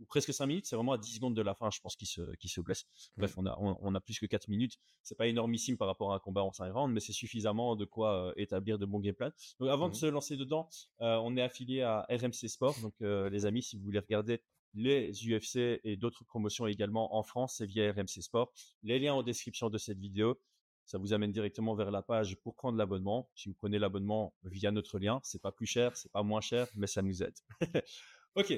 presque 0.09 0.33
5 0.33 0.47
minutes, 0.47 0.67
c'est 0.67 0.77
vraiment 0.77 0.93
à 0.93 0.99
10 0.99 1.17
secondes 1.17 1.35
de 1.35 1.43
la 1.43 1.55
fin, 1.55 1.71
je 1.71 1.81
pense, 1.81 1.97
qu'il 1.97 2.09
se, 2.09 2.23
se 2.45 2.61
blesse. 2.61 2.85
Bref, 3.17 3.35
on 3.37 3.47
a, 3.47 3.57
on, 3.59 3.95
a 3.95 4.01
plus 4.01 4.19
que 4.19 4.27
4 4.27 4.49
minutes. 4.49 4.79
C'est 5.03 5.17
pas 5.17 5.27
énormissime 5.27 5.77
par 5.77 5.89
rapport 5.89 6.13
à 6.13 6.17
un 6.17 6.19
combat 6.19 6.43
en 6.43 6.53
5 6.53 6.73
rounds, 6.73 6.93
mais 6.93 7.01
c'est 7.01 7.13
suffisamment 7.13 7.77
de 7.77 7.85
quoi 7.85 8.29
euh, 8.29 8.33
établir 8.37 8.79
de 8.79 8.87
bons 8.87 9.01
game 9.01 9.15
plans. 9.15 9.31
Donc, 9.61 9.69
avant 9.69 9.89
de 9.89 9.93
mmh. 9.93 9.97
se 9.97 10.07
lancer 10.07 10.37
dedans, 10.37 10.69
euh, 11.01 11.17
on 11.23 11.37
est 11.37 11.43
affilié 11.43 11.83
à 11.83 12.07
RMC 12.11 12.49
Sport. 12.49 12.79
Donc, 12.81 12.95
euh, 13.03 13.31
les 13.31 13.47
amis, 13.47 13.63
si 13.63 13.77
vous 13.77 13.85
voulez 13.85 14.01
regarder 14.01 14.43
les 14.75 15.13
UFC 15.13 15.81
et 15.85 15.97
d'autres 15.97 16.25
promotions 16.25 16.67
également 16.67 17.17
en 17.17 17.23
France, 17.23 17.57
c'est 17.59 17.67
via 17.67 17.93
RMC 17.93 18.23
Sport. 18.23 18.53
Les 18.83 18.99
liens 18.99 19.15
en 19.15 19.23
description 19.23 19.71
de 19.71 19.79
cette 19.79 19.99
vidéo. 19.99 20.41
Ça 20.85 20.99
vous 20.99 21.13
amène 21.13 21.31
directement 21.31 21.75
vers 21.75 21.91
la 21.91 22.03
page 22.03 22.37
pour 22.43 22.55
prendre 22.55 22.77
l'abonnement. 22.77 23.31
Si 23.35 23.49
vous 23.49 23.55
prenez 23.55 23.79
l'abonnement 23.79 24.35
via 24.43 24.73
notre 24.73 24.99
lien, 24.99 25.21
c'est 25.23 25.41
pas 25.41 25.53
plus 25.53 25.67
cher, 25.67 25.97
c'est 25.97 26.11
pas 26.11 26.23
moins 26.25 26.41
cher, 26.41 26.67
mais 26.75 26.89
ça 26.89 27.03
nous 27.03 27.23
aide. 27.23 27.37
ok. 28.35 28.53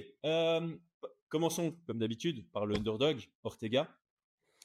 Commençons, 1.35 1.75
comme 1.89 1.99
d'habitude, 1.99 2.49
par 2.53 2.65
le 2.65 2.77
underdog, 2.77 3.29
Ortega. 3.43 3.89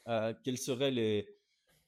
Euh, 0.07 0.35
quels 0.43 0.59
seraient 0.59 0.91
les. 0.91 1.27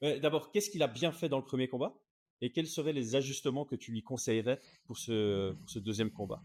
D'abord, 0.02 0.52
qu'est-ce 0.52 0.72
qu'il 0.72 0.82
a 0.82 0.88
bien 0.88 1.12
fait 1.12 1.30
dans 1.30 1.38
le 1.38 1.44
premier 1.44 1.67
combat? 1.67 1.94
Et 2.41 2.52
quels 2.52 2.65
seraient 2.65 2.91
les 2.91 3.15
ajustements 3.15 3.63
que 3.63 3.76
tu 3.76 3.91
lui 3.91 4.02
conseillerais 4.02 4.60
pour 4.86 4.98
ce, 4.98 5.56
ce 5.67 5.78
deuxième 5.78 6.10
combat? 6.10 6.41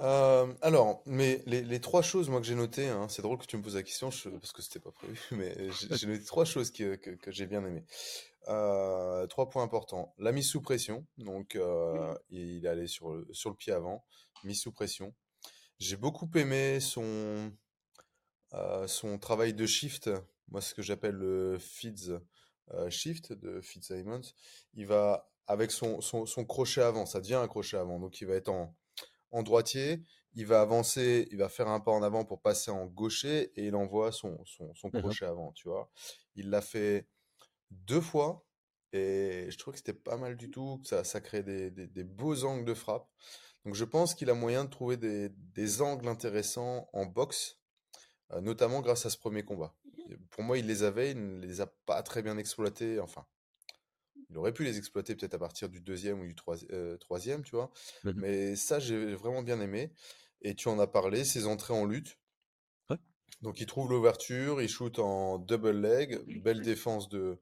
Euh, 0.00 0.52
alors, 0.60 1.02
mais 1.06 1.42
les, 1.46 1.80
trois 1.80 2.02
choses 2.02 2.28
moi 2.28 2.42
que 2.42 2.46
j'ai 2.46 2.56
notées, 2.56 2.88
hein, 2.88 3.08
c'est 3.08 3.22
drôle 3.22 3.38
que 3.38 3.46
tu 3.46 3.56
me 3.56 3.62
poses 3.62 3.76
la 3.76 3.82
question 3.82 4.10
parce 4.10 4.52
que 4.52 4.60
c'était 4.60 4.80
pas 4.80 4.92
prévu, 4.92 5.18
mais 5.30 5.56
j'ai 5.92 6.06
noté 6.06 6.24
trois 6.26 6.44
choses 6.44 6.70
que, 6.70 6.96
que, 6.96 7.30
j'ai 7.30 7.46
bien 7.46 7.64
aimées. 7.64 7.86
Euh, 8.48 9.26
trois 9.28 9.48
points 9.48 9.62
importants. 9.62 10.14
La 10.18 10.30
mise 10.30 10.48
sous 10.48 10.60
pression, 10.60 11.06
donc 11.16 11.58
il 12.28 12.66
est 12.66 12.68
allé 12.68 12.86
sur 12.86 13.14
le, 13.14 13.26
sur 13.32 13.48
le 13.48 13.56
pied 13.56 13.72
avant, 13.72 14.04
mise 14.44 14.60
sous 14.60 14.72
pression. 14.72 15.14
J'ai 15.78 15.96
beaucoup 15.96 16.30
aimé 16.36 16.80
son, 16.80 17.52
euh, 18.54 18.86
son 18.86 19.18
travail 19.18 19.54
de 19.54 19.66
shift, 19.66 20.10
moi 20.48 20.60
ce 20.60 20.74
que 20.74 20.82
j'appelle 20.82 21.16
le 21.16 21.58
feeds 21.58 22.20
euh, 22.72 22.90
shift 22.90 23.32
de 23.32 23.60
Fitzsimons. 23.60 24.22
Il 24.74 24.86
va 24.86 25.30
avec 25.46 25.70
son, 25.70 26.00
son, 26.00 26.24
son, 26.26 26.44
crochet 26.44 26.80
avant, 26.80 27.04
ça 27.06 27.20
devient 27.20 27.34
un 27.34 27.48
crochet 27.48 27.76
avant, 27.76 28.00
donc 28.00 28.20
il 28.20 28.26
va 28.26 28.34
être 28.34 28.48
en, 28.48 28.74
en 29.32 29.42
droitier, 29.42 30.02
il 30.34 30.46
va 30.46 30.60
avancer, 30.62 31.28
il 31.30 31.38
va 31.38 31.48
faire 31.50 31.68
un 31.68 31.80
pas 31.80 31.90
en 31.92 32.02
avant 32.02 32.24
pour 32.24 32.40
passer 32.40 32.70
en 32.70 32.86
gaucher 32.86 33.52
et 33.60 33.66
il 33.66 33.76
envoie 33.76 34.12
son, 34.12 34.42
son, 34.46 34.74
son 34.74 34.88
mmh 34.88 35.00
crochet 35.00 35.24
avant, 35.26 35.52
tu 35.52 35.68
vois. 35.68 35.90
Il 36.36 36.50
l'a 36.50 36.62
fait 36.62 37.08
deux 37.70 38.00
fois 38.00 38.44
Et 38.92 39.48
je 39.50 39.58
trouvais 39.58 39.74
que 39.74 39.78
c'était 39.78 39.92
pas 39.94 40.16
mal 40.16 40.36
du 40.36 40.50
tout, 40.50 40.78
que 40.82 40.88
ça, 40.88 41.04
ça 41.04 41.20
crée 41.20 41.42
des, 41.42 41.70
des, 41.70 41.86
des 41.88 42.04
beaux 42.04 42.44
angles 42.44 42.64
de 42.64 42.74
frappe. 42.74 43.08
Donc 43.64 43.74
je 43.74 43.84
pense 43.84 44.14
qu'il 44.14 44.30
a 44.30 44.34
moyen 44.34 44.64
de 44.64 44.70
trouver 44.70 44.96
des, 44.96 45.30
des 45.30 45.82
angles 45.82 46.08
intéressants 46.08 46.88
en 46.92 47.06
boxe, 47.06 47.58
euh, 48.32 48.40
notamment 48.40 48.80
grâce 48.80 49.06
à 49.06 49.10
ce 49.10 49.18
premier 49.18 49.44
combat. 49.44 49.74
Pour 50.30 50.42
moi, 50.42 50.58
il 50.58 50.66
les 50.66 50.82
avait, 50.82 51.12
il 51.12 51.38
ne 51.38 51.40
les 51.40 51.60
a 51.60 51.66
pas 51.86 52.02
très 52.02 52.22
bien 52.22 52.36
exploités. 52.36 53.00
Enfin, 53.00 53.26
il 54.28 54.36
aurait 54.36 54.52
pu 54.52 54.64
les 54.64 54.76
exploiter 54.76 55.14
peut-être 55.14 55.34
à 55.34 55.38
partir 55.38 55.68
du 55.68 55.80
deuxième 55.80 56.20
ou 56.20 56.26
du 56.26 56.34
euh, 56.72 56.96
troisième, 56.98 57.42
tu 57.42 57.56
vois. 57.56 57.70
Mmh 58.04 58.12
Mais 58.16 58.56
ça, 58.56 58.78
j'ai 58.78 59.14
vraiment 59.14 59.42
bien 59.42 59.60
aimé. 59.60 59.92
Et 60.42 60.54
tu 60.54 60.68
en 60.68 60.78
as 60.78 60.86
parlé, 60.86 61.24
ses 61.24 61.46
entrées 61.46 61.72
en 61.72 61.86
lutte. 61.86 62.18
Ouais. 62.90 62.98
Donc 63.40 63.60
il 63.60 63.66
trouve 63.66 63.88
l'ouverture, 63.88 64.60
il 64.60 64.68
shoot 64.68 64.98
en 64.98 65.38
double 65.38 65.80
leg, 65.80 66.18
belle 66.42 66.60
défense 66.60 67.08
de, 67.08 67.40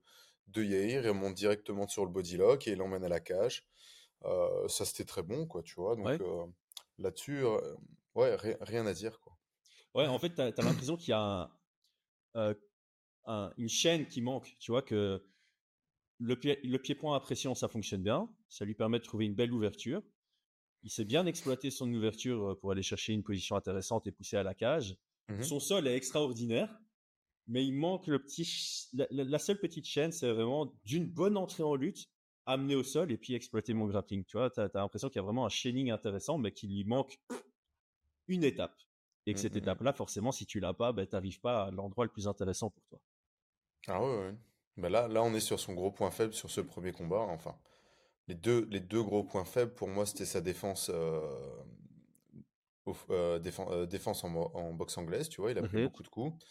de 0.48 0.62
Yair, 0.62 1.04
il 1.06 1.12
monte 1.12 1.34
directement 1.34 1.88
sur 1.88 2.04
le 2.04 2.12
body 2.12 2.36
lock 2.36 2.68
et 2.68 2.72
il 2.72 2.78
l'emmène 2.78 3.04
à 3.04 3.08
la 3.08 3.20
cage. 3.20 3.66
Euh, 4.24 4.68
ça, 4.68 4.84
c'était 4.84 5.04
très 5.04 5.22
bon, 5.22 5.46
quoi, 5.46 5.62
tu 5.62 5.74
vois. 5.74 5.96
Donc 5.96 6.06
Ouais. 6.06 6.20
euh, 6.20 6.46
là-dessus, 6.98 7.44
euh, 7.44 7.58
ouais, 8.14 8.34
ri- 8.36 8.56
rien 8.60 8.86
à 8.86 8.94
dire, 8.94 9.18
quoi. 9.20 9.36
Ouais, 9.94 10.06
en 10.06 10.18
fait, 10.18 10.34
tu 10.34 10.40
as, 10.40 10.50
l'impression 10.62 10.96
qu'il 10.96 11.10
y 11.10 11.12
a 11.12 11.50
un, 12.34 12.54
un- 13.26 13.52
une 13.56 13.68
chaîne 13.68 14.06
qui 14.06 14.22
manque. 14.22 14.56
Tu 14.58 14.70
vois 14.70 14.82
que 14.82 15.22
le, 16.18 16.38
pied, 16.38 16.58
le 16.64 16.78
pied-point 16.78 17.16
à 17.16 17.20
pression, 17.20 17.54
ça 17.54 17.68
fonctionne 17.68 18.02
bien. 18.02 18.32
Ça 18.48 18.64
lui 18.64 18.74
permet 18.74 18.98
de 18.98 19.04
trouver 19.04 19.26
une 19.26 19.34
belle 19.34 19.52
ouverture. 19.52 20.02
Il 20.82 20.90
sait 20.90 21.04
bien 21.04 21.26
exploiter 21.26 21.70
son 21.70 21.92
ouverture 21.92 22.58
pour 22.60 22.72
aller 22.72 22.82
chercher 22.82 23.12
une 23.12 23.22
position 23.22 23.54
intéressante 23.56 24.06
et 24.06 24.12
pousser 24.12 24.36
à 24.36 24.42
la 24.42 24.54
cage. 24.54 24.96
Mhm. 25.28 25.42
Son 25.42 25.60
sol 25.60 25.86
est 25.86 25.94
extraordinaire, 25.96 26.76
mais 27.46 27.64
il 27.64 27.72
manque 27.72 28.06
le 28.08 28.18
petit. 28.22 28.44
ch- 28.44 28.88
La, 28.92 29.06
la- 29.10 29.24
la 29.24 29.38
seule 29.38 29.58
petite 29.60 29.86
chaîne, 29.86 30.10
c'est 30.12 30.30
vraiment 30.32 30.72
d'une 30.84 31.06
bonne 31.08 31.36
entrée 31.36 31.62
en 31.62 31.74
lutte, 31.76 32.08
amener 32.46 32.74
au 32.74 32.82
sol 32.82 33.12
et 33.12 33.16
puis 33.16 33.34
exploiter 33.34 33.74
mon 33.74 33.86
grappling. 33.86 34.24
Tu 34.24 34.36
vois, 34.36 34.50
tu 34.50 34.60
as, 34.60 34.70
l'impression 34.74 35.08
qu'il 35.08 35.16
y 35.16 35.20
a 35.20 35.24
vraiment 35.24 35.46
un 35.46 35.50
chaining 35.50 35.90
intéressant, 35.90 36.38
mais 36.38 36.52
qu'il 36.52 36.70
lui 36.70 36.84
manque 36.84 37.18
une 38.28 38.44
étape. 38.44 38.76
Et 39.26 39.34
que 39.34 39.38
cette 39.38 39.52
Mhm, 39.52 39.58
mhm. 39.58 39.62
étape-là, 39.62 39.92
forcément, 39.92 40.32
si 40.32 40.46
tu 40.46 40.58
l'as 40.58 40.74
pas, 40.74 40.92
ben, 40.92 41.06
tu 41.06 41.14
n'arrives 41.14 41.40
pas 41.40 41.64
à 41.64 41.70
l'endroit 41.70 42.04
le 42.04 42.10
plus 42.10 42.26
intéressant 42.26 42.70
pour 42.70 42.82
toi. 42.86 43.00
Ah 43.86 44.02
ouais, 44.02 44.18
ouais. 44.18 44.34
Bah 44.76 44.88
là, 44.88 45.06
là, 45.06 45.22
on 45.22 45.32
est 45.34 45.40
sur 45.40 45.60
son 45.60 45.74
gros 45.74 45.92
point 45.92 46.10
faible 46.10 46.32
sur 46.32 46.50
ce 46.50 46.60
premier 46.60 46.92
combat. 46.92 47.20
Enfin, 47.20 47.56
les 48.26 48.34
deux, 48.34 48.66
les 48.70 48.80
deux 48.80 49.02
gros 49.02 49.22
points 49.22 49.44
faibles, 49.44 49.74
pour 49.74 49.88
moi, 49.88 50.06
c'était 50.06 50.24
sa 50.24 50.40
défense, 50.40 50.90
euh, 50.92 51.20
euh, 53.10 53.40
euh, 53.40 53.86
défense 53.86 54.24
en, 54.24 54.72
boxe 54.72 54.98
anglaise, 54.98 55.28
tu 55.28 55.40
vois? 55.40 55.52
Il 55.52 55.58
a 55.58 55.62
pris 55.62 55.84
beaucoup 55.84 56.02
de 56.02 56.08
coups. 56.08 56.44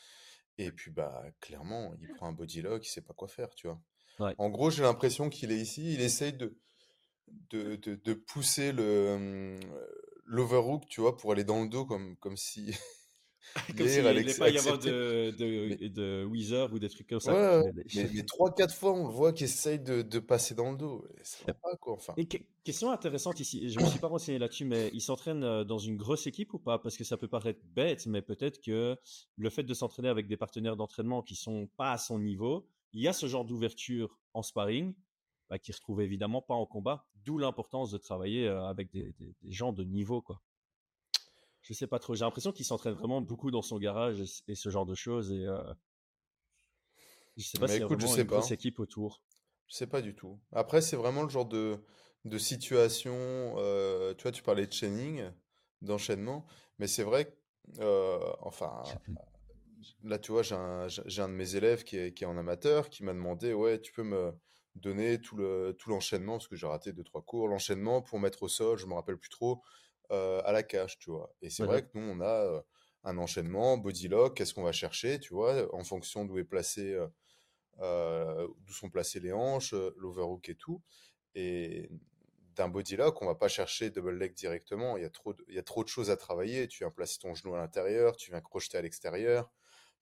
Et 0.57 0.71
puis, 0.71 0.91
bah, 0.91 1.23
clairement, 1.39 1.93
il 1.99 2.07
prend 2.15 2.27
un 2.27 2.33
body 2.33 2.61
lock, 2.61 2.85
il 2.85 2.89
sait 2.89 3.01
pas 3.01 3.13
quoi 3.13 3.27
faire, 3.27 3.53
tu 3.55 3.67
vois? 3.67 3.81
Ouais. 4.21 4.35
En 4.37 4.49
gros, 4.49 4.69
j'ai 4.69 4.83
l'impression 4.83 5.29
qu'il 5.29 5.51
est 5.51 5.57
ici, 5.59 5.93
il 5.93 6.01
essaye 6.01 6.33
de, 6.33 6.57
de, 7.49 7.75
de, 7.77 7.95
de 7.95 8.13
pousser 8.13 8.71
le, 8.71 9.13
hum, 9.15 9.59
l'overhook, 10.25 10.83
tu 10.87 11.01
vois, 11.01 11.17
pour 11.17 11.31
aller 11.31 11.43
dans 11.43 11.61
le 11.63 11.69
dos, 11.69 11.85
comme, 11.85 12.15
comme 12.17 12.37
si 12.37 12.73
Comme 13.77 13.87
s'il 13.87 14.03
n'allait 14.03 14.33
pas 14.35 14.49
y 14.49 14.57
avoir 14.57 14.77
de, 14.77 15.31
de, 15.31 15.67
Mais- 15.69 15.89
de 15.89 16.25
Weezer 16.29 16.71
ou 16.71 16.79
des 16.79 16.89
trucs 16.89 17.07
comme 17.09 17.19
ça. 17.19 17.33
Ouais, 17.63 17.71
mais, 17.75 17.83
mais 18.13 18.21
3-4 18.21 18.73
fois, 18.73 18.93
on 18.93 19.07
le 19.07 19.13
voit 19.13 19.33
qu'il 19.33 19.45
essaye 19.45 19.79
de, 19.79 20.03
de 20.03 20.19
passer 20.19 20.53
dans 20.55 20.71
le 20.71 20.77
dos. 20.77 21.05
Et 21.17 21.23
ça 21.23 21.37
va 21.47 21.53
pas, 21.55 21.75
quoi, 21.77 21.93
enfin. 21.93 22.13
Et 22.17 22.27
que- 22.27 22.37
question 22.63 22.91
intéressante 22.91 23.39
ici, 23.39 23.69
je 23.69 23.79
me 23.79 23.85
suis 23.87 23.99
pas 23.99 24.07
renseigné 24.07 24.37
là-dessus, 24.37 24.65
mais 24.65 24.89
il 24.93 25.01
s'entraîne 25.01 25.43
euh, 25.43 25.63
dans 25.65 25.79
une 25.79 25.97
grosse 25.97 26.27
équipe 26.27 26.53
ou 26.53 26.59
pas? 26.59 26.77
Parce 26.79 26.95
que 26.95 27.03
ça 27.03 27.17
peut 27.17 27.27
paraître 27.27 27.59
bête, 27.73 28.05
mais 28.05 28.21
peut-être 28.21 28.61
que 28.61 28.95
le 29.35 29.49
fait 29.49 29.63
de 29.63 29.73
s'entraîner 29.73 30.07
avec 30.09 30.27
des 30.27 30.37
partenaires 30.37 30.77
d'entraînement 30.77 31.21
qui 31.23 31.35
sont 31.35 31.67
pas 31.77 31.91
à 31.93 31.97
son 31.97 32.19
niveau, 32.19 32.67
il 32.93 33.01
y 33.01 33.07
a 33.07 33.13
ce 33.13 33.25
genre 33.27 33.45
d'ouverture 33.45 34.19
en 34.33 34.43
sparring, 34.43 34.93
bah, 35.49 35.59
qui 35.59 35.71
retrouve 35.71 36.01
évidemment 36.01 36.41
pas 36.41 36.53
en 36.55 36.65
combat, 36.65 37.07
d'où 37.25 37.37
l'importance 37.37 37.91
de 37.91 37.97
travailler 37.97 38.47
avec 38.47 38.91
des, 38.91 39.13
des- 39.13 39.35
des 39.41 39.51
gens 39.51 39.73
de 39.73 39.83
niveau, 39.83 40.21
quoi. 40.21 40.41
Je 41.63 41.73
sais 41.73 41.87
pas 41.87 41.97
trop, 41.97 42.13
j'ai 42.15 42.23
l'impression 42.25 42.51
qu'il 42.51 42.65
s'entraîne 42.65 42.93
vraiment 42.93 43.19
beaucoup 43.21 43.49
dans 43.51 43.61
son 43.63 43.79
garage 43.79 44.19
et, 44.21 44.51
et 44.51 44.55
ce 44.55 44.69
genre 44.69 44.85
de 44.85 44.93
choses, 44.95 45.31
et 45.31 45.45
euh, 45.47 45.73
je 47.37 47.43
sais 47.43 47.57
pas 47.57 47.67
s'il 47.67 47.79
y 47.79 47.83
a 47.83 47.87
écoute, 47.87 47.99
je 47.99 48.05
vraiment 48.05 48.15
sais 48.15 48.21
une 48.21 48.27
grosse 48.27 48.51
pas. 48.51 48.55
équipe 48.55 48.79
autour. 48.79 49.21
Je 49.67 49.75
sais 49.75 49.87
pas 49.87 50.01
du 50.01 50.15
tout. 50.15 50.39
Après, 50.51 50.81
c'est 50.81 50.95
vraiment 50.97 51.23
le 51.23 51.29
genre 51.29 51.45
de, 51.45 51.79
de 52.25 52.37
situation. 52.37 53.13
euh, 53.57 54.13
tu 54.15 54.23
vois, 54.23 54.31
tu 54.31 54.43
parlais 54.43 54.67
de 54.67 54.73
chaining, 54.73 55.23
d'enchaînement. 55.81 56.45
Mais 56.79 56.87
c'est 56.87 57.03
vrai 57.03 57.25
que, 57.25 57.31
euh, 57.81 58.19
enfin, 58.41 58.83
là, 60.03 60.19
tu 60.19 60.31
vois, 60.31 60.43
j'ai 60.43 60.55
un, 60.55 60.87
de 60.87 61.33
mes 61.33 61.55
élèves 61.55 61.83
qui 61.83 61.97
est, 61.97 62.13
qui 62.13 62.23
est 62.23 62.27
en 62.27 62.37
amateur 62.37 62.89
qui 62.89 63.03
m'a 63.03 63.13
demandé, 63.13 63.53
ouais, 63.53 63.79
tu 63.79 63.91
peux 63.91 64.03
me 64.03 64.33
donner 64.75 65.19
tout 65.21 65.35
le, 65.35 65.75
tout 65.77 65.89
l'enchaînement, 65.89 66.33
parce 66.33 66.47
que 66.47 66.55
j'ai 66.55 66.67
raté 66.67 66.93
deux, 66.93 67.03
trois 67.03 67.21
cours, 67.21 67.47
l'enchaînement 67.47 68.01
pour 68.01 68.19
mettre 68.19 68.43
au 68.43 68.47
sol, 68.47 68.77
je 68.77 68.85
me 68.85 68.93
rappelle 68.93 69.17
plus 69.17 69.29
trop, 69.29 69.61
euh, 70.11 70.41
à 70.45 70.51
la 70.51 70.63
cage, 70.63 70.97
tu 70.99 71.11
vois. 71.11 71.33
Et 71.41 71.49
c'est 71.49 71.65
vrai 71.65 71.83
que 71.83 71.89
nous, 71.93 72.09
on 72.09 72.21
a 72.21 72.45
euh, 72.45 72.61
un 73.03 73.17
enchaînement, 73.17 73.77
body 73.77 74.07
lock, 74.07 74.37
qu'est-ce 74.37 74.53
qu'on 74.53 74.63
va 74.63 74.71
chercher, 74.71 75.19
tu 75.19 75.33
vois, 75.33 75.73
en 75.75 75.83
fonction 75.83 76.25
d'où 76.25 76.37
est 76.37 76.43
placé, 76.43 76.97
euh, 77.79 78.47
d'où 78.59 78.73
sont 78.73 78.89
placées 78.89 79.19
les 79.19 79.33
hanches, 79.33 79.73
l'overhook 79.97 80.47
et 80.49 80.55
tout. 80.55 80.81
Et 81.35 81.89
d'un 82.55 82.67
body 82.67 82.97
lock, 82.97 83.21
on 83.21 83.25
va 83.25 83.35
pas 83.35 83.47
chercher 83.47 83.89
double 83.89 84.17
leg 84.17 84.33
directement. 84.33 84.97
Il 84.97 85.03
y 85.03 85.05
a 85.05 85.09
trop 85.09 85.33
de, 85.33 85.43
il 85.47 85.55
y 85.55 85.59
a 85.59 85.63
trop 85.63 85.83
de 85.83 85.89
choses 85.89 86.09
à 86.09 86.17
travailler. 86.17 86.67
Tu 86.67 86.79
viens 86.79 86.91
placer 86.91 87.19
ton 87.19 87.33
genou 87.33 87.55
à 87.55 87.57
l'intérieur, 87.57 88.15
tu 88.17 88.31
viens 88.31 88.41
crocheter 88.41 88.77
à 88.77 88.81
l'extérieur. 88.81 89.49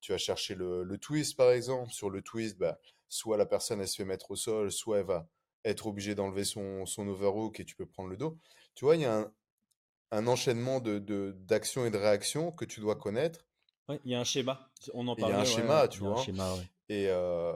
Tu 0.02 0.12
vas 0.12 0.18
chercher 0.18 0.56
le, 0.56 0.84
le 0.84 0.98
twist, 0.98 1.36
par 1.38 1.52
exemple. 1.52 1.92
Sur 1.92 2.10
le 2.10 2.22
twist, 2.22 2.58
bah, 2.58 2.80
soit 3.10 3.38
la 3.38 3.46
personne, 3.46 3.82
elle 3.82 3.88
se 3.88 3.96
fait 3.98 4.06
mettre 4.06 4.32
au 4.32 4.36
sol, 4.36 4.72
soit 4.72 5.00
elle 5.00 5.06
va 5.06 5.28
être 5.66 5.88
obligée 5.88 6.16
d'enlever 6.16 6.46
son, 6.46 6.86
son 6.86 7.08
overhook 7.08 7.60
et 7.60 7.66
tu 7.66 7.76
peux 7.76 7.86
prendre 7.86 8.10
le 8.10 8.18
dos. 8.18 8.38
Tu 8.76 8.86
vois, 8.86 8.96
il 8.96 9.02
y 9.02 9.06
a 9.06 9.18
un, 9.18 9.34
un 10.12 10.28
enchaînement 10.28 10.80
de, 10.80 11.00
d'actions 11.40 11.86
et 11.86 11.92
de 11.92 11.98
réactions 11.98 12.52
que 12.52 12.66
tu 12.66 12.80
dois 12.80 12.96
connaître. 12.96 13.46
Ouais, 13.90 14.00
il 14.06 14.12
y 14.12 14.16
a 14.16 14.20
un 14.20 14.24
schéma, 14.24 14.70
on 14.94 15.08
en 15.08 15.16
Et 15.18 15.22
il 15.24 15.28
y 15.28 15.32
a 15.32 15.40
un 15.40 15.44
ouais, 15.44 15.46
schéma, 15.46 15.88
ouais, 15.88 15.88
tu 15.88 16.00
vois. 16.04 16.16
schéma. 16.16 16.56
Et, 16.90 17.08
euh, 17.10 17.54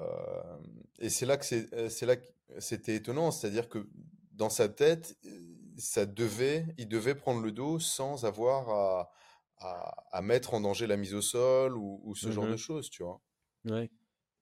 et 1.00 1.10
c'est 1.10 1.26
là 1.26 1.38
que 1.38 1.46
c'est, 1.46 1.74
euh, 1.74 1.90
c'est 1.90 2.06
là 2.06 2.18
que 2.18 2.26
c'était 2.60 2.96
étonnant, 2.96 3.32
c'est-à-dire 3.32 3.70
que 3.70 3.88
dans 4.32 4.50
sa 4.50 4.70
tête, 4.70 5.18
euh, 5.26 5.40
ça 5.78 6.06
devait, 6.06 6.68
il 6.78 6.88
devait 6.88 7.16
prendre 7.16 7.42
le 7.42 7.52
dos 7.52 7.80
sans 7.80 8.26
avoir 8.26 8.70
à, 8.70 9.12
à, 9.58 10.06
à 10.12 10.22
mettre 10.22 10.54
en 10.54 10.62
danger 10.62 10.88
la 10.88 10.98
mise 10.98 11.14
au 11.16 11.22
sol 11.22 11.78
ou, 11.78 12.02
ou 12.04 12.16
ce 12.16 12.32
genre 12.32 12.48
de 12.48 12.56
Mhm. 12.56 12.58
choses, 12.58 12.90
tu 12.90 13.04
vois. 13.04 13.22
Ouais. 13.66 13.90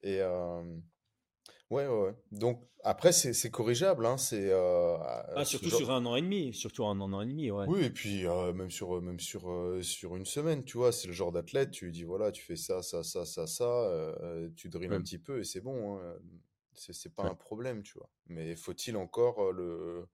Et 0.04 0.19
euh, 0.21 0.63
ouais, 1.69 1.88
ouais, 1.88 2.02
ouais. 2.04 2.15
Donc 2.32 2.67
après, 2.84 3.12
c'est 3.12 3.52
corrigeable, 3.52 4.06
hein, 4.06 4.17
c'est 4.17 4.50
euh, 4.52 4.97
Ah, 5.36 5.43
surtout 5.43 5.69
genre. 5.69 5.80
sur 5.80 5.91
un 5.91 6.06
an 6.06 6.15
et 6.15 6.21
demi, 6.21 6.54
surtout 6.54 6.86
un 6.86 7.00
an 7.02 7.21
et 7.21 7.26
demi, 7.26 7.52
ouais. 7.52 7.67
Oui, 7.67 7.84
et 7.84 7.89
puis 7.91 8.26
euh, 8.26 8.54
même 8.54 8.71
sur 8.71 9.00
même 9.02 9.19
sur 9.19 9.50
euh, 9.52 9.82
sur 9.84 10.15
une 10.15 10.26
semaine, 10.26 10.63
tu 10.63 10.78
vois, 10.78 10.91
c'est 10.91 11.08
le 11.08 11.13
genre 11.13 11.32
d'athlète, 11.32 11.69
tu 11.71 11.86
lui 11.86 11.91
dis 11.91 12.04
voilà, 12.04 12.32
tu 12.32 12.43
fais 12.43 12.56
ça, 12.56 12.82
ça, 12.82 13.04
ça, 13.04 13.26
ça, 13.26 13.45
ça, 13.45 14.15
tu 14.56 14.69
drilles 14.69 14.93
un 14.93 15.02
petit 15.02 15.19
peu 15.19 15.39
et 15.39 15.43
c'est 15.43 15.62
bon, 15.62 16.00
hein, 16.00 16.15
c'est 16.74 16.93
c'est 16.93 17.13
pas 17.13 17.24
un 17.26 17.36
problème, 17.36 17.84
tu 17.84 17.93
vois. 18.00 18.10
Mais 18.28 18.56
faut-il 18.56 18.97
encore 18.97 19.52
le, 19.52 20.08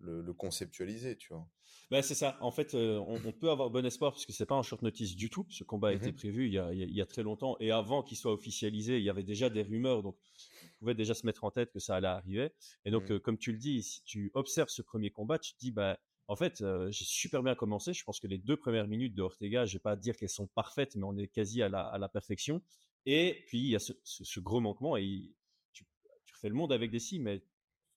le 0.00 0.22
le 0.22 0.34
conceptualiser, 0.34 1.16
tu 1.16 1.32
vois? 1.34 1.48
Ben, 1.90 2.02
c'est 2.02 2.14
ça. 2.14 2.36
En 2.42 2.50
fait, 2.50 2.74
euh, 2.74 2.98
on, 2.98 3.18
on 3.24 3.32
peut 3.32 3.50
avoir 3.50 3.70
bon 3.70 3.84
espoir 3.86 4.12
parce 4.12 4.26
que 4.26 4.32
c'est 4.32 4.44
pas 4.44 4.54
en 4.54 4.62
short 4.62 4.82
notice 4.82 5.16
du 5.16 5.30
tout. 5.30 5.46
Ce 5.48 5.64
combat 5.64 5.88
a 5.88 5.92
été 5.94 6.10
Mhm. 6.10 6.16
prévu 6.16 6.46
il 6.46 6.52
y 6.52 6.58
a, 6.58 6.72
il 6.74 6.98
y 6.98 7.06
très 7.06 7.22
longtemps 7.22 7.56
et 7.60 7.70
avant 7.70 8.02
qu'il 8.02 8.18
soit 8.18 8.32
officialisé, 8.32 8.98
il 8.98 9.04
y 9.04 9.08
avait 9.10 9.22
déjà 9.22 9.48
des 9.48 9.62
rumeurs, 9.62 10.02
donc 10.02 10.16
on 10.62 10.78
pouvait 10.80 10.94
déjà 10.94 11.14
se 11.14 11.24
mettre 11.24 11.44
en 11.44 11.50
tête 11.50 11.72
que 11.72 11.78
ça 11.78 11.96
allait 11.96 12.08
arriver. 12.08 12.50
Et 12.84 12.90
donc, 12.90 13.04
Mhm. 13.04 13.12
euh, 13.12 13.18
comme 13.20 13.38
tu 13.38 13.52
le 13.52 13.58
dis, 13.58 13.82
si 13.82 14.02
tu 14.04 14.30
observes 14.34 14.68
ce 14.68 14.82
premier 14.82 15.10
combat, 15.10 15.38
tu 15.38 15.54
te 15.54 15.58
dis, 15.58 15.70
bah, 15.72 15.98
en 16.28 16.36
fait, 16.36 16.60
euh, 16.60 16.90
j'ai 16.90 17.06
super 17.06 17.42
bien 17.42 17.54
commencé. 17.54 17.94
Je 17.94 18.04
pense 18.04 18.20
que 18.20 18.26
les 18.26 18.36
deux 18.36 18.56
premières 18.58 18.86
minutes 18.86 19.14
de 19.14 19.22
Ortega, 19.22 19.64
je 19.64 19.72
vais 19.74 19.78
pas 19.82 19.96
dire 19.96 20.14
qu'elles 20.16 20.28
sont 20.28 20.46
parfaites, 20.48 20.94
mais 20.94 21.04
on 21.04 21.16
est 21.16 21.28
quasi 21.28 21.62
à 21.62 21.70
la, 21.70 21.80
à 21.80 21.96
la 21.96 22.08
perfection. 22.10 22.60
Et 23.06 23.44
puis, 23.46 23.60
il 23.60 23.68
y 23.70 23.76
a 23.76 23.78
ce, 23.78 23.94
ce- 24.04 24.24
ce 24.24 24.40
gros 24.40 24.60
manquement 24.60 24.98
et 24.98 25.04
il- 25.04 25.34
tu, 25.72 25.86
tu 26.26 26.34
refais 26.34 26.50
le 26.50 26.54
monde 26.54 26.70
avec 26.72 26.90
des 26.90 26.98
si, 26.98 27.18
mais 27.18 27.42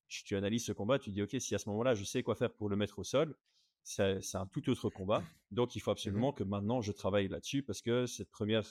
tu, 0.08 0.24
tu 0.24 0.36
analyses 0.36 0.64
ce 0.66 0.72
combat, 0.72 0.98
tu 0.98 1.10
dis, 1.10 1.20
OK, 1.22 1.36
si 1.38 1.54
à 1.54 1.58
ce 1.58 1.68
moment-là, 1.68 1.94
je 1.94 2.04
sais 2.04 2.22
quoi 2.22 2.34
faire 2.36 2.52
pour 2.54 2.68
le 2.70 2.76
mettre 2.76 2.98
au 2.98 3.04
sol, 3.04 3.36
c'est 3.82 4.36
un 4.36 4.46
tout 4.46 4.68
autre 4.70 4.88
combat. 4.90 5.22
Donc, 5.50 5.76
il 5.76 5.80
faut 5.80 5.90
Mhm. 5.90 5.92
absolument 5.92 6.32
que 6.32 6.44
maintenant, 6.44 6.80
je 6.80 6.92
travaille 6.92 7.28
là-dessus 7.28 7.62
parce 7.62 7.82
que 7.82 8.06
cette 8.06 8.30
première, 8.30 8.64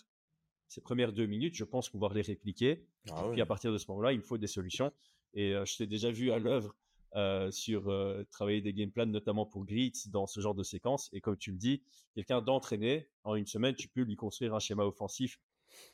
ces 0.68 0.82
premières 0.82 1.12
deux 1.14 1.26
minutes, 1.26 1.56
je 1.56 1.64
pense 1.66 1.90
pouvoir 1.90 2.14
les 2.14 2.22
répliquer. 2.22 2.86
Ah 3.12 3.28
Puis 3.32 3.42
à 3.42 3.46
partir 3.46 3.72
de 3.72 3.78
ce 3.78 3.86
moment-là, 3.90 4.14
il 4.14 4.20
me 4.20 4.24
faut 4.24 4.38
des 4.38 4.48
solutions. 4.48 4.92
Et 5.34 5.54
euh, 5.54 5.66
je 5.66 5.78
t'ai 5.78 5.88
déjà 5.88 6.12
vu 6.12 6.32
à 6.32 6.40
l'œuvre 6.40 6.76
euh, 7.16 7.52
sur 7.52 7.90
euh, 7.90 8.24
travailler 8.32 8.62
des 8.62 8.74
game 8.74 8.90
plans, 8.92 9.06
notamment 9.06 9.46
pour 9.46 9.66
Grit, 9.66 9.92
dans 10.08 10.28
ce 10.28 10.40
genre 10.40 10.56
de 10.56 10.64
séquence. 10.64 11.10
Et 11.14 11.20
comme 11.20 11.38
tu 11.38 11.52
le 11.52 11.58
dis, 11.58 11.84
quelqu'un 12.16 12.42
d'entraîné, 12.42 13.10
en 13.24 13.36
une 13.36 13.46
semaine, 13.48 13.76
tu 13.76 13.90
peux 13.90 14.02
lui 14.02 14.16
construire 14.16 14.56
un 14.56 14.60
schéma 14.60 14.86
offensif 14.86 15.40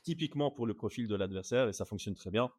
typiquement 0.02 0.50
pour 0.50 0.66
le 0.66 0.74
profil 0.74 1.06
de 1.08 1.14
l'adversaire 1.16 1.68
et 1.68 1.72
ça 1.72 1.84
fonctionne 1.84 2.14
très 2.14 2.30
bien. 2.30 2.50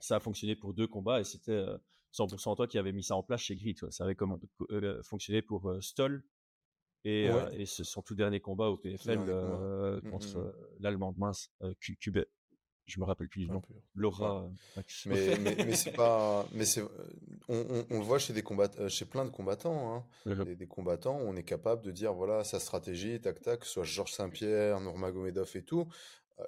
Ça 0.00 0.16
a 0.16 0.20
fonctionné 0.20 0.54
pour 0.56 0.74
deux 0.74 0.86
combats 0.86 1.20
et 1.20 1.24
c'était 1.24 1.64
100% 2.12 2.56
toi 2.56 2.66
qui 2.66 2.78
avais 2.78 2.92
mis 2.92 3.02
ça 3.02 3.14
en 3.16 3.22
place 3.22 3.40
chez 3.42 3.54
ouais. 3.54 3.74
Ça 3.90 4.04
avait 4.04 4.14
comment, 4.14 4.38
euh, 4.70 5.02
fonctionné 5.02 5.42
pour 5.42 5.68
euh, 5.70 5.80
Stoll 5.80 6.24
et, 7.04 7.28
euh, 7.28 7.46
Ouais. 7.48 7.60
et 7.62 7.66
ce- 7.66 7.84
son 7.84 8.02
tout 8.02 8.14
dernier 8.14 8.40
combat 8.40 8.68
au 8.70 8.76
PFL 8.76 9.18
dernier 9.18 9.26
combat. 9.32 9.32
euh, 9.62 10.00
Mm, 10.02 10.10
contre 10.10 10.26
mm, 10.38 10.40
mm. 10.40 10.46
euh, 10.46 10.52
l'Allemande 10.80 11.18
mince, 11.18 11.50
euh, 11.62 11.74
Cu- 11.80 11.96
Cubet. 11.96 12.26
je 12.86 12.98
me 13.00 13.04
rappelle 13.04 13.28
plus 13.28 13.42
du 13.44 13.50
nom. 13.50 13.60
Laura. 13.94 14.48
Mais, 15.06 15.38
mais, 15.38 15.74
c'est 15.74 15.92
pas. 15.92 16.48
Mais 16.54 16.64
c'est. 16.64 16.82
On, 17.48 17.84
on, 17.90 17.98
le 17.98 18.04
voit 18.04 18.18
chez 18.18 18.32
des 18.32 18.42
combattants, 18.42 18.88
chez 18.88 19.04
plein 19.04 19.26
de 19.26 19.30
combattants. 19.30 20.06
Hein. 20.26 20.44
Des, 20.44 20.66
combattants, 20.66 21.16
on 21.20 21.36
est 21.36 21.42
capable 21.44 21.82
de 21.82 21.90
dire 21.90 22.14
voilà 22.14 22.44
sa 22.44 22.58
stratégie, 22.58 23.20
tac 23.20 23.40
tac, 23.42 23.60
que 23.60 23.66
ce 23.66 23.72
soit 23.74 23.84
Georges 23.84 24.12
Saint-Pierre, 24.14 24.80
Nurmagomedov 24.80 25.50
et 25.54 25.62
tout, 25.62 25.86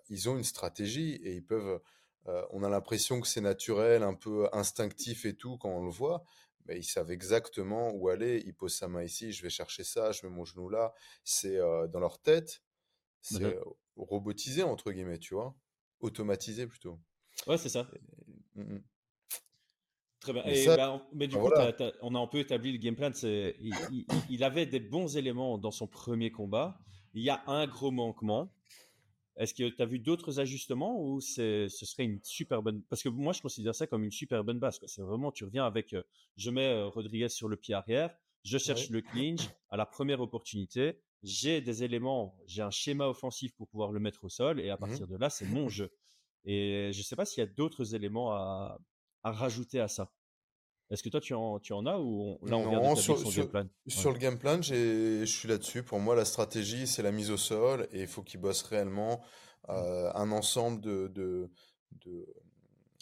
ils 0.09 0.29
ont 0.31 0.37
une 0.39 0.45
stratégie 0.45 1.13
et 1.23 1.35
ils 1.35 1.45
peuvent. 1.45 1.81
On 2.27 2.63
a 2.63 2.69
l'impression 2.69 3.21
que 3.21 3.27
c'est 3.27 3.41
naturel, 3.41 4.03
un 4.03 4.15
peu 4.15 4.49
instinctif 4.53 5.25
et 5.25 5.35
tout 5.35 5.59
quand 5.59 5.71
on 5.71 5.85
le 5.85 5.91
voit, 5.91 6.25
mais 6.67 6.79
ils 6.79 6.85
savent 6.85 7.11
exactement 7.11 7.91
où 7.93 8.09
aller. 8.09 8.43
Ils 8.47 8.55
posent 8.55 8.77
sa 8.77 8.89
main 8.89 9.03
ici, 9.03 9.33
je 9.33 9.43
vais 9.43 9.51
chercher 9.51 9.85
ça, 9.85 10.13
je 10.13 10.25
mets 10.27 10.33
mon 10.33 10.45
genou 10.45 10.69
là. 10.69 10.95
C'est 11.25 11.57
dans 11.57 11.99
leur 11.99 12.21
tête, 12.21 12.63
c'est 13.21 13.59
robotisé 13.97 14.63
entre 14.63 14.93
guillemets, 14.93 15.19
tu 15.19 15.35
vois, 15.35 15.55
automatisé 16.01 16.67
plutôt. 16.67 17.01
Ouais, 17.47 17.59
c'est 17.59 17.69
ça. 17.69 17.87
Mmh, 18.55 18.63
mmh. 18.63 18.83
Très 20.21 20.33
bien. 20.35 20.45
Et 20.45 20.67
bah, 20.67 21.07
mais 21.15 21.27
du 21.27 21.37
coup, 21.37 21.49
on 22.03 22.15
a 22.15 22.19
un 22.19 22.27
peu 22.27 22.39
établi 22.39 22.73
le 22.73 22.79
game 22.79 22.95
plan. 22.95 23.11
Il, 23.23 24.05
il, 24.29 24.45
avait 24.45 24.67
des 24.67 24.81
bons 24.81 25.17
éléments 25.17 25.57
dans 25.57 25.71
son 25.71 25.87
premier 25.87 26.31
combat. 26.31 26.79
Il 27.15 27.23
y 27.23 27.31
a 27.31 27.43
un 27.47 27.67
gros 27.67 27.91
manquement. 27.91 28.53
Est-ce 29.41 29.55
que 29.55 29.71
tu 29.71 29.81
as 29.81 29.87
vu 29.87 29.99
d'autres 29.99 30.39
ajustements 30.39 31.01
ou 31.01 31.23
ce 31.23 31.67
serait 31.71 32.05
une 32.05 32.21
super 32.23 32.63
bonne 32.63 32.83
Parce 32.91 33.03
que 33.03 33.09
moi, 33.09 33.33
je 33.33 33.41
considère 33.41 33.75
ça 33.75 33.87
comme 33.87 34.05
une 34.05 34.11
super 34.11 34.45
bonne 34.45 34.59
base. 34.59 34.79
C'est 34.87 35.01
vraiment, 35.01 35.33
tu 35.33 35.45
reviens 35.45 35.65
avec, 35.65 35.95
euh, 35.95 36.03
je 36.37 36.51
mets 36.51 36.69
euh, 36.69 36.89
Rodriguez 36.89 37.31
sur 37.31 37.49
le 37.49 37.57
pied 37.57 37.75
arrière, 37.75 38.15
je 38.45 38.59
cherche 38.59 38.91
le 38.91 39.01
clinch 39.01 39.41
à 39.71 39.79
la 39.79 39.87
première 39.87 40.21
opportunité, 40.21 41.01
j'ai 41.23 41.63
des 41.63 41.85
éléments, 41.85 42.37
j'ai 42.47 42.61
un 42.61 42.71
schéma 42.71 43.09
offensif 43.09 43.55
pour 43.57 43.67
pouvoir 43.69 43.93
le 43.93 44.01
mettre 44.01 44.25
au 44.25 44.29
sol 44.29 44.61
et 44.61 44.69
à 44.69 44.77
mmh 44.77 44.79
partir 44.79 45.09
de 45.09 45.17
là, 45.17 45.31
c'est 45.31 45.47
mon 45.47 45.71
jeu. 45.71 45.91
Et 46.45 46.91
je 46.93 46.99
ne 46.99 47.03
sais 47.03 47.17
pas 47.17 47.25
s'il 47.25 47.41
y 47.41 47.47
a 47.47 47.51
d'autres 47.51 47.95
éléments 47.95 48.33
à, 48.33 48.79
rajouter 49.25 49.81
à 49.81 49.89
ça. 49.89 50.13
Est-ce 50.91 51.05
que 51.05 51.09
toi, 51.09 51.21
tu 51.21 51.35
en, 51.35 51.61
tu 51.61 51.73
en 51.73 51.87
as 51.87 51.99
ou 51.99 52.39
là, 52.43 52.57
on 52.57 52.69
vient 52.69 52.97
sur, 52.97 53.17
son 53.17 53.31
game 53.31 53.49
plan? 53.49 53.67
Sur 53.87 54.13
le 54.13 54.19
game 54.19 54.39
plan, 54.39 54.61
je 54.61 55.25
suis 55.25 55.49
là-dessus. 55.49 55.85
Pour 55.85 56.01
moi, 56.01 56.17
la 56.17 56.25
stratégie, 56.25 56.89
c'est 56.89 57.03
la 57.03 57.13
mise 57.13 57.31
au 57.31 57.37
sol 57.37 57.87
et 57.93 58.01
il 58.01 58.09
faut 58.09 58.23
qu'il 58.23 58.41
bosse 58.41 58.63
réellement 58.63 59.21
mmh. 59.69 59.71
euh, 59.71 60.13
un 60.15 60.33
ensemble 60.33 60.81
de, 60.81 61.07
de, 61.09 61.49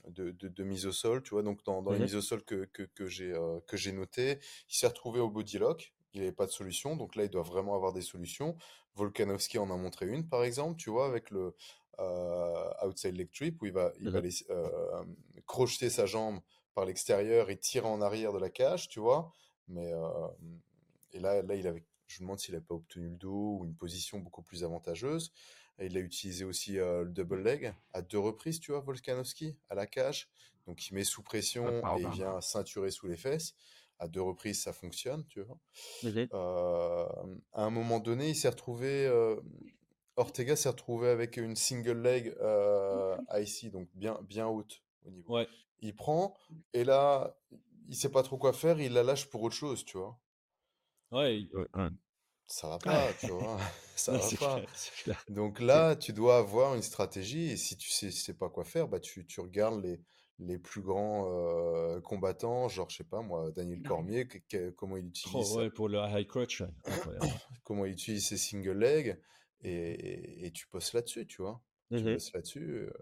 de, 0.09 0.33
de, 0.33 0.65
mise 0.65 0.85
au 0.85 0.93
sol. 0.93 1.23
Tu 1.23 1.31
vois, 1.31 1.43
donc 1.43 1.65
dans, 1.65 1.81
dans 1.81 1.93
les 1.93 1.99
mmh 1.99 2.03
mises 2.03 2.17
au 2.17 2.21
sol 2.21 2.45
que, 2.45 2.67
que, 2.67 2.83
que 2.83 3.07
j'ai 3.07 3.33
euh, 3.33 3.61
que 3.67 3.79
j'ai 3.79 3.93
noté, 3.93 4.39
il 4.69 4.75
s'est 4.75 4.87
retrouvé 4.87 5.21
au 5.21 5.31
body 5.31 5.59
lock. 5.59 5.95
Il 6.13 6.21
n'avait 6.21 6.33
pas 6.33 6.47
de 6.47 6.51
solution, 6.51 6.97
donc 6.97 7.17
là, 7.17 7.25
il 7.25 7.31
doit 7.31 7.43
vraiment 7.43 7.75
avoir 7.75 7.93
des 7.93 8.03
solutions. 8.03 8.57
Volkanovski 8.97 9.59
en 9.59 9.71
a 9.71 9.77
montré 9.77 10.07
une, 10.07 10.29
par 10.29 10.43
exemple, 10.43 10.77
tu 10.77 10.91
vois, 10.91 11.07
avec 11.07 11.31
le 11.31 11.55
euh, 12.01 12.87
outside 12.87 13.17
leg 13.17 13.31
trip, 13.31 13.61
où 13.63 13.67
il 13.67 13.73
va, 13.73 13.93
il 14.01 14.11
va 14.11 14.21
mmh 14.21 14.31
euh, 14.51 15.05
crocheter 15.47 15.89
sa 15.91 16.07
jambe 16.07 16.41
par 16.79 16.87
l'extérieur 16.87 17.51
et 17.51 17.59
tirer 17.59 17.89
en 17.89 18.01
arrière 18.01 18.33
de 18.33 18.39
la 18.39 18.51
cage, 18.51 18.89
tu 18.89 19.01
vois. 19.01 19.33
Mais 19.67 19.93
euh, 19.93 20.29
et 21.11 21.19
là, 21.19 21.43
là, 21.43 21.57
il 21.57 21.67
avait, 21.67 21.85
je 22.07 22.21
me 22.21 22.27
demande 22.27 22.39
s'il 22.39 22.55
n'avait 22.55 22.65
pas 22.65 22.77
obtenu 22.77 23.09
le 23.09 23.17
dos 23.17 23.59
ou 23.59 23.65
une 23.65 23.75
position 23.75 24.21
beaucoup 24.21 24.43
plus 24.43 24.63
avantageuse. 24.63 25.33
Et 25.81 25.87
il 25.87 25.97
a 25.97 26.01
utilisé 26.01 26.45
aussi 26.45 26.79
euh, 26.79 27.03
le 27.03 27.11
double 27.11 27.43
leg 27.43 27.75
à 27.93 28.01
deux 28.01 28.21
reprises, 28.21 28.61
tu 28.61 28.71
vois, 28.71 28.81
Volkanovski, 28.81 29.57
à 29.69 29.75
la 29.75 29.89
cage. 29.89 30.31
Donc 30.69 30.89
il 30.89 30.95
met 30.95 31.03
sous 31.03 31.25
pression 31.25 31.67
et 31.97 32.03
il 32.03 32.11
vient 32.11 32.41
ceinturer 32.41 32.93
sous 32.93 33.09
les 33.09 33.17
fesses. 33.17 33.57
À 33.99 34.07
deux 34.07 34.23
reprises, 34.23 34.63
ça 34.63 34.73
fonctionne, 34.73 35.27
tu 35.27 35.43
vois. 35.43 35.59
Euh, 36.33 37.09
à 37.55 37.65
un 37.65 37.71
moment 37.71 37.99
donné, 37.99 38.29
il 38.29 38.37
s'est 38.37 38.51
retrouvé. 38.51 39.11
Ortega 40.15 40.55
s'est 40.55 40.69
retrouvé 40.69 41.09
avec 41.09 41.39
une 41.39 41.57
single 41.57 42.01
leg 42.03 42.37
ici, 43.37 43.69
donc 43.71 43.89
bien, 43.95 44.21
bien 44.23 44.47
haute 44.47 44.85
au 45.05 45.11
niveau. 45.11 45.35
Ouais 45.35 45.49
il 45.81 45.95
prend, 45.95 46.37
et 46.73 46.85
là, 46.85 47.37
il 47.89 47.97
sait 47.97 48.11
pas 48.11 48.23
trop 48.23 48.39
quoi 48.39 48.53
faire, 48.53 48.81
il 48.81 48.93
la 48.93 49.03
lâche 49.03 49.27
pour 49.27 49.43
autre 49.43 49.55
chose, 49.55 49.85
tu 49.85 49.99
vois? 49.99 50.19
Ouais, 51.11 51.49
Ça 52.47 52.69
va 52.69 52.79
pas, 52.79 53.13
tu 53.15 53.31
vois? 53.31 53.59
Ça 53.97 54.13
va 54.13 54.37
pas. 54.39 54.63
Donc 55.29 55.61
là, 55.61 55.97
tu 55.97 56.13
dois 56.13 56.39
avoir 56.39 56.75
une 56.75 56.83
stratégie, 56.83 57.51
et 57.51 57.57
si 57.57 57.77
tu 57.77 57.91
sais, 57.91 58.11
sais 58.11 58.35
pas 58.35 58.49
quoi 58.49 58.65
faire, 58.65 58.89
bah 58.89 59.01
tu, 59.01 59.27
tu 59.27 59.41
regardes 59.41 59.83
les, 59.83 60.01
les 60.39 60.59
plus 60.59 60.83
grands 60.83 61.27
euh, 61.29 62.01
combattants, 62.01 62.69
genre, 62.69 62.89
je 62.91 62.99
sais 62.99 63.05
pas 63.05 63.23
moi, 63.23 63.51
Daniel 63.51 63.83
Cormier, 63.83 64.29
comment 64.77 64.97
il 64.97 65.07
utilise. 65.07 65.53
Oh, 65.53 65.59
ouais, 65.59 65.71
pour 65.71 65.89
le 65.89 65.99
high 65.99 66.27
crutch. 66.27 66.63
comment 67.65 67.85
il 67.85 67.93
utilise 67.93 68.29
ses 68.29 68.37
single 68.37 68.79
legs, 68.79 69.21
et, 69.63 70.47
et, 70.47 70.53
tu 70.53 70.69
postes 70.69 70.93
là-dessus, 70.93 71.27
tu 71.27 71.43
vois? 71.43 71.61
Tu 71.91 71.97
mmh 71.97 72.13
postes 72.13 72.35
là-dessus. 72.35 72.71
Euh. 72.71 72.93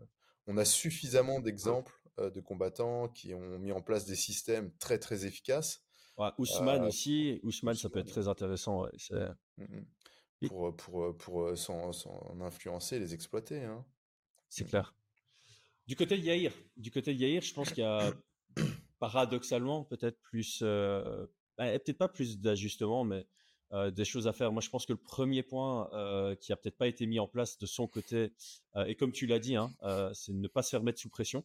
On 0.47 0.57
a 0.57 0.65
suffisamment 0.65 1.41
d'exemples 1.41 2.01
de 2.19 2.41
combattants 2.41 3.09
qui 3.09 3.35
ont 3.35 3.59
mis 3.59 3.73
en 3.73 3.83
place 3.83 4.07
des 4.07 4.17
systèmes 4.17 4.73
très 4.79 4.99
très 4.99 5.27
efficaces. 5.27 5.87
Ouais, 6.19 6.31
Ousmane 6.39 6.83
euh, 6.83 6.89
aussi, 6.89 7.41
Ousmane, 7.43 7.75
ça 7.75 7.91
peut 7.91 7.99
être 7.99 8.09
très 8.09 8.29
intéressant. 8.29 8.85
Ouais, 8.85 8.91
mmh, 9.59 9.65
mmh. 9.65 10.49
Pour, 10.49 10.75
pour, 10.77 11.17
pour 11.17 11.59
s'en, 11.59 11.91
influencer, 12.41 12.99
les 12.99 13.15
exploiter. 13.15 13.65
Hein. 13.65 13.85
C'est 14.49 14.65
mmh. 14.65 14.69
clair. 14.69 14.95
Du 15.87 15.95
côté 15.95 16.17
de 16.17 16.23
Yair, 16.23 16.53
du 16.77 16.91
côté 16.91 17.15
de 17.15 17.19
Yair, 17.19 17.43
je 17.43 17.55
pense 17.55 17.69
qu'il 17.69 17.85
y 17.85 17.87
a 17.87 18.13
paradoxalement 18.99 19.85
peut-être 19.85 20.19
plus, 20.23 20.61
euh, 20.63 21.27
bah, 21.59 21.79
peut-être 21.79 21.99
pas 21.99 22.09
plus 22.09 22.41
d'ajustements, 22.41 23.05
mais 23.05 23.27
des 23.93 24.05
choses 24.05 24.27
à 24.29 24.33
faire. 24.33 24.53
Moi, 24.53 24.63
je 24.63 24.71
pense 24.71 24.87
que 24.87 24.93
le 24.93 24.99
premier 24.99 25.43
point 25.43 25.91
qui 26.41 26.53
a 26.53 26.57
peut-être 26.57 26.79
pas 26.79 26.87
été 26.87 27.05
mis 27.05 27.19
en 27.19 27.27
place 27.27 27.59
de 27.59 27.67
son 27.67 27.89
côté, 27.89 28.33
et 28.87 28.95
comme 28.95 29.13
tu 29.13 29.27
l'as 29.27 29.41
dit, 29.41 29.57
hein, 29.57 29.71
c'est 30.15 30.33
de 30.33 30.39
ne 30.39 30.49
pas 30.49 30.63
se 30.63 30.71
faire 30.71 30.83
mettre 30.83 31.01
sous 31.01 31.11
pression. 31.11 31.45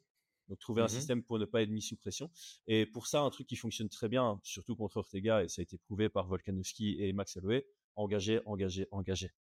Donc 0.51 0.59
trouver 0.59 0.81
un 0.81 0.85
mmh 0.85 0.89
système 0.89 1.23
pour 1.23 1.39
ne 1.39 1.45
pas 1.45 1.61
être 1.61 1.69
mis 1.69 1.81
sous 1.81 1.95
pression. 1.95 2.29
Et 2.67 2.85
pour 2.85 3.07
ça, 3.07 3.21
un 3.21 3.29
truc 3.29 3.47
qui 3.47 3.55
fonctionne 3.55 3.87
très 3.87 4.09
bien, 4.09 4.37
surtout 4.43 4.75
contre 4.75 4.97
Ortega, 4.97 5.45
et 5.45 5.47
ça 5.47 5.61
a 5.61 5.63
été 5.63 5.77
prouvé 5.77 6.09
par 6.09 6.27
Volkanovski 6.27 6.97
et 6.99 7.13
Max 7.13 7.37
Holloway, 7.37 7.65
engager, 7.95 8.41
engager, 8.45 8.85
engager. 8.91 9.31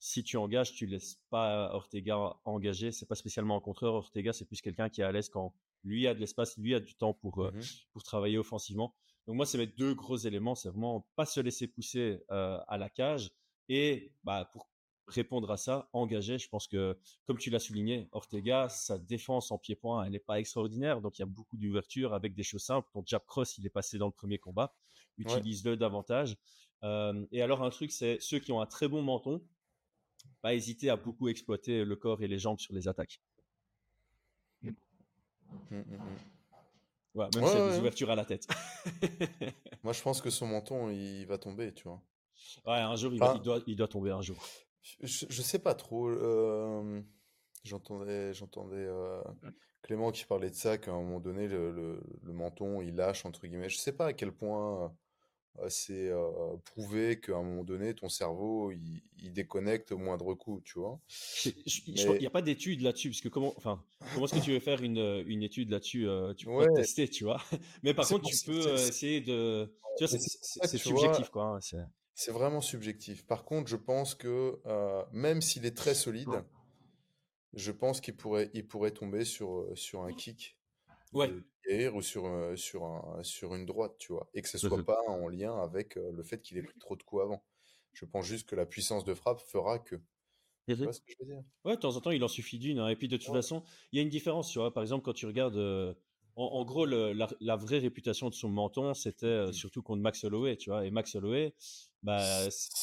Si 0.00 0.24
tu 0.24 0.36
engages, 0.36 0.72
tu 0.72 0.86
laisses 0.86 1.22
pas 1.30 1.72
Ortega 1.72 2.36
engager. 2.44 2.90
C'est 2.90 3.06
pas 3.06 3.14
spécialement 3.14 3.56
un 3.56 3.60
contreur. 3.60 3.94
Ortega, 3.94 4.32
c'est 4.32 4.44
plus 4.44 4.60
quelqu'un 4.60 4.88
qui 4.88 5.00
est 5.00 5.04
à 5.04 5.12
l'aise 5.12 5.28
quand 5.28 5.54
lui 5.84 6.08
a 6.08 6.14
de 6.14 6.18
l'espace, 6.18 6.58
lui 6.58 6.74
a 6.74 6.80
du 6.80 6.96
temps 6.96 7.14
pour 7.14 7.38
mmh 7.38 7.60
pour 7.92 8.02
travailler 8.02 8.36
offensivement. 8.36 8.96
Donc 9.28 9.36
moi, 9.36 9.46
c'est 9.46 9.58
mes 9.58 9.68
deux 9.68 9.94
gros 9.94 10.16
éléments. 10.16 10.56
C'est 10.56 10.70
vraiment 10.70 11.08
pas 11.14 11.24
se 11.24 11.38
laisser 11.38 11.68
pousser 11.68 12.18
à 12.28 12.76
la 12.78 12.90
cage 12.90 13.30
et 13.68 14.12
bah, 14.24 14.50
pour 14.52 14.71
répondre 15.06 15.50
à 15.50 15.56
ça, 15.56 15.88
engager. 15.92 16.38
Je 16.38 16.48
pense 16.48 16.66
que, 16.66 16.98
comme 17.26 17.38
tu 17.38 17.50
l'as 17.50 17.58
souligné, 17.58 18.08
Ortega, 18.12 18.68
sa 18.68 18.98
défense 18.98 19.50
en 19.50 19.58
pied-point, 19.58 20.04
elle 20.04 20.12
n'est 20.12 20.18
pas 20.18 20.38
extraordinaire. 20.40 21.00
Donc, 21.00 21.18
il 21.18 21.22
y 21.22 21.24
a 21.24 21.26
beaucoup 21.26 21.56
d'ouverture 21.56 22.14
avec 22.14 22.34
des 22.34 22.42
choses 22.42 22.62
simples. 22.62 22.88
Ton 22.92 23.02
jab 23.04 23.24
cross, 23.26 23.58
il 23.58 23.66
est 23.66 23.70
passé 23.70 23.98
dans 23.98 24.06
le 24.06 24.12
premier 24.12 24.38
combat. 24.38 24.74
Utilise-le 25.18 25.76
davantage. 25.76 26.36
Euh, 26.84 27.24
et 27.32 27.42
alors, 27.42 27.62
un 27.62 27.70
truc, 27.70 27.92
c'est 27.92 28.18
ceux 28.20 28.38
qui 28.38 28.52
ont 28.52 28.60
un 28.60 28.66
très 28.66 28.88
bon 28.88 29.02
menton, 29.02 29.42
pas 30.40 30.54
hésiter 30.54 30.90
à 30.90 30.96
beaucoup 30.96 31.28
exploiter 31.28 31.84
le 31.84 31.96
corps 31.96 32.22
et 32.22 32.28
les 32.28 32.38
jambes 32.38 32.58
sur 32.58 32.74
les 32.74 32.88
attaques. 32.88 33.20
Mmh, 34.62 34.70
mmh, 35.70 35.76
mmh. 35.76 37.18
même 37.18 37.30
s'il 37.32 37.58
y 37.58 37.60
a 37.60 37.70
des 37.70 37.78
ouvertures 37.78 38.10
à 38.10 38.16
la 38.16 38.24
tête. 38.24 38.48
Moi, 39.82 39.92
je 39.92 40.02
pense 40.02 40.20
que 40.20 40.30
son 40.30 40.46
menton, 40.46 40.90
il 40.90 41.24
va 41.26 41.38
tomber, 41.38 41.72
tu 41.74 41.84
vois. 41.84 42.02
Ouais, 42.66 42.78
un 42.78 42.96
jour, 42.96 43.12
il, 43.12 43.18
doit, 43.18 43.60
il 43.66 43.76
doit 43.76 43.88
tomber 43.88 44.10
un 44.10 44.22
jour. 44.22 44.42
Je, 44.82 45.26
je 45.28 45.42
sais 45.42 45.58
pas 45.58 45.74
trop. 45.74 46.10
j'entendais, 47.64 48.34
j'entendais 48.34 48.88
Clément 49.82 50.12
qui 50.12 50.24
parlait 50.24 50.50
de 50.50 50.54
ça, 50.54 50.78
qu'à 50.78 50.92
un 50.92 51.02
moment 51.02 51.20
donné, 51.20 51.48
le, 51.48 51.72
le, 52.22 52.32
menton, 52.32 52.80
il 52.82 52.94
lâche, 52.94 53.24
entre 53.26 53.46
guillemets. 53.46 53.68
Je 53.68 53.78
sais 53.78 53.92
pas 53.92 54.06
à 54.06 54.12
quel 54.12 54.32
point 54.32 54.94
c'est 55.68 56.10
prouvé 56.64 57.20
qu'à 57.20 57.36
un 57.36 57.42
moment 57.42 57.64
donné, 57.64 57.94
ton 57.94 58.08
cerveau, 58.08 58.70
il, 58.70 59.02
il, 59.18 59.32
déconnecte 59.32 59.92
au 59.92 59.98
moindre 59.98 60.34
coup, 60.34 60.60
tu 60.64 60.78
vois. 60.78 61.00
Il 61.44 62.18
n'y 62.20 62.26
a 62.26 62.30
pas 62.30 62.42
d'étude 62.42 62.80
là-dessus, 62.80 63.10
parce 63.10 63.20
que 63.20 63.28
comment, 63.28 63.52
enfin, 63.56 63.82
comment 64.14 64.26
est-ce 64.26 64.36
que 64.36 64.44
tu 64.44 64.52
veux 64.52 64.60
faire 64.60 64.82
une, 64.82 65.24
une 65.26 65.42
étude 65.42 65.70
là-dessus 65.70 66.06
Tu 66.36 66.46
peux 66.46 66.58
pas 66.58 66.72
tester, 66.72 67.08
tu 67.08 67.24
vois? 67.24 67.40
Mais 67.82 67.92
par 67.92 68.06
contre, 68.06 68.28
tu 68.28 68.36
peux 68.46 68.74
essayer 68.74 69.20
de. 69.20 69.72
Tu 69.98 70.06
vois, 70.06 70.18
c'est 70.18 70.78
subjectif, 70.78 71.28
quoi. 71.28 71.44
Hein, 71.44 71.60
c'est 71.60 71.76
vraiment 72.28 72.60
subjectif. 72.60 73.26
Par 73.26 73.44
contre, 73.44 73.68
je 73.68 73.76
pense 73.76 74.14
que 74.14 74.60
euh, 74.66 75.04
même 75.12 75.40
s'il 75.40 75.66
est 75.66 75.76
très 75.76 75.94
solide, 75.94 76.44
je 77.54 77.72
pense 77.72 78.00
qu'il 78.00 78.16
pourrait, 78.16 78.50
il 78.54 78.66
pourrait 78.66 78.92
tomber 78.92 79.24
sur, 79.24 79.60
euh, 79.60 79.74
sur 79.74 80.02
un 80.02 80.12
kick 80.12 80.58
ouais. 81.12 81.30
ou 81.92 82.02
sur, 82.02 82.26
euh, 82.26 82.56
sur, 82.56 82.84
un, 82.84 83.22
sur 83.22 83.54
une 83.54 83.66
droite, 83.66 83.96
tu 83.98 84.12
vois. 84.12 84.28
Et 84.34 84.42
que 84.42 84.48
ce 84.48 84.58
soit 84.58 84.84
pas 84.84 85.00
en 85.08 85.28
lien 85.28 85.56
avec 85.58 85.96
le 85.96 86.22
fait 86.22 86.40
qu'il 86.40 86.58
ait 86.58 86.62
pris 86.62 86.78
trop 86.78 86.96
de 86.96 87.02
coups 87.02 87.22
avant. 87.22 87.44
Je 87.92 88.04
pense 88.04 88.24
juste 88.24 88.48
que 88.48 88.56
la 88.56 88.66
puissance 88.66 89.04
de 89.04 89.14
frappe 89.14 89.40
fera 89.40 89.78
que. 89.78 89.96
Tu 90.68 90.74
vois 90.76 90.92
ce 90.92 91.00
que 91.00 91.12
je 91.12 91.16
veux 91.20 91.26
dire? 91.26 91.42
Ouais, 91.64 91.74
de 91.74 91.80
temps 91.80 91.96
en 91.96 92.00
temps, 92.00 92.12
il 92.12 92.22
en 92.24 92.28
suffit 92.28 92.58
d'une. 92.58 92.78
Hein. 92.78 92.88
Et 92.88 92.96
puis, 92.96 93.08
de 93.08 93.16
toute 93.16 93.32
façon, 93.32 93.64
il 93.90 93.96
y 93.96 93.98
a 93.98 94.02
une 94.02 94.08
différence, 94.08 94.48
tu 94.50 94.58
vois. 94.58 94.72
Par 94.72 94.82
exemple, 94.82 95.04
quand 95.04 95.12
tu 95.12 95.26
regardes. 95.26 95.96
En, 96.34 96.64
gros, 96.64 96.86
la, 96.86 97.56
vraie 97.56 97.78
réputation 97.78 98.30
de 98.30 98.34
son 98.34 98.48
menton, 98.48 98.94
c'était 98.94 99.46
mmh. 99.46 99.52
surtout 99.52 99.82
contre 99.82 100.00
Max 100.00 100.24
Holloway, 100.24 100.56
tu 100.56 100.70
vois. 100.70 100.86
Et 100.86 100.90
Max 100.90 101.14
Holloway, 101.14 101.54
bah, 102.02 102.20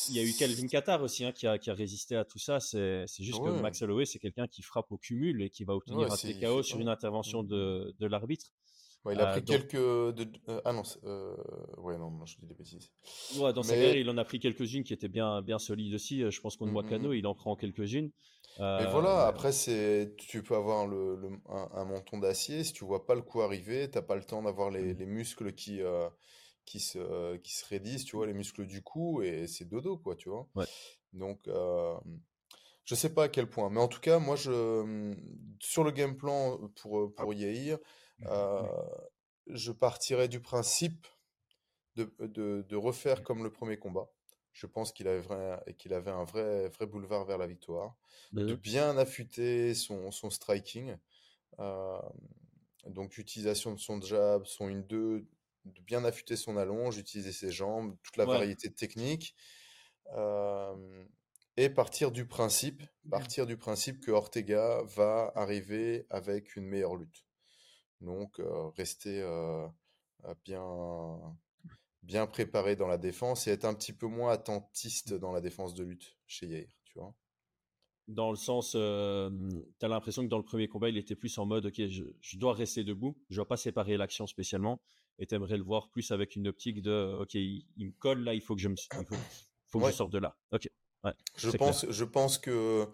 il 0.09 0.15
y 0.15 0.19
a 0.19 0.23
eu 0.23 0.33
Kelvin 0.33 0.67
Qatar 0.67 1.01
aussi 1.01 1.25
hein, 1.25 1.31
qui, 1.31 1.47
a, 1.47 1.57
qui, 1.57 1.69
a, 1.69 1.73
résisté 1.73 2.15
à 2.15 2.25
tout 2.25 2.39
ça. 2.39 2.59
C'est 2.59 3.05
juste 3.19 3.39
que 3.43 3.49
Max 3.61 3.81
Holloway, 3.81 4.05
c'est 4.05 4.19
quelqu'un 4.19 4.47
qui 4.47 4.61
frappe 4.61 4.91
au 4.91 4.97
cumul 4.97 5.41
et 5.41 5.49
qui 5.49 5.63
va 5.63 5.73
obtenir 5.75 6.11
un 6.11 6.15
TKO 6.15 6.63
sur 6.63 6.79
une 6.79 6.89
intervention 6.89 7.43
de, 7.43 7.95
de 7.99 8.05
l'arbitre. 8.05 8.53
Il 9.05 9.19
a 9.19 9.27
pris 9.27 9.43
quelques. 9.43 9.75
De... 9.75 10.27
ah 10.65 10.73
non, 10.73 10.83
ouais, 11.77 11.97
non, 11.97 12.25
je 12.25 12.35
dis 12.37 12.47
des 12.47 12.53
bêtises. 12.53 12.91
Ouais, 13.37 13.53
dans 13.53 13.63
sa 13.63 13.73
carrière, 13.73 13.95
il 13.95 14.09
en 14.09 14.17
a 14.17 14.25
pris 14.25 14.39
quelques-unes 14.39 14.83
qui 14.83 14.93
étaient 14.93 15.07
bien, 15.07 15.41
bien 15.41 15.59
solides 15.59 15.93
aussi. 15.93 16.29
Je 16.29 16.41
pense 16.41 16.57
qu'on 16.57 16.67
voit 16.67 16.83
Wakano, 16.83 17.13
il 17.13 17.25
en 17.27 17.35
prend 17.35 17.55
quelques-unes. 17.55 18.11
Mais 18.59 18.85
voilà, 18.87 19.27
après, 19.27 19.51
c'est 19.51 20.15
tu 20.17 20.43
peux 20.43 20.55
avoir 20.55 20.85
le, 20.85 21.17
un, 21.47 21.85
menton 21.85 22.19
d'acier. 22.19 22.63
Si 22.63 22.73
tu 22.73 22.83
vois 22.83 23.05
pas 23.05 23.15
le 23.15 23.21
coup 23.21 23.41
arriver, 23.41 23.89
t'as 23.89 24.01
pas 24.01 24.15
le 24.15 24.23
temps 24.23 24.41
d'avoir 24.41 24.69
les, 24.69 24.93
mmh. 24.93 24.97
les, 24.97 25.05
muscles 25.05 25.53
qui, 25.53 25.81
qui 26.69 26.79
se, 26.79 27.37
qui 27.37 27.51
se 27.51 27.65
raidissent, 27.67 28.05
tu 28.05 28.15
vois, 28.15 28.27
les 28.27 28.33
muscles 28.33 28.67
du 28.67 28.83
cou, 28.83 29.23
et 29.23 29.47
c'est 29.47 29.65
dodo, 29.65 29.97
quoi, 29.97 30.15
tu 30.15 30.29
vois. 30.29 30.47
Donc, 31.13 31.47
euh, 31.47 31.95
je 32.85 32.93
sais 32.93 33.11
pas 33.11 33.23
à 33.23 33.27
quel 33.29 33.49
point, 33.49 33.71
mais 33.71 33.79
en 33.79 33.87
tout 33.87 33.99
cas, 33.99 34.19
moi, 34.19 34.35
je, 34.35 35.15
sur 35.59 35.83
le 35.83 35.89
game 35.91 36.15
plan 36.15 36.59
pour, 36.79 37.13
pour 37.15 37.33
Yair, 37.33 37.79
euh, 38.25 38.63
je 39.47 39.71
partirais 39.71 40.27
du 40.27 40.39
principe 40.39 41.07
de, 41.95 42.13
de, 42.19 42.65
de, 42.67 42.75
refaire 42.75 43.23
comme 43.23 43.43
le 43.43 43.51
premier 43.51 43.77
combat. 43.77 44.09
Je 44.51 44.67
pense 44.67 44.91
qu'il 44.91 45.07
avait, 45.07 45.21
vrai, 45.21 45.63
qu'il 45.77 45.93
avait 45.93 46.11
un 46.11 46.23
vrai, 46.23 46.69
vrai 46.69 46.85
boulevard 46.85 47.25
vers 47.25 47.37
la 47.37 47.47
victoire, 47.47 47.95
de 48.33 48.55
bien 48.55 48.97
affûter 48.97 49.73
son, 49.73 50.11
son 50.11 50.29
striking. 50.29 50.97
Euh, 51.59 51.99
donc, 52.85 53.17
utilisation 53.17 53.73
de 53.73 53.79
son 53.79 54.01
jab, 54.01 54.45
son 54.45 54.69
1-2, 54.69 54.87
de 54.87 55.81
bien 55.81 56.03
affûter 56.03 56.35
son 56.35 56.57
allonge, 56.57 56.97
utiliser 56.97 57.31
ses 57.31 57.51
jambes, 57.51 57.95
toute 58.03 58.17
la 58.17 58.25
variété 58.25 58.69
de 58.69 58.75
techniques. 58.75 59.35
et 61.57 61.69
partir 61.69 62.11
du 62.11 62.25
principe, 62.25 62.81
partir 63.09 63.45
du 63.45 63.57
principe 63.57 63.99
que 63.99 64.11
Ortega 64.11 64.81
va 64.83 65.31
arriver 65.35 66.05
avec 66.09 66.55
une 66.55 66.65
meilleure 66.65 66.95
lutte. 66.95 67.28
Donc 68.01 68.41
rester 68.77 69.21
bien, 70.45 71.19
bien 72.03 72.27
préparé 72.27 72.75
dans 72.75 72.87
la 72.87 72.97
défense 72.97 73.47
et 73.47 73.51
être 73.51 73.65
un 73.65 73.73
petit 73.73 73.93
peu 73.93 74.07
moins 74.07 74.31
attentiste 74.31 75.13
dans 75.13 75.31
la 75.31 75.41
défense 75.41 75.73
de 75.73 75.83
lutte 75.83 76.17
chez 76.25 76.47
Yair, 76.47 76.67
tu 76.85 76.97
vois? 76.97 77.13
Dans 78.07 78.31
le 78.31 78.37
sens, 78.37 78.71
tu 78.71 78.77
as 78.77 79.87
l'impression 79.87 80.23
que 80.23 80.29
dans 80.29 80.37
le 80.37 80.43
premier 80.43 80.67
combat, 80.67 80.89
il 80.89 80.97
était 80.97 81.15
plus 81.15 81.37
en 81.37 81.45
mode, 81.45 81.67
ok, 81.67 81.87
je, 81.87 82.03
je 82.21 82.37
dois 82.37 82.53
rester 82.53 82.83
debout, 82.83 83.17
je 83.29 83.35
ne 83.35 83.37
dois 83.37 83.47
pas 83.47 83.57
séparer 83.57 83.97
l'action 83.97 84.25
spécialement 84.25 84.81
et 85.19 85.27
tu 85.27 85.35
aimerais 85.35 85.57
le 85.57 85.63
voir 85.63 85.89
plus 85.89 86.11
avec 86.11 86.35
une 86.35 86.47
optique 86.47 86.81
de 86.81 87.17
ok 87.19 87.35
il, 87.35 87.65
me 87.77 87.91
colle 87.99 88.23
là 88.23 88.33
il 88.33 88.41
faut 88.41 88.55
que 88.55 88.61
je 88.61 88.69
me 88.69 88.75
faut, 89.67 89.79
que 89.79 89.87
je 89.87 89.91
sorte 89.91 90.11
de 90.11 90.17
là 90.17 90.35
ok 90.51 90.67
ouais, 91.03 91.13
je 91.35 91.49
pense 91.51 91.89
je 91.89 92.03
pense 92.05 92.37
que 92.37 92.87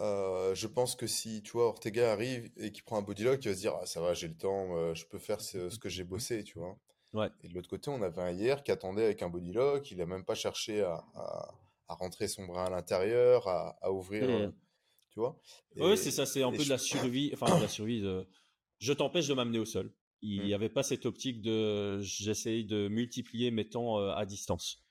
euh, 0.00 0.54
je 0.54 0.66
pense 0.66 0.96
que 0.96 1.06
si 1.06 1.42
tu 1.42 1.52
vois 1.52 1.66
Ortega 1.66 2.12
arrive 2.12 2.50
et 2.56 2.72
qu'il 2.72 2.82
prend 2.84 2.98
un 2.98 3.02
bodylock 3.02 3.44
il 3.44 3.48
va 3.48 3.54
se 3.54 3.60
dire 3.60 3.74
ah, 3.80 3.86
ça 3.86 4.00
va 4.00 4.14
j'ai 4.14 4.28
le 4.28 4.36
temps 4.36 4.76
euh, 4.76 4.94
je 4.94 5.06
peux 5.06 5.18
faire 5.18 5.40
ce, 5.40 5.78
que 5.78 5.88
j'ai 5.88 6.04
bossé 6.04 6.42
tu 6.42 6.58
vois 6.58 6.76
ouais. 7.12 7.28
et 7.42 7.48
de 7.48 7.54
l'autre 7.54 7.68
côté 7.68 7.90
on 7.90 8.02
avait 8.02 8.20
un 8.20 8.30
hier 8.30 8.62
qui 8.62 8.72
attendait 8.72 9.04
avec 9.04 9.22
un 9.22 9.28
bodylock 9.28 9.90
il 9.90 10.00
a 10.00 10.06
même 10.06 10.24
pas 10.24 10.34
cherché 10.34 10.82
à, 10.82 11.04
à, 11.14 11.94
rentrer 11.94 12.28
son 12.28 12.44
bras 12.46 12.66
à 12.66 12.70
l'intérieur 12.70 13.46
à, 13.46 13.76
à, 13.82 13.92
ouvrir 13.92 14.24
euh, 14.24 14.48
tu 15.10 15.20
vois 15.20 15.38
oui 15.76 15.96
c'est 15.96 16.10
ça 16.10 16.26
c'est 16.26 16.42
un 16.42 16.50
peu 16.50 16.64
de 16.64 16.70
la 16.70 16.78
survie 16.78 17.30
enfin 17.32 17.56
de 17.56 17.62
la 17.62 17.68
survie 17.68 18.00
de... 18.00 18.26
je 18.78 18.92
t'empêche 18.92 19.28
de 19.28 19.34
m'amener 19.34 19.58
au 19.58 19.64
sol 19.64 19.92
il 20.22 20.42
n'y 20.42 20.50
mmh. 20.50 20.54
avait 20.54 20.70
pas 20.70 20.82
cette 20.82 21.04
optique 21.06 21.42
de 21.42 22.00
j'essaye 22.00 22.64
de 22.64 22.88
multiplier 22.88 23.50
mes 23.50 23.68
temps 23.68 23.98
à 23.98 24.24
distance. 24.24 24.83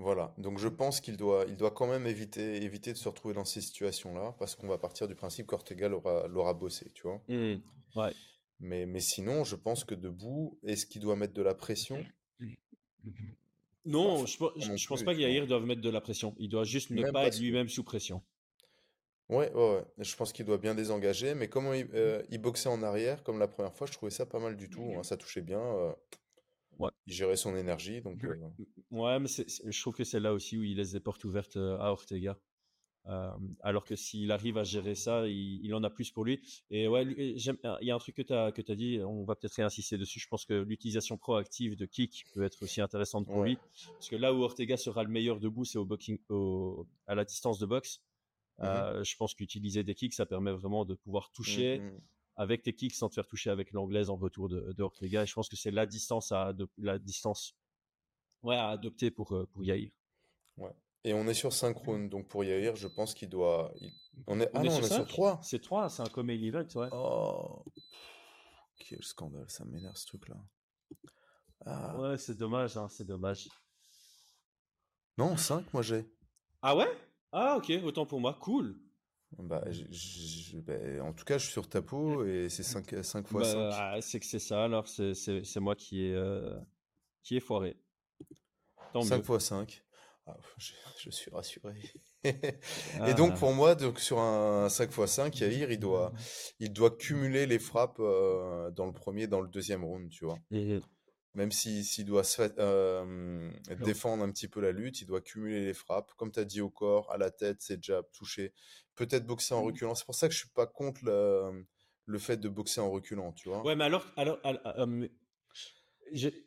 Voilà, 0.00 0.32
donc 0.38 0.58
je 0.58 0.68
pense 0.68 1.02
qu'il 1.02 1.18
doit, 1.18 1.44
il 1.46 1.56
doit 1.56 1.72
quand 1.72 1.86
même 1.86 2.06
éviter, 2.06 2.62
éviter 2.62 2.90
de 2.94 2.96
se 2.96 3.06
retrouver 3.06 3.34
dans 3.34 3.44
ces 3.44 3.60
situations-là, 3.60 4.34
parce 4.38 4.56
qu'on 4.56 4.66
va 4.66 4.78
partir 4.78 5.06
du 5.06 5.14
principe 5.14 5.46
qu'Ortega 5.46 5.88
l'aura 5.88 6.54
bossé, 6.54 6.90
tu 6.94 7.02
vois. 7.02 7.20
Mmh. 7.28 7.56
Ouais. 7.96 8.12
Mais, 8.60 8.86
mais 8.86 9.00
sinon, 9.00 9.44
je 9.44 9.56
pense 9.56 9.84
que 9.84 9.94
debout, 9.94 10.58
est-ce 10.62 10.86
qu'il 10.86 11.02
doit 11.02 11.16
mettre 11.16 11.34
de 11.34 11.42
la 11.42 11.54
pression? 11.54 12.02
Non, 13.84 14.24
je, 14.24 14.42
ne 14.42 14.88
pense 14.88 15.02
pas 15.02 15.14
qu'Yair 15.14 15.46
doive 15.46 15.66
mettre 15.66 15.82
de 15.82 15.90
la 15.90 16.00
pression. 16.00 16.34
Il 16.38 16.48
doit 16.48 16.64
juste 16.64 16.88
ne 16.90 17.10
pas 17.10 17.26
être 17.26 17.38
lui-même 17.38 17.68
sous 17.68 17.84
pression. 17.84 18.22
Ouais, 19.28 19.52
ouais, 19.52 19.84
Je 19.98 20.16
pense 20.16 20.32
qu'il 20.32 20.46
doit 20.46 20.58
bien 20.58 20.74
désengager, 20.74 21.34
mais 21.34 21.48
comment 21.48 21.72
euh, 21.74 22.22
il, 22.30 22.38
boxait 22.38 22.70
en 22.70 22.82
arrière, 22.82 23.22
comme 23.22 23.38
la 23.38 23.48
première 23.48 23.74
fois, 23.74 23.86
je 23.86 23.92
trouvais 23.92 24.10
ça 24.10 24.24
pas 24.24 24.38
mal 24.38 24.56
du 24.56 24.70
tout. 24.70 24.94
Hein, 24.96 25.02
ça 25.02 25.18
touchait 25.18 25.42
bien. 25.42 25.60
Euh, 25.60 25.92
ouais. 26.80 26.90
Il 27.06 27.12
gérait 27.12 27.36
son 27.36 27.56
énergie, 27.56 28.00
donc. 28.00 28.22
Euh, 28.24 28.36
ouais, 28.90 29.18
mais 29.18 29.28
je 29.28 29.80
trouve 29.80 29.94
que 29.94 30.04
c'est 30.04 30.20
là 30.20 30.32
aussi 30.32 30.58
où 30.58 30.62
il 30.62 30.76
laisse 30.76 30.92
des 30.92 31.00
portes 31.00 31.24
ouvertes 31.24 31.56
à 31.56 31.92
Ortega. 31.92 32.38
alors 33.60 33.84
que 33.84 33.96
s'il 33.96 34.30
arrive 34.32 34.58
à 34.58 34.64
gérer 34.64 34.94
ça, 34.94 35.26
il, 35.26 35.72
en 35.74 35.82
a 35.82 35.90
plus 35.90 36.10
pour 36.10 36.24
lui. 36.24 36.40
Et 36.70 36.88
ouais, 36.88 37.04
il 37.04 37.38
y 37.82 37.90
a 37.90 37.94
un 37.94 37.98
truc 37.98 38.16
que 38.16 38.22
tu 38.22 38.32
as, 38.32 38.52
que 38.52 38.62
as 38.70 38.74
dit, 38.74 39.00
on 39.04 39.24
va 39.24 39.34
peut-être 39.36 39.54
réinsister 39.54 39.98
dessus. 39.98 40.20
Je 40.20 40.28
pense 40.28 40.44
que 40.44 40.54
l'utilisation 40.54 41.16
proactive 41.16 41.76
de 41.76 41.86
kick 41.86 42.24
peut 42.34 42.42
être 42.42 42.62
aussi 42.62 42.80
intéressante 42.80 43.26
pour 43.26 43.44
lui. 43.44 43.58
Parce 43.92 44.08
que 44.08 44.16
là 44.16 44.32
où 44.34 44.42
Ortega 44.42 44.76
sera 44.76 45.02
le 45.02 45.10
meilleur 45.10 45.40
debout, 45.40 45.64
c'est 45.64 45.78
au 45.78 45.84
boxing, 45.84 46.18
au, 46.28 46.86
à 47.06 47.14
la 47.14 47.24
distance 47.24 47.58
de 47.58 47.66
boxe. 47.66 48.00
Mmh 48.58 48.64
euh, 48.66 49.04
je 49.04 49.16
pense 49.16 49.32
qu'utiliser 49.34 49.84
des 49.84 49.94
kicks, 49.94 50.12
ça 50.12 50.26
permet 50.26 50.52
vraiment 50.52 50.84
de 50.84 50.94
pouvoir 50.94 51.28
mmh 51.28 51.32
toucher 51.32 51.82
avec 52.40 52.62
tes 52.62 52.72
kicks 52.72 52.94
sans 52.94 53.10
te 53.10 53.14
faire 53.16 53.26
toucher 53.26 53.50
avec 53.50 53.70
l'anglaise 53.72 54.08
en 54.08 54.16
retour 54.16 54.48
de, 54.48 54.72
de 54.72 54.82
Ortega. 54.82 55.24
Et 55.24 55.26
je 55.26 55.34
pense 55.34 55.50
que 55.50 55.56
c'est 55.56 55.70
la 55.70 55.84
distance 55.84 56.32
à 56.32 56.54
la 56.78 56.98
distance 56.98 57.54
ouais, 58.42 58.56
à 58.56 58.70
adopter 58.70 59.10
pour, 59.10 59.36
euh, 59.36 59.46
pour 59.52 59.62
Yair. 59.62 59.90
Ouais. 60.56 60.72
Et 61.04 61.12
on 61.12 61.28
est 61.28 61.34
sur 61.34 61.52
synchrone, 61.52 62.08
donc 62.08 62.28
pour 62.28 62.42
Yair, 62.42 62.76
je 62.76 62.88
pense 62.88 63.12
qu'il 63.12 63.28
doit. 63.28 63.74
On 64.26 64.40
est, 64.40 64.48
ah 64.54 64.62
non, 64.62 64.72
on 64.72 64.80
est 64.80 64.90
sur 64.90 65.06
3. 65.06 65.40
C'est 65.42 65.60
3, 65.60 65.90
c'est 65.90 66.02
un 66.02 66.06
comedy 66.06 66.48
event, 66.48 66.66
ouais. 66.76 66.88
Oh, 66.92 67.62
quel 68.78 69.02
scandale, 69.04 69.48
ça 69.50 69.66
m'énerve 69.66 69.96
ce 69.96 70.06
truc-là. 70.06 70.36
Ah. 71.66 71.94
Ouais, 71.98 72.16
c'est 72.16 72.38
dommage, 72.38 72.78
hein, 72.78 72.88
c'est 72.88 73.06
dommage. 73.06 73.48
Non, 75.18 75.36
5, 75.36 75.74
moi 75.74 75.82
j'ai. 75.82 76.10
Ah 76.62 76.74
ouais? 76.74 76.90
Ah, 77.32 77.58
ok, 77.58 77.70
autant 77.84 78.06
pour 78.06 78.18
moi. 78.18 78.38
Cool. 78.40 78.80
Bah, 79.38 79.62
bah, 80.54 80.74
en 81.02 81.12
tout 81.12 81.24
cas, 81.24 81.38
je 81.38 81.44
suis 81.44 81.52
sur 81.52 81.68
ta 81.68 81.82
peau 81.82 82.24
et 82.24 82.48
c'est 82.48 82.62
5, 82.62 83.04
5 83.04 83.28
fois 83.28 83.42
bah, 83.42 83.70
ah, 83.72 84.00
c'est 84.00 84.18
que 84.18 84.26
c'est 84.26 84.40
ça, 84.40 84.64
alors 84.64 84.88
c'est 84.88 85.60
moi 85.60 85.76
qui 85.76 86.06
est, 86.06 86.14
euh, 86.14 86.58
qui 87.22 87.36
est 87.36 87.40
foiré. 87.40 87.76
5 89.00 89.22
fois 89.22 89.38
5. 89.38 89.84
Ah, 90.26 90.36
je, 90.58 91.10
suis 91.10 91.30
rassuré. 91.30 91.74
et 92.24 93.14
donc, 93.16 93.36
pour 93.38 93.52
moi, 93.52 93.74
donc, 93.74 94.00
sur 94.00 94.18
un 94.18 94.68
5 94.68 94.90
x 94.90 95.06
5, 95.06 95.40
Yair, 95.40 95.70
il 95.70 95.78
doit, 95.78 96.12
il 96.58 96.72
doit 96.72 96.90
cumuler 96.90 97.46
les 97.46 97.58
frappes 97.58 97.98
euh, 98.00 98.70
dans 98.70 98.86
le 98.86 98.92
premier, 98.92 99.26
dans 99.26 99.40
le 99.40 99.48
deuxième 99.48 99.84
round, 99.84 100.10
tu 100.10 100.24
vois. 100.24 100.38
Et 100.50 100.80
même 101.34 101.52
s'il 101.52 102.04
doit 102.04 102.24
se 102.24 102.42
euh, 102.58 103.50
défendre 103.84 104.24
un 104.24 104.30
petit 104.30 104.48
peu 104.48 104.60
la 104.60 104.72
lutte, 104.72 105.00
il 105.00 105.06
doit 105.06 105.20
cumuler 105.20 105.64
les 105.64 105.74
frappes. 105.74 106.12
Comme 106.16 106.32
tu 106.32 106.40
as 106.40 106.44
dit 106.44 106.60
au 106.60 106.70
corps, 106.70 107.10
à 107.12 107.18
la 107.18 107.30
tête, 107.30 107.58
c'est 107.60 107.82
jab, 107.82 108.04
toucher. 108.12 108.52
Peut-être 109.00 109.26
boxer 109.26 109.54
en 109.54 109.62
mmh. 109.62 109.66
reculant. 109.66 109.94
C'est 109.94 110.04
pour 110.04 110.14
ça 110.14 110.28
que 110.28 110.34
je 110.34 110.40
suis 110.40 110.50
pas 110.50 110.66
contre 110.66 111.00
le, 111.04 111.64
le, 112.04 112.18
fait 112.18 112.36
de 112.36 112.50
boxer 112.50 112.80
en 112.80 112.90
reculant, 112.90 113.32
tu 113.32 113.48
vois. 113.48 113.64
Ouais, 113.64 113.74
mais 113.74 113.84
alors, 113.84 114.04
alors, 114.16 114.38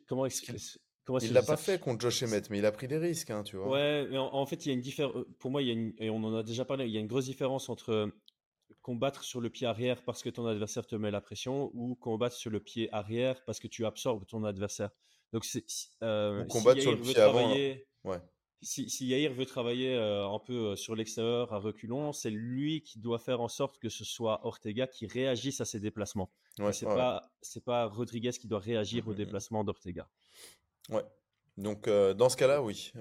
comment 0.06 0.26
expliquer 0.26 0.58
Comment 1.04 1.18
il 1.18 1.32
l'a 1.32 1.42
pas 1.42 1.58
fait 1.58 1.78
contre 1.78 2.00
Josh 2.00 2.22
Emmett, 2.22 2.48
mais 2.48 2.58
il 2.58 2.64
a 2.64 2.72
pris 2.72 2.88
des 2.88 2.96
risques, 2.96 3.30
hein, 3.30 3.42
tu 3.42 3.56
vois. 3.56 3.68
Ouais, 3.68 4.06
mais 4.08 4.16
en, 4.16 4.46
fait, 4.46 4.64
il 4.64 4.68
y 4.68 4.70
a 4.70 4.74
une 4.74 4.80
différence. 4.80 5.26
Pour 5.38 5.50
moi, 5.50 5.60
il 5.60 5.68
y 5.68 5.70
a 5.70 5.74
une, 5.74 5.92
et 5.98 6.08
on 6.08 6.22
en 6.24 6.34
a 6.34 6.42
déjà 6.42 6.64
parlé, 6.64 6.86
il 6.86 6.92
y 6.92 6.96
a 6.96 7.00
une 7.00 7.08
grosse 7.08 7.26
différence 7.26 7.68
entre 7.68 8.10
combattre 8.80 9.22
sur 9.22 9.40
le 9.40 9.50
pied 9.50 9.66
arrière 9.66 10.02
parce 10.04 10.22
que 10.22 10.30
ton 10.30 10.46
adversaire 10.46 10.86
te 10.86 10.94
met 10.94 11.10
la 11.10 11.20
pression 11.20 11.70
ou 11.74 11.94
combattre 11.94 12.36
sur 12.36 12.50
le 12.50 12.60
pied 12.60 12.88
arrière 12.92 13.42
parce 13.44 13.58
que 13.58 13.66
tu 13.66 13.84
absorbes 13.84 14.24
ton 14.26 14.44
adversaire. 14.44 14.90
Donc, 15.32 15.44
c'est, 15.44 15.64
euh, 16.02 16.44
combattre 16.46 16.80
sur 16.80 16.92
le 16.92 17.00
pied 17.00 17.18
avant. 17.18 17.52
Ouais. 18.04 18.20
Si, 18.62 18.88
si 18.88 19.06
Yair 19.06 19.32
veut 19.34 19.44
travailler 19.44 19.94
euh, 19.94 20.26
un 20.26 20.38
peu 20.38 20.70
euh, 20.70 20.76
sur 20.76 20.94
l'extérieur 20.94 21.52
à 21.52 21.58
reculons, 21.58 22.12
c'est 22.12 22.30
lui 22.30 22.82
qui 22.82 22.98
doit 22.98 23.18
faire 23.18 23.40
en 23.40 23.48
sorte 23.48 23.78
que 23.78 23.90
ce 23.90 24.04
soit 24.04 24.46
Ortega 24.46 24.86
qui 24.86 25.06
réagisse 25.06 25.60
à 25.60 25.64
ses 25.64 25.80
déplacements. 25.80 26.30
Ouais, 26.58 26.72
c'est 26.72 26.86
pas 26.86 27.30
c'est 27.42 27.64
pas 27.64 27.86
Rodriguez 27.86 28.30
qui 28.30 28.48
doit 28.48 28.60
réagir 28.60 29.04
mmh, 29.04 29.08
au 29.08 29.10
mmh, 29.10 29.14
mmh. 29.14 29.16
déplacement 29.16 29.64
d'Ortega. 29.64 30.08
Ouais. 30.88 31.02
Donc 31.58 31.88
dans 31.88 32.28
ce 32.28 32.36
cas-là, 32.36 32.62
oui. 32.62 32.92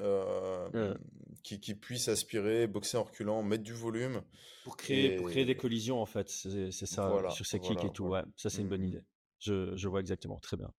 Qui, 1.43 1.59
qui, 1.59 1.75
puisse 1.75 2.07
aspirer, 2.07 2.67
boxer 2.67 2.97
en 2.97 3.03
reculant, 3.03 3.43
mettre 3.43 3.63
du 3.63 3.73
volume. 3.73 4.21
Pour 4.63 4.77
créer, 4.77 5.17
pour 5.17 5.29
créer 5.29 5.43
des 5.43 5.57
collisions, 5.57 6.01
en 6.01 6.05
fait. 6.05 6.29
C'est 6.29 6.71
ça, 6.71 7.29
sur 7.31 7.45
ses 7.45 7.59
kicks 7.59 7.83
et 7.83 7.91
tout. 7.91 8.05
Ouais, 8.05 8.21
ça, 8.37 8.49
c'est 8.49 8.61
une 8.61 8.69
bonne 8.69 8.83
idée. 8.83 9.01
Je, 9.39 9.75
je, 9.75 9.87
vois 9.89 9.99
exactement. 9.99 10.39
Très 10.39 10.55
bien. 10.55 10.71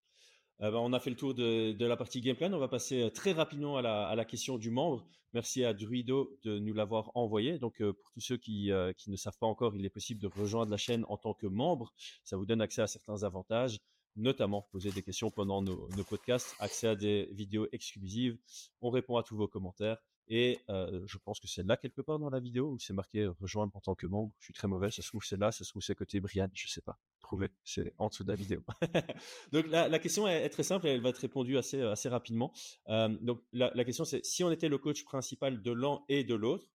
Euh, 0.61 0.71
ben, 0.71 0.79
on 0.79 0.93
a 0.93 1.01
fait 1.01 1.11
le 1.11 1.17
tour 1.17 1.35
de, 1.35 1.77
la 1.85 1.97
partie 1.97 2.21
gameplay. 2.21 2.49
On 2.53 2.59
va 2.59 2.69
passer 2.69 3.11
très 3.13 3.33
rapidement 3.33 3.77
à 3.77 3.83
la, 3.83 4.25
question 4.25 4.59
du 4.59 4.71
membre. 4.71 5.07
Merci 5.33 5.65
à 5.65 5.75
Druido 5.75 6.39
de 6.45 6.59
nous 6.59 6.75
l'avoir 6.75 7.11
envoyé. 7.15 7.59
Donc, 7.59 7.79
pour 7.79 8.11
tous 8.13 8.21
ceux 8.21 8.37
qui, 8.37 8.71
qui, 8.97 9.11
ne 9.11 9.17
savent 9.17 9.39
pas 9.39 9.47
encore, 9.47 9.75
il 9.75 9.85
est 9.85 9.91
possible 9.91 10.21
de 10.21 10.29
rejoindre 10.29 10.71
la 10.71 10.77
chaîne 10.77 11.05
en 11.09 11.17
tant 11.17 11.35
que 11.35 11.47
membre. 11.47 11.93
Ça 12.23 12.37
vous 12.37 12.47
donne 12.47 12.61
accès 12.61 12.83
à 12.83 12.87
certains 12.87 13.25
avantages. 13.25 13.79
notamment 14.17 14.63
poser 14.71 14.93
des 14.93 15.03
questions 15.03 15.31
pendant 15.31 15.61
nos, 15.61 15.89
podcasts, 16.09 16.55
accès 16.61 16.87
à 16.87 16.95
des 16.95 17.29
vidéos 17.33 17.67
exclusives. 17.73 18.39
On 18.81 18.91
répond 18.91 19.17
à 19.17 19.25
tous 19.25 19.37
vos 19.37 19.49
commentaires. 19.49 19.99
Et 20.29 20.59
je 20.69 21.19
pense 21.19 21.41
que 21.41 21.47
c'est 21.47 21.65
là 21.65 21.77
quelque 21.77 22.01
part 22.01 22.19
dans 22.19 22.31
la 22.31 22.41
vidéo 22.41 22.71
où 22.71 22.79
c'est 22.79 22.93
marqué 22.93 23.27
rejoindre 23.27 23.77
en 23.77 23.81
tant 23.81 23.95
que 23.95 24.07
membre. 24.07 24.33
Je 24.39 24.45
suis 24.45 24.55
très 24.55 24.69
mauvais. 24.69 24.91
Ça 24.91 25.03
se 25.03 25.09
trouve 25.09 25.25
c'est 25.25 25.37
là, 25.37 25.53
ça 25.53 25.65
se 25.65 25.71
trouve 25.71 25.83
c'est 25.83 25.95
côté 25.95 26.21
Brian, 26.21 26.49
je 26.53 26.69
sais 26.69 26.81
pas. 26.81 26.99
Trouver, 27.21 27.49
c'est 27.65 27.95
en 27.99 28.09
dessous 28.09 28.25
de 28.25 28.29
la 28.29 28.35
vidéo. 28.35 28.63
donc 29.53 29.67
la, 29.69 29.99
question 29.99 30.27
est, 30.29 30.49
très 30.49 30.63
simple 30.63 30.87
et 30.87 30.91
elle 30.91 31.01
va 31.01 31.11
être 31.11 31.19
répondue 31.19 31.59
assez 31.59 31.81
assez 31.83 32.09
rapidement. 32.09 32.53
donc 32.89 33.43
la, 33.53 33.71
la 33.75 33.85
question 33.85 34.05
c'est 34.05 34.25
si 34.25 34.45
on 34.45 34.51
était 34.51 34.69
le 34.69 34.79
coach 34.79 35.05
principal 35.05 35.63
de 35.63 35.73
l'un 35.73 36.01
et 36.09 36.25
de 36.25 36.35
l'autre, 36.35 36.69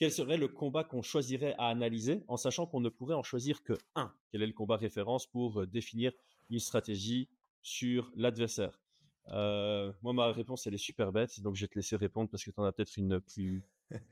quel 0.00 0.10
serait 0.10 0.38
le 0.38 0.48
combat 0.48 0.82
qu'on 0.82 1.02
choisirait 1.02 1.54
à 1.58 1.66
analyser 1.66 2.24
en 2.26 2.38
sachant 2.38 2.66
qu'on 2.66 2.80
ne 2.80 2.88
pourrait 2.88 3.14
en 3.14 3.22
choisir 3.22 3.62
que 3.62 3.74
un? 3.94 4.10
Quel 4.32 4.42
est 4.42 4.46
le 4.46 4.54
combat 4.54 4.76
référence 4.76 5.26
pour 5.26 5.66
définir 5.66 6.12
une 6.48 6.58
stratégie 6.58 7.28
sur 7.60 8.10
l'adversaire? 8.16 8.80
Euh, 9.28 9.92
Moi, 10.02 10.12
ma 10.12 10.32
réponse, 10.32 10.66
elle 10.66 10.74
est 10.74 10.78
super 10.78 11.12
bête, 11.12 11.40
donc 11.40 11.56
je 11.56 11.62
vais 11.62 11.68
te 11.68 11.76
laisser 11.76 11.96
répondre 11.96 12.30
parce 12.30 12.44
que 12.44 12.50
tu 12.50 12.60
en 12.60 12.64
as 12.64 12.72
peut-être 12.72 12.96
une 12.96 13.20
plus 13.20 13.62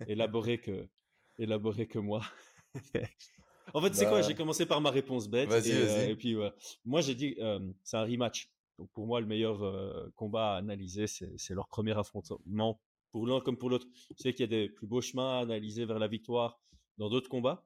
élaborée 0.06 0.58
que, 0.58 0.88
élaborée 1.38 1.86
que 1.86 1.98
moi. 1.98 2.22
en 3.74 3.80
fait, 3.80 3.94
c'est 3.94 4.06
quoi? 4.06 4.20
Bah 4.20 4.26
J'ai 4.26 4.34
commencé 4.34 4.66
par 4.66 4.80
ma 4.80 4.90
réponse 4.90 5.28
bête. 5.28 5.48
Vas-y, 5.48 6.10
et, 6.10 6.16
puis, 6.16 6.36
moi, 6.84 7.00
j'ai 7.00 7.14
dit 7.14 7.36
euh, 7.38 7.60
c'est 7.82 7.96
un 7.96 8.04
rematch. 8.04 8.50
Donc, 8.78 8.90
pour 8.92 9.06
moi, 9.06 9.20
le 9.20 9.26
meilleur 9.26 10.12
combat 10.14 10.54
à 10.54 10.56
analyser, 10.58 11.06
c'est 11.06 11.54
leur 11.54 11.66
premier 11.66 11.98
affrontement 11.98 12.80
pour 13.10 13.26
l'un 13.26 13.40
comme 13.40 13.56
pour 13.56 13.70
l'autre. 13.70 13.86
Je 14.16 14.22
sais 14.22 14.32
qu'il 14.32 14.40
y 14.40 14.44
a 14.44 14.46
des 14.46 14.68
plus 14.68 14.86
beaux 14.86 15.00
chemins 15.00 15.38
à 15.38 15.40
analyser 15.40 15.84
vers 15.84 15.98
la 15.98 16.08
victoire 16.08 16.60
dans 16.98 17.08
d'autres 17.08 17.28
combats, 17.28 17.64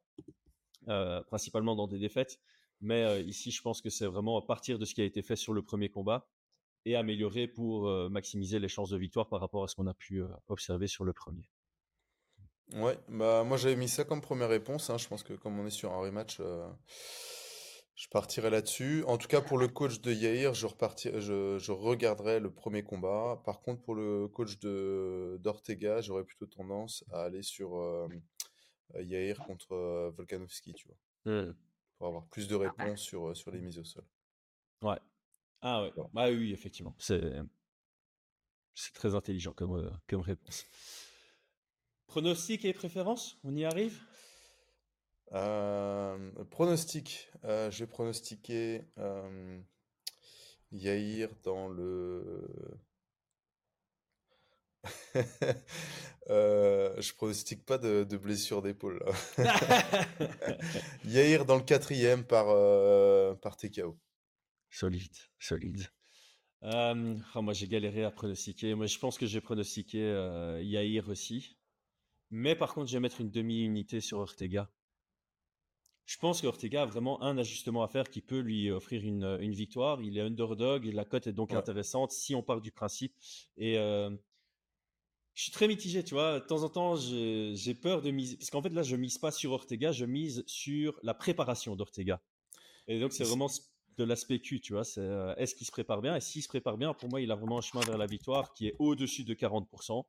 euh, 0.88 1.22
principalement 1.24 1.74
dans 1.74 1.86
des 1.86 1.99
défaites. 1.99 2.38
Mais 2.80 3.03
euh, 3.05 3.20
ici, 3.20 3.51
je 3.51 3.62
pense 3.62 3.80
que 3.80 3.90
c'est 3.90 4.07
vraiment 4.07 4.38
à 4.38 4.47
partir 4.47 4.78
de 4.78 4.84
ce 4.84 4.95
qui 4.95 5.01
a 5.01 5.05
été 5.05 5.22
fait 5.22 5.36
sur 5.36 5.53
le 5.53 5.62
premier 5.62 5.88
combat 5.88 6.28
et 6.85 6.97
améliorer 6.97 7.47
pour 7.47 7.89
maximiser 8.11 8.59
les 8.59 8.68
chances 8.68 8.91
de 8.91 8.99
victoire 8.99 9.28
par 9.28 9.41
rapport 9.41 9.64
à 9.64 9.68
ce 9.68 9.74
qu'on 9.74 9.87
a 9.87 9.95
pu 9.95 10.22
observer 10.49 10.87
sur 10.87 11.05
le 11.05 11.12
premier. 11.12 11.49
Ouais, 12.74 12.99
bah 13.09 13.45
moi 13.45 13.57
j'avais 13.57 13.76
mis 13.76 13.89
ça 13.89 14.05
comme 14.05 14.20
première 14.20 14.49
réponse. 14.49 14.91
Hein. 14.91 14.99
Je 14.99 15.07
pense 15.09 15.22
que 15.22 15.35
comme 15.35 15.59
on 15.59 15.66
est 15.66 15.70
sur 15.70 15.93
un 15.93 16.01
rematch, 16.01 16.41
je 17.95 18.09
partirai 18.09 18.51
là-dessus. 18.51 19.05
En 19.07 19.18
tout 19.18 19.28
cas, 19.28 19.41
pour 19.41 19.59
le 19.59 19.68
coach 19.68 20.01
de 20.01 20.12
Yair, 20.12 20.55
je, 20.55 20.66
je, 21.20 21.59
je 21.59 21.72
regarderai 21.72 22.41
le 22.41 22.53
premier 22.53 22.83
combat. 22.83 23.41
Par 23.45 23.61
contre, 23.61 23.83
pour 23.83 23.95
le 23.95 24.28
coach 24.28 24.59
de 24.59 25.39
d'Ortega, 25.41 26.01
j'aurais 26.01 26.24
plutôt 26.24 26.47
tendance 26.47 27.05
à 27.12 27.22
aller 27.22 27.43
sur 27.43 27.76
euh, 27.76 28.09
Yair 28.97 29.39
contre 29.47 29.72
euh, 29.72 30.11
Volkanovski, 30.16 30.72
tu 30.74 30.89
vois. 30.89 31.33
Mmh. 31.33 31.55
Pour 31.99 32.07
avoir 32.09 32.26
plus 32.26 32.49
de 32.49 32.57
réponses 32.57 33.01
sur, 33.01 33.37
sur 33.37 33.51
les 33.51 33.61
mises 33.61 33.78
au 33.78 33.85
sol. 33.85 34.05
Ouais. 34.83 34.99
Ah 35.62 35.82
ouais. 35.82 35.92
Bah 36.12 36.28
oui, 36.28 36.52
effectivement. 36.52 36.94
C'est 36.98 37.20
c'est 38.74 38.92
très 38.94 39.14
intelligent 39.14 39.52
comme, 39.52 39.76
euh, 39.76 39.90
comme 40.08 40.20
réponse. 40.20 40.66
Pronostic 42.06 42.64
et 42.64 42.72
préférence, 42.72 43.38
on 43.44 43.54
y 43.54 43.64
arrive? 43.64 44.00
Euh, 45.32 46.30
pronostic. 46.50 47.30
Euh, 47.44 47.70
je 47.70 47.84
vais 47.84 47.86
pronostiquer 47.86 48.82
euh, 48.98 49.60
Yair 50.72 51.28
dans 51.42 51.68
le. 51.68 52.48
euh, 56.30 57.00
je 57.00 57.12
pronostique 57.14 57.64
pas 57.64 57.78
de, 57.78 58.04
de 58.04 58.16
blessure 58.16 58.62
d'épaule. 58.62 59.02
Yair 61.04 61.44
dans 61.46 61.56
le 61.56 61.62
quatrième 61.62 62.24
par, 62.24 62.46
par 63.40 63.56
TKO. 63.56 63.96
Solide, 64.72 65.16
solide. 65.38 65.86
Oh, 66.62 67.42
moi 67.42 67.52
j'ai 67.52 67.68
galéré 67.68 68.02
à 68.02 68.10
pronostiquer. 68.10 68.74
Moi 68.74 68.86
je 68.86 68.98
pense 68.98 69.18
que 69.18 69.26
j'ai 69.26 69.40
pronostiqué 69.40 69.98
Yair 70.62 71.08
aussi. 71.08 71.56
Mais 72.30 72.56
par 72.56 72.72
contre, 72.72 72.88
je 72.88 72.94
vais 72.94 73.00
mettre 73.00 73.20
une 73.20 73.30
demi-unité 73.30 74.00
sur 74.00 74.18
Ortega. 74.18 74.70
Je 76.06 76.16
pense 76.16 76.40
qu'Ortega 76.40 76.82
a 76.82 76.86
vraiment 76.86 77.22
un 77.22 77.36
ajustement 77.36 77.82
à 77.82 77.88
faire 77.88 78.08
qui 78.08 78.22
peut 78.22 78.38
lui 78.38 78.70
offrir 78.70 79.04
une, 79.04 79.52
victoire. 79.52 80.00
Il 80.00 80.16
est 80.16 80.22
underdog 80.22 80.86
et 80.86 80.92
la 80.92 81.04
cote 81.04 81.26
est 81.26 81.32
donc 81.32 81.52
intéressante 81.52 82.10
si 82.10 82.34
on 82.34 82.42
part 82.42 82.62
du 82.62 82.72
principe. 82.72 83.14
Et 83.58 83.78
euh, 83.78 84.10
je 85.34 85.42
suis 85.42 85.52
très 85.52 85.68
mitigé, 85.68 86.02
tu 86.02 86.14
vois. 86.14 86.40
De 86.40 86.46
temps 86.46 86.62
en 86.62 86.70
temps, 86.70 86.96
j'ai 86.96 87.74
peur 87.74 88.00
de 88.00 88.10
miser. 88.10 88.36
Parce 88.38 88.50
qu'en 88.50 88.62
fait, 88.62 88.70
là, 88.70 88.82
je 88.82 88.96
mise 88.96 89.18
pas 89.18 89.30
sur 89.30 89.52
Ortega, 89.52 89.92
je 89.92 90.06
mise 90.06 90.42
sur 90.46 90.98
la 91.02 91.12
préparation 91.12 91.76
d'Ortega. 91.76 92.20
Et 92.88 92.98
donc, 92.98 93.12
c'est 93.12 93.24
vraiment 93.24 93.48
de 93.97 94.05
l'aspect 94.05 94.40
Q, 94.40 94.61
tu 94.61 94.72
vois. 94.72 94.84
C'est 94.84 95.01
euh, 95.01 95.34
est-ce 95.36 95.55
qu'il 95.55 95.66
se 95.66 95.72
prépare 95.72 96.01
bien? 96.01 96.16
Et 96.16 96.20
s'il 96.20 96.43
se 96.43 96.49
prépare 96.49 96.76
bien, 96.76 96.95
pour 96.95 97.09
moi, 97.09 97.20
il 97.20 97.30
a 97.30 97.34
vraiment 97.34 97.59
un 97.59 97.62
chemin 97.62 97.84
vers 97.84 97.99
la 97.99 98.07
victoire 98.07 98.53
qui 98.55 98.68
est 98.68 98.74
au-dessus 98.78 99.24
de 99.24 99.34
40%. 99.34 100.05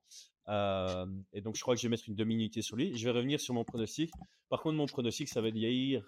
Euh, 0.50 1.06
et 1.32 1.42
donc, 1.42 1.56
je 1.56 1.62
crois 1.62 1.76
que 1.76 1.82
je 1.82 1.88
vais 1.88 1.92
mettre 1.92 2.08
une 2.08 2.16
demi-unité 2.16 2.62
sur 2.62 2.76
lui. 2.76 2.96
Je 2.98 3.06
vais 3.06 3.12
revenir 3.12 3.40
sur 3.40 3.54
mon 3.54 3.64
pronostic. 3.64 4.12
Par 4.50 4.62
contre, 4.62 4.76
mon 4.76 4.86
pronostic, 4.86 5.28
ça 5.28 5.42
va 5.42 5.50
être 5.50 5.56
Yair. 5.56 6.04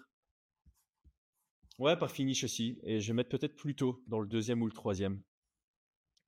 Ouais, 1.78 1.96
par 1.96 2.10
finish 2.10 2.44
aussi. 2.44 2.78
Et 2.82 3.00
je 3.00 3.06
vais 3.08 3.14
mettre 3.14 3.30
peut-être 3.30 3.54
plus 3.54 3.74
tôt, 3.74 4.02
dans 4.06 4.20
le 4.20 4.26
deuxième 4.26 4.62
ou 4.62 4.66
le 4.66 4.72
troisième. 4.72 5.20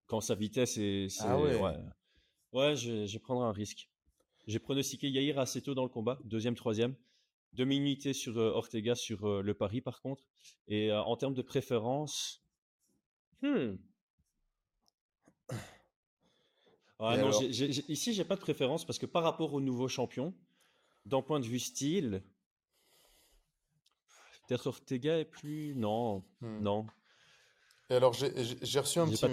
Quand 0.07 0.21
sa 0.21 0.35
vitesse 0.35 0.79
est. 0.79 1.09
Ah 1.21 1.39
ouais. 1.39 1.59
Ouais, 2.53 2.77
je, 2.77 3.11
vais 3.13 3.19
prendre 3.19 3.43
un 3.43 3.53
risque. 3.53 3.91
J'ai 4.47 4.59
pronostiqué 4.59 5.09
Yair 5.11 5.39
assez 5.39 5.61
tôt 5.61 5.75
dans 5.75 5.83
le 5.83 5.91
combat, 5.91 6.19
deuxième, 6.25 6.55
troisième. 6.55 6.95
Demi-unité 7.53 8.13
sur 8.13 8.39
euh, 8.39 8.53
Ortega 8.53 8.95
sur 8.95 9.27
euh, 9.27 9.43
le 9.43 9.55
pari, 9.55 9.81
par 9.81 10.01
contre. 10.01 10.25
Et 10.69 10.93
en 10.93 11.17
termes 11.17 11.35
de 11.35 11.43
préférence. 11.43 12.43
Hmm. 13.43 13.77
Ah 17.01 17.17
non, 17.17 17.31
ici, 17.41 18.13
j'ai 18.13 18.25
pas 18.25 18.35
de 18.35 18.41
préférence 18.41 18.85
parce 18.85 18.99
que 18.99 19.07
par 19.07 19.23
rapport 19.23 19.55
au 19.55 19.61
nouveau 19.61 19.87
champion, 19.87 20.35
d'un 21.07 21.23
point 21.23 21.39
de 21.39 21.47
vue 21.47 21.61
style, 21.61 22.25
peut-être 24.47 24.67
Ortega 24.67 25.19
est 25.19 25.25
plus. 25.25 25.75
Non, 25.77 26.25
hmm. 26.41 26.61
non. 26.61 26.87
Et 27.91 27.95
alors, 27.95 28.13
j'ai 28.13 28.81
reçu 28.81 28.99
un 28.99 29.09
petit, 29.09 29.25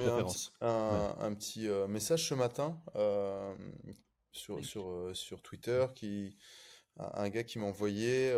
un, 0.61 1.33
petit, 1.35 1.67
euh, 1.67 1.87
message 1.87 2.29
ce 2.29 2.33
matin 2.35 2.81
euh, 2.95 3.53
sur, 4.31 4.63
sur, 4.63 4.87
euh, 4.87 5.13
sur 5.13 5.41
Twitter 5.41 5.85
qui. 5.93 6.37
Un 6.97 7.29
gars 7.29 7.43
qui 7.43 7.59
m'a 7.59 7.65
envoyé 7.65 8.31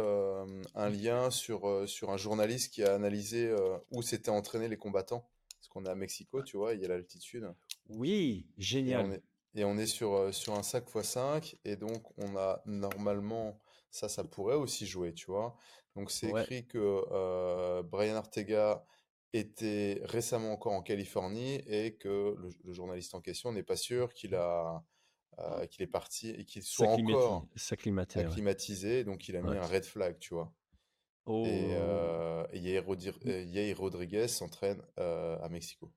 un 0.73 0.89
lien 0.89 1.29
sur, 1.29 1.87
sur 1.87 2.09
un 2.09 2.17
journaliste 2.17 2.73
qui 2.73 2.83
a 2.83 2.93
analysé 2.95 3.53
où 3.91 4.01
s'étaient 4.01 4.29
entraînés 4.29 4.67
les 4.67 4.77
combattants. 4.77 5.29
Parce 5.57 5.67
qu'on 5.69 5.85
est 5.85 5.89
à 5.89 5.95
Mexico, 5.95 6.41
tu 6.41 6.57
vois, 6.57 6.73
il 6.73 6.81
y 6.81 6.85
a 6.85 6.87
l'altitude. 6.87 7.51
Oui, 7.89 8.47
génial. 8.57 9.21
Et 9.55 9.63
on 9.63 9.77
est, 9.77 9.87
sur, 9.87 10.13
euh, 10.15 10.31
sur 10.31 10.53
un 10.53 10.61
5x5, 10.61 11.55
et 11.65 11.75
donc 11.77 12.03
on 12.19 12.37
a 12.37 12.61
normalement, 12.67 13.59
ça, 13.89 14.07
ça 14.07 14.23
pourrait 14.23 14.55
aussi 14.55 14.85
jouer, 14.85 15.13
tu 15.13 15.31
vois. 15.31 15.57
Donc 15.95 16.11
c'est 16.11 16.29
écrit 16.29 16.67
que 16.67 16.77
euh, 17.11 17.81
Brian 17.81 18.17
Ortega 18.17 18.85
était 19.33 19.99
récemment 20.03 20.51
encore 20.51 20.73
en 20.73 20.83
Californie 20.83 21.55
et 21.65 21.95
que 21.95 22.35
le, 22.37 22.73
journaliste 22.73 23.15
en 23.15 23.21
question 23.21 23.51
n'est 23.51 23.63
pas 23.63 23.75
sûr 23.75 24.13
qu'il 24.13 24.35
a 24.35 24.83
euh, 25.39 25.65
qu'il 25.67 25.83
est 25.83 25.87
parti 25.87 26.29
et 26.29 26.45
qu'il 26.45 26.63
soit 26.63 26.87
encore 26.87 27.47
acclimatisé, 27.69 29.03
donc 29.03 29.27
il 29.27 29.35
a 29.35 29.41
mis 29.41 29.57
un 29.57 29.65
red 29.65 29.85
flag, 29.85 30.17
tu 30.19 30.33
vois. 30.33 30.53
Et, 31.29 31.75
oh. 31.75 32.43
et 32.53 32.59
Yair 32.59 33.77
Rodriguez 33.77 34.27
s'entraîne 34.27 34.81
à 34.97 35.47
Mexico. 35.49 35.91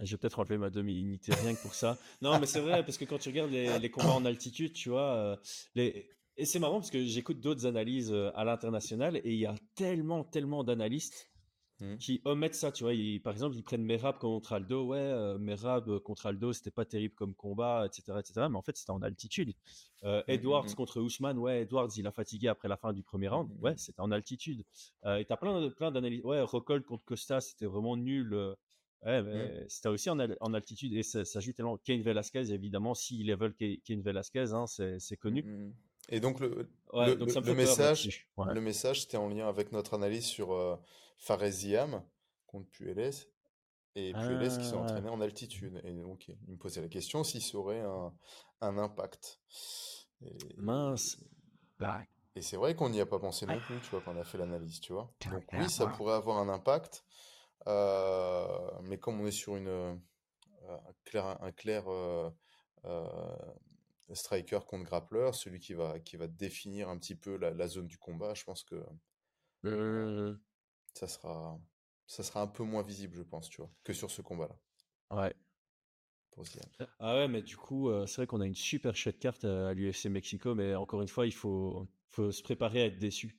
Je 0.00 0.10
vais 0.10 0.18
peut-être 0.18 0.38
enlever 0.38 0.58
ma 0.58 0.70
demi-unité 0.70 1.32
rien 1.34 1.54
que 1.54 1.62
pour 1.62 1.74
ça. 1.74 1.98
Non, 2.20 2.38
mais 2.38 2.46
c'est 2.46 2.60
vrai, 2.60 2.84
parce 2.84 2.98
que 2.98 3.04
quand 3.04 3.18
tu 3.18 3.30
regardes 3.30 3.50
les, 3.50 3.90
combats 3.90 4.12
en 4.12 4.24
altitude, 4.24 4.72
tu 4.72 4.90
vois, 4.90 5.14
euh, 5.14 5.36
les... 5.74 6.08
et 6.36 6.44
c'est 6.44 6.58
marrant 6.58 6.80
parce 6.80 6.90
que 6.90 7.02
j'écoute 7.04 7.40
d'autres 7.40 7.66
analyses 7.66 8.12
euh, 8.12 8.30
à 8.34 8.44
l'international 8.44 9.16
et 9.16 9.22
il 9.32 9.38
y 9.38 9.46
a 9.46 9.54
tellement, 9.74 10.24
tellement 10.24 10.64
d'analystes 10.64 11.30
mmh. 11.80 11.96
qui 11.96 12.20
omettent 12.24 12.54
ça, 12.54 12.72
tu 12.72 12.84
vois. 12.84 12.92
par 13.22 13.32
exemple, 13.32 13.56
ils 13.56 13.62
prennent 13.62 13.84
Merab 13.84 14.18
contre 14.18 14.52
Aldo. 14.52 14.86
Ouais, 14.86 14.98
euh, 14.98 15.38
Merab 15.38 15.98
contre 16.00 16.26
Aldo, 16.26 16.52
c'était 16.52 16.70
pas 16.70 16.84
terrible 16.84 17.14
comme 17.14 17.34
combat, 17.34 17.86
etc., 17.86 18.18
etc. 18.18 18.46
Mais 18.50 18.56
en 18.56 18.62
fait, 18.62 18.76
c'était 18.76 18.92
en 18.92 19.02
altitude. 19.02 19.54
Euh, 20.04 20.20
mmh, 20.20 20.30
Edwards 20.30 20.66
mmh, 20.66 20.74
contre 20.74 21.00
Ousmane, 21.00 21.38
ouais, 21.38 21.62
Edwards, 21.62 21.90
il 21.96 22.06
a 22.06 22.12
fatigué 22.12 22.48
après 22.48 22.68
la 22.68 22.76
fin 22.76 22.92
du 22.92 23.02
premier 23.02 23.28
round. 23.28 23.50
Ouais, 23.60 23.74
c'était 23.76 24.00
en 24.00 24.10
altitude. 24.10 24.64
et 25.04 25.24
t'as 25.24 25.36
plein, 25.36 25.70
plein 25.70 25.90
d'analyses. 25.90 26.24
Ouais, 26.24 26.40
Rockhold 26.40 26.84
contre 26.84 27.04
Costa, 27.04 27.40
c'était 27.40 27.66
vraiment 27.66 27.96
nul 27.96 28.54
Ouais, 29.04 29.22
mmh. 29.22 29.66
c'était 29.68 29.88
aussi 29.88 30.10
en, 30.10 30.18
altitude 30.18 30.92
et 30.94 31.02
ça, 31.02 31.24
ça 31.24 31.38
joue 31.38 31.52
tellement. 31.52 31.76
Kane 31.76 32.02
Velasquez, 32.02 32.52
évidemment, 32.52 32.94
si 32.94 33.22
level 33.22 33.54
Kane 33.54 34.00
Velasquez, 34.00 34.52
hein, 34.52 34.66
c'est 34.66 35.16
connu. 35.16 35.44
Et 36.08 36.20
donc 36.20 36.40
le, 36.40 36.68
le, 36.92 37.54
message, 37.54 38.28
le 38.38 38.60
message, 38.60 39.02
c'était 39.02 39.16
en 39.16 39.28
lien 39.28 39.48
avec 39.48 39.72
notre 39.72 39.94
analyse 39.94 40.24
sur 40.24 40.52
euh, 40.52 40.76
Faresiam 41.16 42.02
contre 42.46 42.68
Puelles 42.70 43.12
et 43.94 44.12
Puelles 44.12 44.58
qui 44.58 44.64
sont 44.64 44.78
ah. 44.78 44.82
entraînés 44.82 45.08
en 45.08 45.20
altitude. 45.20 45.80
Et 45.84 45.92
donc 45.92 46.28
il 46.28 46.52
me 46.52 46.56
posait 46.56 46.82
la 46.82 46.88
question 46.88 47.24
s'il 47.24 47.42
ça 47.42 47.56
aurait 47.58 47.80
un, 47.80 48.12
un 48.60 48.78
impact. 48.78 49.40
Mince. 50.56 51.18
Bah. 51.78 52.02
Et 52.34 52.42
c'est 52.42 52.56
vrai 52.56 52.74
qu'on 52.74 52.90
n'y 52.90 53.00
a 53.00 53.06
pas 53.06 53.18
pensé 53.18 53.46
non 53.46 53.58
plus, 53.60 53.80
tu 53.80 53.90
vois, 53.90 54.02
quand 54.02 54.14
on 54.14 54.20
a 54.20 54.24
fait 54.24 54.36
l'analyse, 54.36 54.80
tu 54.80 54.92
vois? 54.92 55.10
Donc 55.30 55.44
oui, 55.54 55.70
ça 55.70 55.86
pourrait 55.86 56.14
avoir 56.14 56.38
un 56.38 56.48
impact. 56.50 57.04
mais 57.66 58.98
comme 58.98 59.20
on 59.20 59.26
est 59.26 59.30
sur 59.30 59.56
une, 59.56 59.68
un 60.68 60.92
clair, 61.04 61.42
un 61.42 61.52
clair 61.52 61.84
striker 64.12 64.60
contre 64.66 64.84
grappleur, 64.84 65.34
celui 65.34 65.60
qui 65.60 65.74
va, 65.74 65.98
qui 65.98 66.16
va 66.16 66.26
définir 66.26 66.88
un 66.88 66.98
petit 66.98 67.16
peu 67.16 67.36
la, 67.36 67.68
zone 67.68 67.86
du 67.86 67.98
combat, 67.98 68.34
je 68.34 68.44
pense 68.44 68.62
que 68.62 68.76
mmh. 69.62 70.38
Ça, 70.96 71.06
sera, 71.06 71.60
ça 72.06 72.22
sera 72.22 72.42
un 72.42 72.46
peu 72.46 72.64
moins 72.64 72.82
visible, 72.82 73.14
je 73.16 73.22
pense, 73.22 73.48
tu 73.48 73.60
vois, 73.60 73.70
que 73.84 73.92
sur 73.92 74.10
ce 74.10 74.22
combat-là. 74.22 74.56
Ouais. 75.16 75.34
Ah 76.98 77.14
ouais, 77.16 77.28
mais 77.28 77.42
du 77.42 77.56
coup, 77.56 77.90
c'est 78.06 78.16
vrai 78.16 78.26
qu'on 78.26 78.40
a 78.40 78.46
une 78.46 78.54
super 78.54 78.94
chouette 78.94 79.18
carte 79.18 79.44
à 79.44 79.72
l'UFC 79.72 80.06
Mexico, 80.06 80.54
mais 80.54 80.74
encore 80.74 81.00
une 81.00 81.08
fois, 81.08 81.26
il 81.26 81.32
faut, 81.32 81.88
faut 82.10 82.30
se 82.30 82.42
préparer 82.42 82.82
à 82.82 82.86
être 82.86 82.98
déçu. 82.98 83.38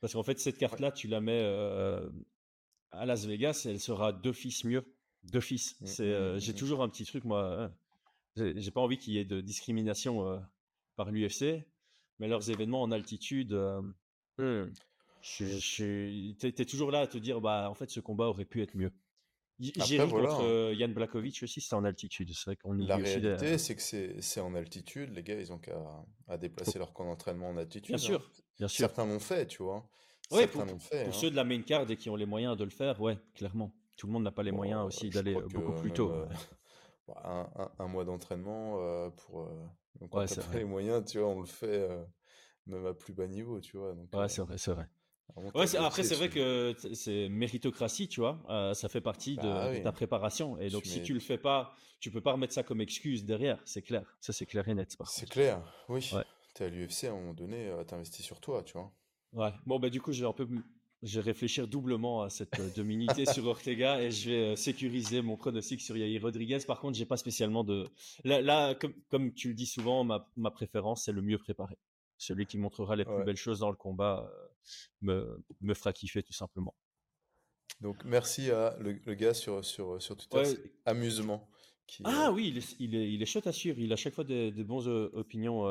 Parce 0.00 0.12
qu'en 0.12 0.22
fait, 0.22 0.38
cette 0.38 0.58
carte-là, 0.58 0.92
tu 0.92 1.08
la 1.08 1.20
mets 1.20 1.42
à 2.90 3.06
Las 3.06 3.24
Vegas, 3.24 3.66
elle 3.66 3.80
sera 3.80 4.12
d'office 4.12 4.64
mieux. 4.64 4.84
D'office. 5.22 5.80
Mmh, 5.80 5.86
c'est, 5.86 6.20
mmh, 6.20 6.38
j'ai 6.38 6.54
toujours 6.54 6.82
un 6.82 6.88
petit 6.88 7.04
truc, 7.04 7.24
moi. 7.24 7.64
Hein. 7.64 7.74
J'ai 8.36 8.70
pas 8.70 8.80
envie 8.80 8.98
qu'il 8.98 9.14
y 9.14 9.18
ait 9.18 9.24
de 9.24 9.40
discrimination 9.40 10.42
par 10.96 11.10
l'UFC, 11.10 11.64
mais 12.18 12.28
leurs 12.28 12.50
événements 12.50 12.82
en 12.82 12.90
altitude, 12.90 13.58
tu 15.20 16.36
es, 16.42 16.64
toujours 16.64 16.90
là 16.90 17.00
à 17.00 17.06
te 17.06 17.18
dire, 17.18 17.40
bah, 17.40 17.68
en 17.70 17.74
fait, 17.74 17.90
ce 17.90 18.00
combat 18.00 18.26
aurait 18.26 18.44
pu 18.44 18.62
être 18.62 18.74
mieux. 18.74 18.92
J'ai 19.58 20.02
ri 20.02 20.10
contre 20.10 20.42
hein. 20.42 20.72
Yann 20.72 20.94
Blakovic 20.94 21.42
aussi, 21.42 21.60
c'est 21.60 21.74
en 21.74 21.84
altitude. 21.84 22.32
C'est 22.32 22.46
vrai 22.46 22.56
qu'on 22.56 22.72
La 22.72 22.96
réalité, 22.96 23.58
c'est 23.58 23.76
que 23.76 24.20
c'est 24.20 24.40
en 24.40 24.54
altitude. 24.54 25.14
Les 25.14 25.22
gars, 25.22 25.38
ils 25.38 25.52
ont 25.52 25.58
qu'à 25.58 25.78
à 26.28 26.38
déplacer 26.38 26.78
leur 26.78 26.94
camp 26.94 27.04
d'entraînement 27.04 27.50
en 27.50 27.56
altitude. 27.58 27.94
Bien 27.94 27.98
sûr, 27.98 28.20
hein. 28.20 28.42
bien 28.58 28.68
sûr. 28.68 28.86
Certains 28.86 29.04
l'ont 29.04 29.20
fait, 29.20 29.46
tu 29.46 29.62
vois. 29.62 29.86
Ouais, 30.30 30.46
pour, 30.46 30.64
fait, 30.80 31.04
pour 31.04 31.14
ceux 31.14 31.30
de 31.30 31.36
la 31.36 31.44
main 31.44 31.60
card 31.60 31.90
et 31.90 31.96
qui 31.96 32.08
ont 32.08 32.16
les 32.16 32.24
moyens 32.24 32.56
de 32.56 32.64
le 32.64 32.70
faire, 32.70 33.00
ouais, 33.00 33.18
clairement. 33.34 33.74
Tout 33.96 34.06
le 34.06 34.12
monde 34.12 34.22
n'a 34.22 34.30
pas 34.30 34.44
les 34.44 34.52
moyens 34.52 34.86
aussi 34.86 35.10
d'aller 35.10 35.34
beaucoup 35.52 35.74
plus 35.74 35.92
tôt. 35.92 36.10
un, 37.24 37.86
mois 37.86 38.04
d'entraînement 38.04 38.78
euh, 38.78 39.10
pour. 39.10 39.42
Euh, 39.42 39.66
donc, 40.00 40.14
ouais, 40.14 40.26
pas 40.26 40.58
les 40.58 40.64
moyens, 40.64 41.04
tu 41.04 41.18
vois, 41.18 41.28
on 41.28 41.40
le 41.40 41.46
fait 41.46 41.90
euh, 41.90 42.02
même 42.66 42.86
à 42.86 42.94
plus 42.94 43.12
bas 43.12 43.26
niveau, 43.26 43.60
tu 43.60 43.76
vois. 43.76 43.94
ouais, 44.14 44.28
c'est 44.28 44.42
vrai, 44.42 44.56
c'est 44.58 44.72
vrai. 44.72 44.88
Ouais, 45.54 45.76
après, 45.76 46.02
c'est 46.02 46.14
vrai 46.14 46.28
que 46.28 46.74
c'est 46.92 47.28
méritocratie, 47.28 48.08
tu 48.08 48.20
vois. 48.20 48.40
ça 48.74 48.88
fait 48.88 49.00
partie 49.00 49.36
de, 49.36 49.42
bah 49.42 49.80
ta 49.80 49.92
préparation. 49.92 50.58
Et 50.58 50.70
donc, 50.70 50.84
si 50.84 51.02
tu 51.02 51.14
le 51.14 51.20
fais 51.20 51.38
pas, 51.38 51.74
tu 52.00 52.10
peux 52.10 52.20
pas 52.20 52.32
remettre 52.32 52.54
ça 52.54 52.62
comme 52.62 52.80
excuse 52.80 53.24
derrière. 53.24 53.60
C'est 53.64 53.82
clair. 53.82 54.02
Ça, 54.20 54.32
c'est 54.32 54.46
clair 54.46 54.66
et 54.68 54.74
net. 54.74 54.96
C'est 55.06 55.28
clair, 55.28 55.62
oui. 55.88 56.10
Tu 56.54 56.62
es 56.62 56.66
à 56.66 56.68
l'UFC, 56.68 57.04
à 57.04 57.10
un 57.10 57.14
moment 57.14 57.34
donné, 57.34 57.70
tu 57.86 57.94
investis 57.94 58.24
sur 58.24 58.40
toi, 58.40 58.62
tu 58.62 58.72
vois. 58.74 58.92
Ouais. 59.32 59.52
Bon, 59.66 59.78
bah, 59.78 59.90
du 59.90 60.00
coup, 60.00 60.12
j'ai 60.12 60.24
un 60.24 60.32
peu 60.32 60.46
je 61.02 61.20
vais 61.20 61.24
réfléchir 61.24 61.66
doublement 61.66 62.22
à 62.22 62.30
cette 62.30 62.58
euh, 62.60 62.68
dominité 62.76 63.24
sur 63.24 63.46
Ortega 63.46 64.02
et 64.02 64.10
je 64.10 64.30
vais 64.30 64.36
euh, 64.36 64.56
sécuriser 64.56 65.22
mon 65.22 65.36
pronostic 65.36 65.80
sur 65.80 65.96
Yair 65.96 66.20
Rodriguez. 66.20 66.58
Par 66.66 66.80
contre, 66.80 66.96
j'ai 66.98 67.06
pas 67.06 67.16
spécialement 67.16 67.64
de. 67.64 67.88
Là, 68.24 68.74
comme, 68.74 69.32
tu 69.32 69.48
le 69.48 69.54
dis 69.54 69.66
souvent, 69.66 70.04
ma, 70.04 70.50
préférence, 70.50 71.04
c'est 71.04 71.12
le 71.12 71.22
mieux 71.22 71.38
préparé. 71.38 71.78
Celui 72.18 72.44
qui 72.44 72.58
montrera 72.58 72.96
les 72.96 73.04
plus 73.04 73.24
belles 73.24 73.36
choses 73.36 73.60
dans 73.60 73.70
le 73.70 73.76
combat 73.76 74.30
euh, 74.30 74.48
me, 75.02 75.44
me 75.60 75.74
fera 75.74 75.92
kiffer 75.92 76.22
tout 76.22 76.32
simplement. 76.32 76.74
Donc, 77.80 78.04
merci 78.04 78.50
à 78.50 78.76
le, 78.78 78.92
gars 79.14 79.34
sur, 79.34 79.64
sur, 79.64 80.02
sur 80.02 80.16
Twitter. 80.16 80.72
Amusement. 80.84 81.48
ah 82.04 82.30
oui, 82.30 82.48
il 82.48 82.58
est, 82.58 82.76
il, 82.78 82.94
est, 82.94 83.12
il 83.12 83.22
est 83.22 83.26
chouette 83.26 83.46
à 83.46 83.52
suivre. 83.52 83.78
Il 83.78 83.92
a 83.92 83.96
chaque 83.96 84.14
fois 84.14 84.24
des, 84.24 84.50
bonnes 84.64 84.86
opinions. 85.14 85.62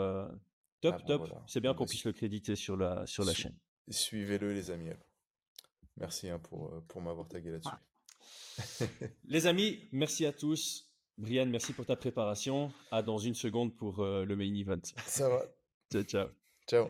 top, 0.81 0.95
ah 0.97 1.03
top. 1.05 1.33
C'est 1.47 1.61
bien 1.61 1.73
qu'on 1.73 1.85
puisse 1.85 2.05
le 2.05 2.13
créditer 2.13 2.55
sur 2.55 2.77
la, 2.77 3.05
sur 3.05 3.23
la 3.25 3.33
chaîne. 3.33 3.55
Suivez-le, 3.89 4.53
les 4.53 4.71
amis. 4.71 4.89
Merci 5.99 6.29
hein, 6.29 6.39
pour, 6.39 6.73
euh, 6.73 6.81
pour 6.87 7.01
m'avoir 7.01 7.27
tagué 7.27 7.51
là-dessus. 7.51 8.89
Les 9.25 9.47
amis, 9.47 9.87
merci 9.91 10.25
à 10.25 10.33
tous. 10.33 10.89
Brian, 11.17 11.45
merci 11.47 11.73
pour 11.73 11.85
ta 11.85 11.95
préparation. 11.95 12.71
À 12.91 13.01
dans 13.01 13.17
une 13.17 13.35
seconde 13.35 13.75
pour 13.75 13.99
euh, 13.99 14.25
le 14.25 14.35
main 14.35 14.53
event. 14.53 14.79
Ça 15.05 15.29
va. 15.29 15.43
ciao, 15.91 16.03
ciao. 16.03 16.27
Ciao. 16.67 16.89